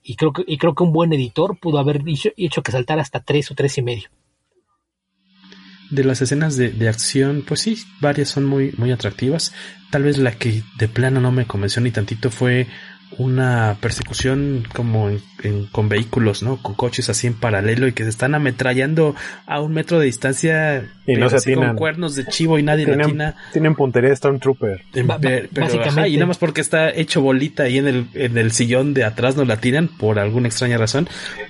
Y 0.04 0.16
creo 0.16 0.32
que, 0.32 0.44
y 0.46 0.58
creo 0.58 0.74
que 0.74 0.82
un 0.82 0.92
buen 0.92 1.12
editor 1.12 1.58
pudo 1.58 1.78
haber 1.78 2.02
hecho, 2.06 2.30
hecho 2.36 2.62
que 2.62 2.72
saltara 2.72 3.02
hasta 3.02 3.20
3 3.20 3.50
o 3.50 3.54
tres 3.54 3.78
y 3.78 3.82
medio. 3.82 4.08
De 5.90 6.04
las 6.04 6.22
escenas 6.22 6.56
de, 6.56 6.70
de, 6.70 6.88
acción, 6.88 7.44
pues 7.46 7.60
sí, 7.60 7.76
varias 8.00 8.30
son 8.30 8.46
muy, 8.46 8.72
muy 8.78 8.90
atractivas. 8.90 9.52
Tal 9.90 10.04
vez 10.04 10.16
la 10.16 10.32
que 10.32 10.62
de 10.78 10.88
plano 10.88 11.20
no 11.20 11.32
me 11.32 11.46
convenció 11.46 11.82
ni 11.82 11.90
tantito 11.90 12.30
fue 12.30 12.66
una 13.18 13.76
persecución 13.80 14.66
como 14.74 15.10
en, 15.10 15.66
con 15.72 15.88
vehículos, 15.88 16.42
¿no? 16.42 16.62
Con 16.62 16.74
coches 16.74 17.08
así 17.10 17.26
en 17.26 17.34
paralelo 17.34 17.86
y 17.86 17.92
que 17.92 18.04
se 18.04 18.10
están 18.10 18.34
ametrallando 18.34 19.14
a 19.46 19.60
un 19.60 19.72
metro 19.72 19.98
de 19.98 20.06
distancia 20.06 20.88
y 21.06 21.16
no 21.16 21.28
se 21.28 21.54
con 21.54 21.76
cuernos 21.76 22.14
de 22.14 22.26
chivo 22.26 22.58
y 22.58 22.62
nadie 22.62 22.84
tienen, 22.84 23.00
latina. 23.00 23.36
Tienen 23.52 23.74
puntería 23.74 24.10
de 24.10 24.16
Stormtrooper. 24.16 24.82
Pero, 24.92 26.06
y 26.06 26.14
nada 26.14 26.26
más 26.26 26.38
porque 26.38 26.60
está 26.60 26.90
hecho 26.90 27.20
bolita 27.20 27.64
ahí 27.64 27.78
en 27.78 27.86
el, 27.86 28.06
en 28.14 28.38
el 28.38 28.52
sillón 28.52 28.94
de 28.94 29.04
atrás 29.04 29.36
no 29.36 29.44
la 29.44 29.58
tiran 29.58 29.88
por 29.88 30.18
alguna 30.18 30.48
extraña 30.48 30.78
razón. 30.78 31.08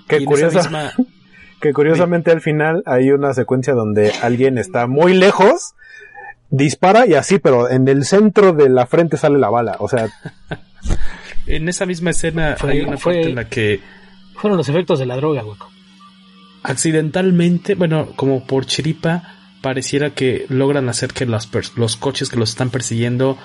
Qué 0.08 0.24
curiosa. 0.24 0.92
que 1.62 1.72
curiosamente 1.72 2.32
al 2.32 2.40
final 2.40 2.82
hay 2.86 3.12
una 3.12 3.32
secuencia 3.34 3.72
donde 3.74 4.12
alguien 4.20 4.58
está 4.58 4.88
muy 4.88 5.14
lejos, 5.14 5.74
dispara 6.50 7.06
y 7.06 7.14
así, 7.14 7.38
pero 7.38 7.70
en 7.70 7.86
el 7.86 8.04
centro 8.04 8.52
de 8.52 8.68
la 8.68 8.86
frente 8.86 9.16
sale 9.16 9.38
la 9.38 9.48
bala. 9.48 9.76
O 9.78 9.88
sea, 9.88 10.08
en 11.46 11.68
esa 11.68 11.86
misma 11.86 12.10
escena 12.10 12.56
hay 12.60 12.80
una 12.80 12.96
parte 12.96 13.22
en 13.22 13.34
la 13.34 13.48
que... 13.48 13.80
Fueron 14.34 14.56
los 14.56 14.68
efectos 14.68 14.98
de 14.98 15.06
la 15.06 15.16
droga, 15.16 15.44
hueco. 15.44 15.70
Accidentalmente, 16.62 17.74
bueno, 17.74 18.08
como 18.16 18.44
por 18.46 18.66
chiripa, 18.66 19.34
pareciera 19.60 20.10
que 20.10 20.46
logran 20.48 20.88
hacer 20.88 21.12
que 21.12 21.26
los, 21.26 21.48
los 21.76 21.96
coches 21.96 22.28
que 22.28 22.36
los 22.36 22.50
están 22.50 22.70
persiguiendo 22.70 23.38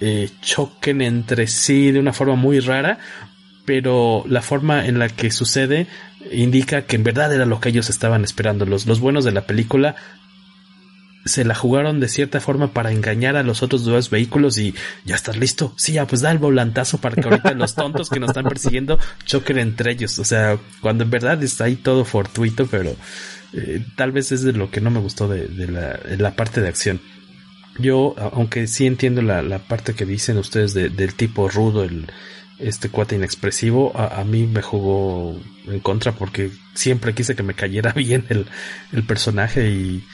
eh, 0.00 0.30
choquen 0.42 1.00
entre 1.02 1.46
sí 1.46 1.92
de 1.92 1.98
una 1.98 2.12
forma 2.12 2.34
muy 2.34 2.60
rara, 2.60 2.98
pero 3.64 4.24
la 4.28 4.42
forma 4.42 4.86
en 4.86 4.98
la 4.98 5.08
que 5.08 5.30
sucede 5.30 5.86
indica 6.30 6.82
que 6.82 6.96
en 6.96 7.04
verdad 7.04 7.32
era 7.32 7.46
lo 7.46 7.60
que 7.60 7.70
ellos 7.70 7.90
estaban 7.90 8.24
esperando. 8.24 8.66
Los, 8.66 8.86
los 8.86 9.00
buenos 9.00 9.24
de 9.24 9.32
la 9.32 9.46
película 9.46 9.96
se 11.24 11.44
la 11.44 11.54
jugaron 11.54 12.00
de 12.00 12.08
cierta 12.08 12.40
forma 12.40 12.72
para 12.72 12.92
engañar 12.92 13.36
a 13.36 13.42
los 13.42 13.62
otros 13.62 13.84
dos 13.84 14.10
vehículos 14.10 14.58
y 14.58 14.74
ya 15.04 15.14
estás 15.14 15.36
listo. 15.36 15.72
Sí, 15.76 15.92
ya 15.92 16.06
pues 16.06 16.20
da 16.20 16.30
el 16.30 16.38
volantazo 16.38 16.98
para 16.98 17.16
que 17.16 17.28
ahorita 17.28 17.54
los 17.54 17.74
tontos 17.74 18.10
que 18.10 18.20
nos 18.20 18.30
están 18.30 18.44
persiguiendo 18.44 18.98
choquen 19.24 19.58
entre 19.58 19.92
ellos. 19.92 20.18
O 20.18 20.24
sea, 20.24 20.58
cuando 20.80 21.04
en 21.04 21.10
verdad 21.10 21.42
está 21.42 21.64
ahí 21.64 21.76
todo 21.76 22.04
fortuito, 22.04 22.66
pero 22.66 22.94
eh, 23.54 23.84
tal 23.96 24.12
vez 24.12 24.32
es 24.32 24.42
de 24.42 24.52
lo 24.52 24.70
que 24.70 24.80
no 24.80 24.90
me 24.90 25.00
gustó 25.00 25.28
de, 25.28 25.48
la, 26.18 26.36
parte 26.36 26.60
de 26.60 26.68
acción. 26.68 27.00
Yo, 27.78 28.14
aunque 28.18 28.66
sí 28.66 28.86
entiendo 28.86 29.22
la, 29.22 29.58
parte 29.60 29.94
que 29.94 30.04
dicen 30.04 30.36
ustedes 30.36 30.74
del 30.74 31.14
tipo 31.14 31.48
rudo, 31.48 31.84
el, 31.84 32.06
este 32.58 32.90
cuate 32.90 33.16
inexpresivo, 33.16 33.96
a, 33.96 34.22
mí 34.24 34.46
me 34.46 34.62
jugó 34.62 35.40
en 35.66 35.80
contra 35.80 36.12
porque 36.12 36.50
siempre 36.74 37.14
quise 37.14 37.34
que 37.34 37.42
me 37.42 37.54
cayera 37.54 37.92
bien 37.96 38.26
el 38.92 39.02
personaje 39.04 39.70
y 39.70 40.04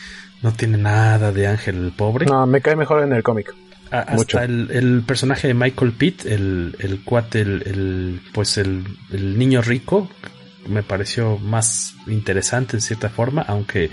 no 0.42 0.52
tiene 0.52 0.78
nada 0.78 1.32
de 1.32 1.46
ángel 1.46 1.84
el 1.84 1.92
pobre. 1.92 2.26
No, 2.26 2.46
me 2.46 2.60
cae 2.60 2.76
mejor 2.76 3.02
en 3.02 3.12
el 3.12 3.22
cómic. 3.22 3.54
hasta 3.90 4.44
el, 4.44 4.70
el, 4.70 5.02
personaje 5.02 5.48
de 5.48 5.54
Michael 5.54 5.92
Pitt, 5.92 6.24
el, 6.26 6.76
el 6.78 7.02
cuate, 7.04 7.40
el, 7.40 7.62
el 7.66 8.20
pues 8.32 8.58
el, 8.58 8.84
niño 9.10 9.62
rico, 9.62 10.08
me 10.66 10.82
pareció 10.82 11.38
más 11.38 11.94
interesante 12.06 12.76
en 12.76 12.80
cierta 12.80 13.08
forma, 13.08 13.42
aunque 13.42 13.90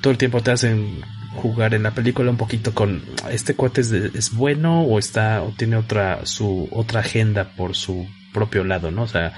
todo 0.00 0.12
el 0.12 0.18
tiempo 0.18 0.42
te 0.42 0.52
hacen 0.52 1.02
jugar 1.34 1.74
en 1.74 1.82
la 1.82 1.92
película 1.92 2.30
un 2.30 2.36
poquito 2.36 2.74
con 2.74 3.02
este 3.30 3.54
cuate 3.54 3.80
es, 3.80 4.34
bueno 4.34 4.82
o 4.82 4.98
está 4.98 5.42
o 5.42 5.54
tiene 5.56 5.76
otra 5.76 6.26
su 6.26 6.68
otra 6.70 7.00
agenda 7.00 7.52
por 7.56 7.74
su 7.74 8.06
propio 8.34 8.64
lado, 8.64 8.90
¿no? 8.90 9.04
O 9.04 9.08
sea, 9.08 9.32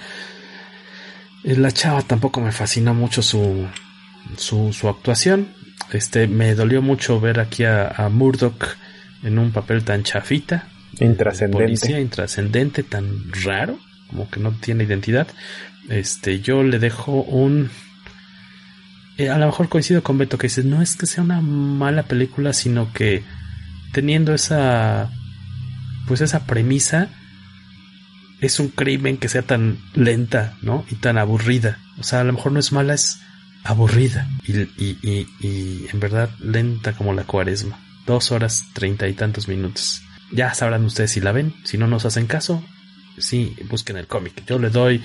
la 1.45 1.71
chava 1.71 2.03
tampoco 2.03 2.41
me 2.41 2.51
fascinó 2.51 2.95
mucho 2.95 3.23
su 3.23 3.69
su, 4.37 4.73
su 4.73 4.89
actuación. 4.89 5.49
Este 5.93 6.27
me 6.27 6.55
dolió 6.55 6.83
mucho 6.83 7.21
ver 7.21 7.41
aquí 7.41 7.65
a, 7.65 7.89
a 7.89 8.09
Murdoch 8.09 8.77
en 9.23 9.39
un 9.39 9.53
papel 9.53 9.85
tan 9.85 10.03
chafita, 10.03 10.69
intrascendente, 11.01 11.65
policía 11.65 12.01
intrascendente, 12.01 12.83
tan 12.83 13.33
raro, 13.45 13.79
como 14.09 14.29
que 14.29 14.41
no 14.41 14.53
tiene 14.53 14.85
identidad. 14.85 15.29
Este, 15.89 16.41
yo 16.41 16.63
le 16.63 16.79
dejo 16.79 17.23
un 17.23 17.71
eh, 19.17 19.31
a 19.31 19.39
lo 19.39 19.47
mejor 19.47 19.69
coincido 19.69 20.03
con 20.03 20.19
Beto 20.19 20.39
que 20.39 20.49
dice, 20.49 20.65
no 20.65 20.83
es 20.83 20.97
que 20.97 21.07
sea 21.07 21.23
una 21.23 21.41
mala 21.41 22.05
película, 22.05 22.53
sino 22.53 22.93
que 22.93 23.23
teniendo 23.93 24.35
esa, 24.35 25.11
pues 26.09 26.21
esa 26.21 26.47
premisa, 26.47 27.11
es 28.41 28.59
un 28.59 28.69
crimen 28.69 29.17
que 29.17 29.29
sea 29.29 29.43
tan 29.43 29.79
lenta, 29.95 30.57
¿no? 30.63 30.85
Y 30.91 30.97
tan 30.97 31.17
aburrida. 31.17 31.79
O 31.99 32.03
sea, 32.03 32.21
a 32.21 32.25
lo 32.25 32.33
mejor 32.33 32.53
no 32.53 32.59
es 32.59 32.73
mala, 32.73 32.95
es 32.95 33.21
aburrida. 33.65 34.29
Y, 34.47 34.61
y, 34.61 34.99
y, 35.03 35.29
y 35.41 35.89
en 35.93 36.01
verdad 36.01 36.31
lenta 36.39 36.93
como 36.93 37.13
la 37.13 37.25
cuaresma. 37.25 37.81
Dos 38.07 38.31
horas 38.31 38.65
treinta 38.73 39.09
y 39.09 39.15
tantos 39.15 39.49
minutos. 39.49 40.03
Ya 40.31 40.55
sabrán 40.55 40.85
ustedes 40.85 41.13
si 41.13 41.21
la 41.21 41.33
ven. 41.33 41.55
Si 41.65 41.79
no 41.79 41.87
nos 41.87 42.05
hacen 42.05 42.27
caso, 42.27 42.63
sí, 43.19 43.57
busquen 43.69 43.97
el 43.97 44.07
cómic. 44.07 44.45
Yo 44.47 44.59
le 44.59 44.71
doy 44.71 45.03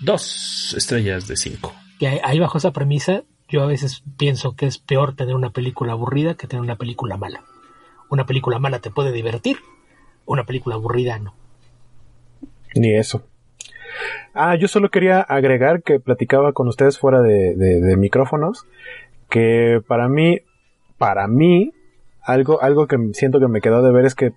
dos 0.00 0.74
estrellas 0.76 1.28
de 1.28 1.36
cinco. 1.36 1.74
Y 1.98 2.06
ahí 2.06 2.38
bajo 2.38 2.58
esa 2.58 2.72
premisa 2.72 3.24
yo 3.48 3.62
a 3.62 3.66
veces 3.66 4.02
pienso 4.18 4.54
que 4.54 4.66
es 4.66 4.78
peor 4.78 5.14
tener 5.16 5.34
una 5.34 5.50
película 5.50 5.92
aburrida 5.92 6.34
que 6.34 6.46
tener 6.46 6.62
una 6.62 6.76
película 6.76 7.16
mala. 7.16 7.44
Una 8.10 8.26
película 8.26 8.58
mala 8.58 8.80
te 8.80 8.90
puede 8.90 9.10
divertir, 9.10 9.58
una 10.26 10.44
película 10.44 10.76
aburrida 10.76 11.18
no. 11.18 11.34
Ni 12.74 12.94
eso. 12.94 13.26
Ah, 14.34 14.54
yo 14.56 14.68
solo 14.68 14.90
quería 14.90 15.20
agregar 15.20 15.82
que 15.82 16.00
platicaba 16.00 16.52
con 16.52 16.68
ustedes 16.68 16.98
fuera 16.98 17.20
de, 17.20 17.96
micrófonos, 17.98 18.66
que 19.28 19.82
para 19.86 20.08
mí, 20.08 20.40
para 20.96 21.26
mí, 21.28 21.72
algo, 22.22 22.62
algo 22.62 22.86
que 22.86 22.96
siento 23.12 23.40
que 23.40 23.48
me 23.48 23.60
quedó 23.60 23.82
de 23.82 23.92
ver 23.92 24.04
es 24.04 24.14
que 24.14 24.32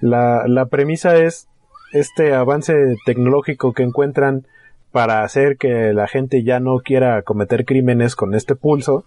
la, 0.00 0.44
la 0.46 0.66
premisa 0.66 1.16
es 1.16 1.48
este 1.92 2.34
avance 2.34 2.96
tecnológico 3.04 3.72
que 3.72 3.82
encuentran 3.82 4.46
para 4.92 5.24
hacer 5.24 5.56
que 5.56 5.92
la 5.92 6.06
gente 6.06 6.42
ya 6.42 6.60
no 6.60 6.78
quiera 6.78 7.22
cometer 7.22 7.64
crímenes 7.64 8.14
con 8.14 8.34
este 8.34 8.54
pulso 8.54 9.04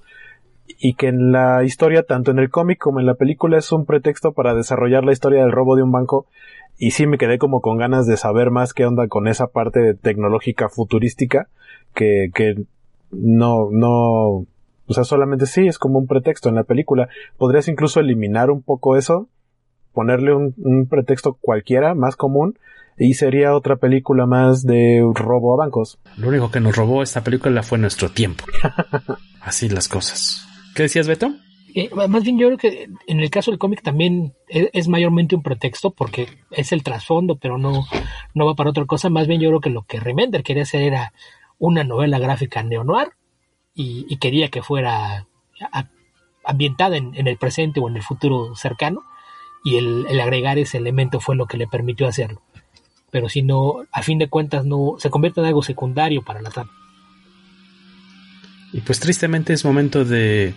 y 0.67 0.95
que 0.95 1.07
en 1.07 1.31
la 1.31 1.63
historia, 1.63 2.03
tanto 2.03 2.31
en 2.31 2.39
el 2.39 2.49
cómic 2.49 2.79
como 2.79 2.99
en 2.99 3.05
la 3.05 3.13
película, 3.13 3.57
es 3.57 3.71
un 3.71 3.85
pretexto 3.85 4.33
para 4.33 4.55
desarrollar 4.55 5.03
la 5.03 5.11
historia 5.11 5.41
del 5.41 5.51
robo 5.51 5.75
de 5.75 5.83
un 5.83 5.91
banco 5.91 6.25
y 6.77 6.91
sí 6.91 7.07
me 7.07 7.17
quedé 7.17 7.37
como 7.37 7.61
con 7.61 7.77
ganas 7.77 8.05
de 8.05 8.17
saber 8.17 8.51
más 8.51 8.73
qué 8.73 8.85
onda 8.85 9.07
con 9.07 9.27
esa 9.27 9.47
parte 9.47 9.93
tecnológica 9.93 10.69
futurística 10.69 11.47
que, 11.93 12.29
que 12.33 12.65
no, 13.11 13.69
no, 13.71 14.45
o 14.87 14.93
sea, 14.93 15.03
solamente 15.03 15.45
sí, 15.45 15.67
es 15.67 15.79
como 15.79 15.99
un 15.99 16.07
pretexto 16.07 16.49
en 16.49 16.55
la 16.55 16.63
película. 16.63 17.09
Podrías 17.37 17.67
incluso 17.67 17.99
eliminar 17.99 18.51
un 18.51 18.61
poco 18.61 18.97
eso, 18.97 19.29
ponerle 19.93 20.33
un, 20.33 20.53
un 20.57 20.87
pretexto 20.87 21.37
cualquiera, 21.39 21.95
más 21.95 22.15
común, 22.15 22.57
y 22.97 23.15
sería 23.15 23.55
otra 23.55 23.77
película 23.77 24.25
más 24.25 24.63
de 24.63 25.01
robo 25.13 25.53
a 25.53 25.57
bancos. 25.57 25.99
Lo 26.17 26.29
único 26.29 26.51
que 26.51 26.59
nos 26.59 26.75
robó 26.75 27.03
esta 27.03 27.23
película 27.23 27.63
fue 27.63 27.77
nuestro 27.77 28.09
tiempo. 28.09 28.45
Así 29.41 29.69
las 29.69 29.87
cosas. 29.87 30.47
¿Qué 30.75 30.83
decías, 30.83 31.07
Beto? 31.07 31.33
Eh, 31.77 31.89
más 31.93 32.23
bien 32.23 32.39
yo 32.39 32.47
creo 32.47 32.57
que 32.57 32.89
en 33.05 33.19
el 33.19 33.29
caso 33.29 33.51
del 33.51 33.59
cómic 33.59 33.81
también 33.83 34.33
es, 34.47 34.87
mayormente 34.87 35.35
un 35.35 35.43
pretexto 35.43 35.91
porque 35.91 36.29
es 36.51 36.71
el 36.71 36.83
trasfondo, 36.83 37.35
pero 37.35 37.57
no, 37.57 37.85
no 38.33 38.45
va 38.45 38.55
para 38.55 38.69
otra 38.69 38.85
cosa. 38.85 39.09
Más 39.09 39.27
bien 39.27 39.41
yo 39.41 39.49
creo 39.49 39.59
que 39.59 39.69
lo 39.69 39.83
que 39.83 39.99
Remender 39.99 40.41
quería 40.41 40.63
hacer 40.63 40.83
era 40.83 41.13
una 41.59 41.83
novela 41.83 42.17
gráfica 42.17 42.63
neo-noir 42.63 43.09
y, 43.73 44.15
quería 44.17 44.47
que 44.47 44.63
fuera 44.63 45.27
ambientada 46.45 46.95
en, 46.95 47.27
el 47.27 47.37
presente 47.37 47.81
o 47.81 47.89
en 47.89 47.97
el 47.97 48.03
futuro 48.03 48.55
cercano 48.55 49.03
y 49.65 49.75
el, 49.75 50.05
el 50.09 50.21
agregar 50.21 50.57
ese 50.57 50.77
elemento 50.77 51.19
fue 51.19 51.35
lo 51.35 51.45
que 51.45 51.57
le 51.57 51.67
permitió 51.67 52.07
hacerlo 52.07 52.41
pero 53.15 53.29
si 53.29 53.43
no, 53.43 53.85
a 53.93 54.01
fin 54.01 54.19
de 54.19 54.27
cuentas 54.27 54.65
no 54.65 54.95
se 54.99 55.09
convierte 55.09 55.39
en 55.39 55.45
algo 55.45 55.63
secundario 55.63 56.21
para 56.21 56.41
la 56.41 56.49
trama. 56.49 56.71
Y 58.73 58.81
pues 58.81 58.99
tristemente 58.99 59.53
es 59.53 59.63
momento 59.63 60.03
de, 60.03 60.53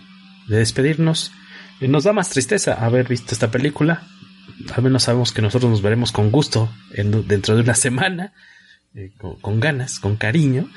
despedirnos. 0.56 1.32
Nos 1.80 2.04
da 2.04 2.12
más 2.12 2.30
tristeza 2.30 2.74
haber 2.74 3.06
visto 3.08 3.32
esta 3.32 3.50
película. 3.50 4.02
Al 4.74 4.82
menos 4.82 5.04
sabemos 5.04 5.32
que 5.32 5.42
nosotros 5.42 5.70
nos 5.70 5.82
veremos 5.82 6.10
con 6.10 6.30
gusto 6.30 6.72
dentro 6.92 7.54
de 7.54 7.62
una 7.62 7.74
semana, 7.76 8.32
eh, 8.94 9.12
con, 9.18 9.60
ganas, 9.60 10.00
con 10.00 10.16
cariño. 10.16 10.68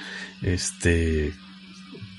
Este, 0.41 1.33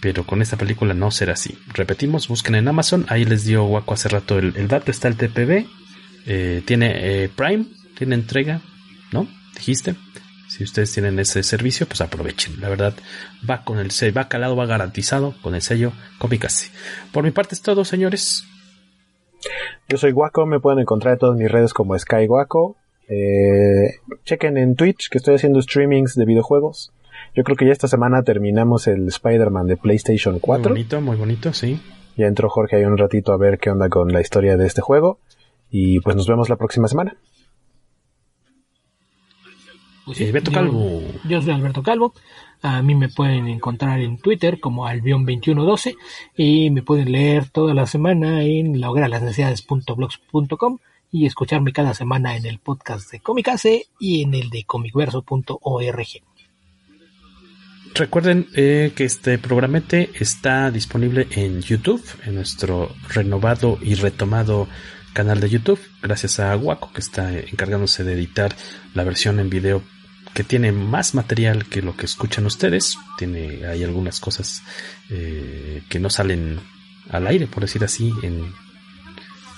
pero 0.01 0.25
con 0.25 0.43
esta 0.43 0.57
película 0.57 0.95
no 0.95 1.11
será 1.11 1.35
así. 1.35 1.59
Repetimos, 1.73 2.29
busquen 2.29 2.57
en 2.57 2.69
Amazon. 2.69 3.07
Ahí 3.09 3.25
les 3.25 3.45
dio 3.45 3.65
Waco 3.65 3.95
hace 3.95 4.09
rato 4.09 4.39
el, 4.39 4.69
dato. 4.69 4.91
Está 4.91 5.09
el 5.09 5.17
TPB. 5.17 5.67
Eh, 6.27 6.63
tiene 6.65 7.25
eh, 7.25 7.29
Prime, 7.29 7.67
tiene 7.97 8.15
entrega, 8.15 8.61
¿no? 9.13 9.29
dijiste. 9.55 9.95
Si 10.53 10.65
ustedes 10.65 10.93
tienen 10.93 11.19
ese 11.19 11.43
servicio, 11.43 11.87
pues 11.87 12.03
aprovechen. 12.03 12.61
La 12.61 12.69
verdad, 12.69 12.93
va 13.49 13.65
con 13.65 13.79
el 13.79 13.91
sello, 13.91 14.13
va 14.13 14.29
calado, 14.29 14.55
va 14.55 14.67
garantizado 14.67 15.35
con 15.41 15.55
el 15.55 15.63
sello 15.63 15.93
Comicasi. 16.19 16.71
Por 17.11 17.25
mi 17.25 17.31
parte 17.31 17.55
es 17.55 17.63
todo, 17.63 17.87
señores. 17.87 18.45
Yo 19.89 19.97
soy 19.97 20.13
Guaco, 20.13 20.45
me 20.45 20.61
pueden 20.61 20.81
encontrar 20.81 21.15
en 21.15 21.21
todas 21.21 21.39
mis 21.39 21.51
redes 21.51 21.73
como 21.73 21.99
Sky 21.99 22.27
Guaco. 22.27 22.77
Eh, 23.09 23.95
chequen 24.27 24.59
en 24.59 24.77
Twitch 24.77 25.09
que 25.09 25.17
estoy 25.17 25.37
haciendo 25.37 25.63
streamings 25.63 26.17
de 26.17 26.27
videojuegos. 26.27 26.93
Yo 27.35 27.45
creo 27.45 27.57
que 27.57 27.65
ya 27.65 27.73
esta 27.73 27.89
semana 27.89 28.23
terminamos 28.23 28.89
el 28.89 29.09
Spider-Man 29.09 29.69
de 29.69 29.79
PlayStation 29.79 30.39
4. 30.39 30.65
Muy 30.65 30.69
bonito, 30.69 31.01
muy 31.01 31.17
bonito, 31.17 31.55
sí. 31.55 31.81
Ya 32.19 32.27
entró 32.27 32.51
Jorge 32.51 32.77
ahí 32.77 32.85
un 32.85 32.99
ratito 32.99 33.33
a 33.33 33.39
ver 33.39 33.59
qué 33.59 33.71
onda 33.71 33.89
con 33.89 34.13
la 34.13 34.21
historia 34.21 34.59
de 34.59 34.67
este 34.67 34.83
juego. 34.83 35.19
Y 35.71 36.01
pues 36.01 36.15
nos 36.15 36.29
vemos 36.29 36.51
la 36.51 36.57
próxima 36.57 36.89
semana. 36.89 37.17
Pues 40.05 40.19
Calvo. 40.53 41.03
Yo 41.25 41.41
soy 41.41 41.53
Alberto 41.53 41.83
Calvo. 41.83 42.13
A 42.61 42.83
mí 42.83 42.95
me 42.95 43.09
pueden 43.09 43.47
encontrar 43.49 44.01
en 44.01 44.19
Twitter 44.19 44.61
como 44.61 44.87
albion2112 44.87 45.97
y 46.37 46.71
me 46.71 46.83
pueden 46.83 47.13
leer 47.13 47.49
toda 47.49 47.75
la 47.75 47.87
semana 47.87 48.43
en 48.43 48.81
la 48.81 48.91
hoguera 48.91 49.09
las 49.09 49.23
necesidades.blogs.com 49.23 50.79
y 51.11 51.27
escucharme 51.27 51.73
cada 51.73 51.95
semana 51.95 52.37
en 52.37 52.47
el 52.47 52.59
podcast 52.59 53.11
de 53.13 53.21
Comicase 53.21 53.87
y 53.99 54.23
en 54.23 54.35
el 54.35 54.51
de 54.51 54.65
comicverso.org. 54.65 56.07
Recuerden 57.95 58.47
eh, 58.55 58.93
que 58.97 59.05
este 59.05 59.37
programete 59.39 60.11
está 60.19 60.71
disponible 60.71 61.29
en 61.33 61.61
YouTube, 61.61 62.03
en 62.25 62.37
nuestro 62.37 62.95
renovado 63.09 63.79
y 63.83 63.95
retomado 63.95 64.67
canal 65.13 65.41
de 65.41 65.51
YouTube, 65.51 65.81
gracias 66.03 66.41
a 66.41 66.57
Waco 66.57 66.93
que 66.93 67.01
está 67.01 67.33
encargándose 67.39 68.05
de 68.05 68.15
editar 68.15 68.55
la 68.95 69.05
versión 69.05 69.41
en 69.41 69.51
video 69.51 69.83
que 70.35 70.45
tiene 70.45 70.73
más 70.73 71.15
material 71.15 71.67
que 71.67 71.83
lo 71.83 71.97
que 71.97 72.07
escuchan 72.07 72.47
ustedes. 72.47 72.97
Tiene 73.19 73.67
hay 73.67 73.85
algunas 73.85 74.21
cosas 74.21 74.63
eh, 75.11 75.83
que 75.89 76.01
no 76.01 76.11
salen 76.11 76.59
al 77.11 77.27
aire, 77.27 77.47
por 77.47 77.63
decir 77.63 77.85
así, 77.85 78.13
en, 78.23 78.53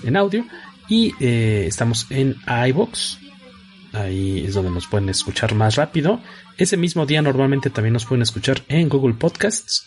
en 0.03 0.17
audio. 0.17 0.45
Y 0.89 1.15
eh, 1.21 1.67
estamos 1.67 2.07
en 2.11 2.37
iBox. 2.69 3.19
Ahí 3.93 4.45
es 4.45 4.55
donde 4.55 4.73
nos 4.73 4.89
pueden 4.89 5.09
escuchar 5.09 5.55
más 5.55 5.77
rápido. 5.77 6.21
Ese 6.59 6.77
mismo 6.77 7.07
día 7.07 7.23
normalmente 7.23 7.71
también 7.71 7.93
nos 7.93 8.07
pueden 8.07 8.23
escuchar 8.23 8.63
en 8.69 8.89
Google 8.89 9.15
Podcasts. 9.15 9.87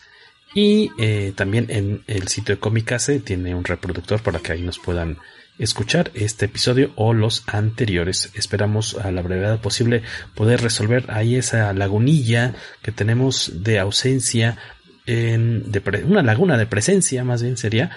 Y 0.54 0.90
eh, 0.98 1.34
también 1.36 1.66
en 1.68 2.02
el 2.06 2.28
sitio 2.28 2.54
de 2.54 2.60
Comicase 2.60 3.20
tiene 3.20 3.54
un 3.54 3.64
reproductor 3.64 4.22
para 4.22 4.38
que 4.38 4.52
ahí 4.52 4.62
nos 4.62 4.78
puedan 4.78 5.18
escuchar 5.58 6.10
este 6.14 6.46
episodio 6.46 6.92
o 6.96 7.12
los 7.12 7.44
anteriores. 7.46 8.30
Esperamos 8.34 8.96
a 8.96 9.10
la 9.10 9.22
brevedad 9.22 9.60
posible 9.60 10.02
poder 10.34 10.60
resolver 10.62 11.10
ahí 11.10 11.36
esa 11.36 11.72
lagunilla 11.72 12.54
que 12.82 12.92
tenemos 12.92 13.62
de 13.62 13.78
ausencia 13.78 14.56
en, 15.06 15.72
una 16.04 16.22
laguna 16.22 16.58
de 16.58 16.66
presencia 16.66 17.24
más 17.24 17.42
bien 17.42 17.56
sería 17.56 17.90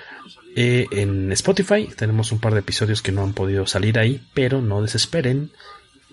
eh, 0.56 0.86
en 0.92 1.32
Spotify. 1.34 1.88
Tenemos 1.96 2.32
un 2.32 2.40
par 2.40 2.54
de 2.54 2.62
episodios 2.62 3.02
que 3.02 3.12
no 3.12 3.24
han 3.24 3.34
podido 3.34 3.68
salir 3.68 4.00
ahí, 4.00 4.22
pero 4.34 4.62
no 4.62 4.82
desesperen. 4.82 5.52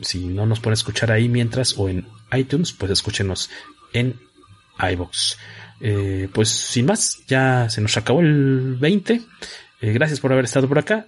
Si 0.00 0.26
no 0.26 0.46
nos 0.46 0.60
pueden 0.60 0.74
escuchar 0.74 1.12
ahí 1.12 1.28
mientras 1.28 1.76
o 1.78 1.88
en 1.88 2.06
iTunes, 2.32 2.72
pues 2.72 2.90
escúchenos 2.92 3.50
en 3.92 4.20
iBox. 4.78 5.38
Eh, 5.80 6.28
pues 6.32 6.48
sin 6.48 6.86
más, 6.86 7.24
ya 7.26 7.68
se 7.70 7.80
nos 7.80 7.96
acabó 7.96 8.20
el 8.20 8.76
20. 8.80 9.22
Eh, 9.80 9.92
gracias 9.92 10.20
por 10.20 10.32
haber 10.32 10.44
estado 10.44 10.68
por 10.68 10.78
acá. 10.78 11.06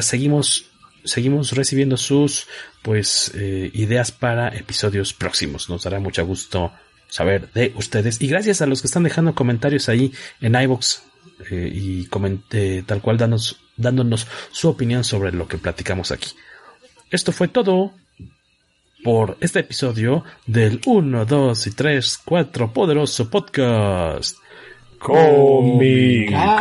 seguimos, 0.00 0.66
seguimos 1.04 1.52
recibiendo 1.52 1.96
sus 1.96 2.46
pues 2.82 3.32
eh, 3.34 3.70
ideas 3.74 4.12
para 4.12 4.48
episodios 4.48 5.12
próximos. 5.12 5.68
Nos 5.68 5.84
dará 5.84 6.00
mucho 6.00 6.24
gusto 6.26 6.72
saber 7.08 7.52
de 7.52 7.72
ustedes. 7.76 8.20
Y 8.20 8.26
gracias 8.28 8.60
a 8.60 8.66
los 8.66 8.80
que 8.80 8.88
están 8.88 9.04
dejando 9.04 9.34
comentarios 9.34 9.88
ahí 9.88 10.12
en 10.40 10.54
iBox. 10.54 11.02
eh, 11.50 11.70
y 11.72 12.82
tal 12.82 13.02
cual 13.02 13.18
danos, 13.18 13.58
dándonos 13.76 14.26
su 14.50 14.68
opinión 14.68 15.04
sobre 15.04 15.32
lo 15.32 15.46
que 15.46 15.58
platicamos 15.58 16.10
aquí. 16.10 16.30
Esto 17.10 17.30
fue 17.30 17.48
todo 17.48 17.92
por 19.04 19.36
este 19.40 19.60
episodio 19.60 20.24
del 20.46 20.80
1, 20.84 21.26
2 21.26 21.66
y 21.66 21.70
3, 21.70 22.18
4 22.24 22.72
poderoso 22.72 23.30
podcast. 23.30 24.38
Comicase. 24.98 26.56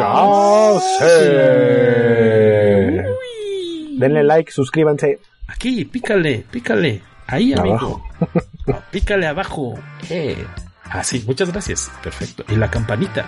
Denle 3.97 4.23
like, 4.23 4.51
suscríbanse. 4.51 5.19
Aquí, 5.47 5.85
pícale, 5.85 6.43
pícale. 6.51 7.01
Ahí, 7.27 7.53
amigo. 7.53 8.03
pícale 8.91 9.27
abajo. 9.27 9.79
Eh. 10.09 10.45
Ah, 10.89 11.03
sí, 11.03 11.23
muchas 11.25 11.51
gracias. 11.51 11.91
Perfecto. 12.03 12.43
Y 12.49 12.55
la 12.55 12.69
campanita. 12.69 13.25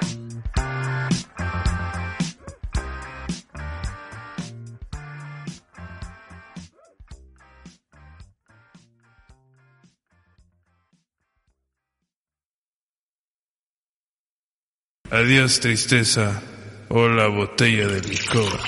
Adiós 15.09 15.59
tristeza. 15.59 16.41
Hola 16.89 17.29
botella 17.29 17.87
de 17.87 18.01
licor. 18.09 18.59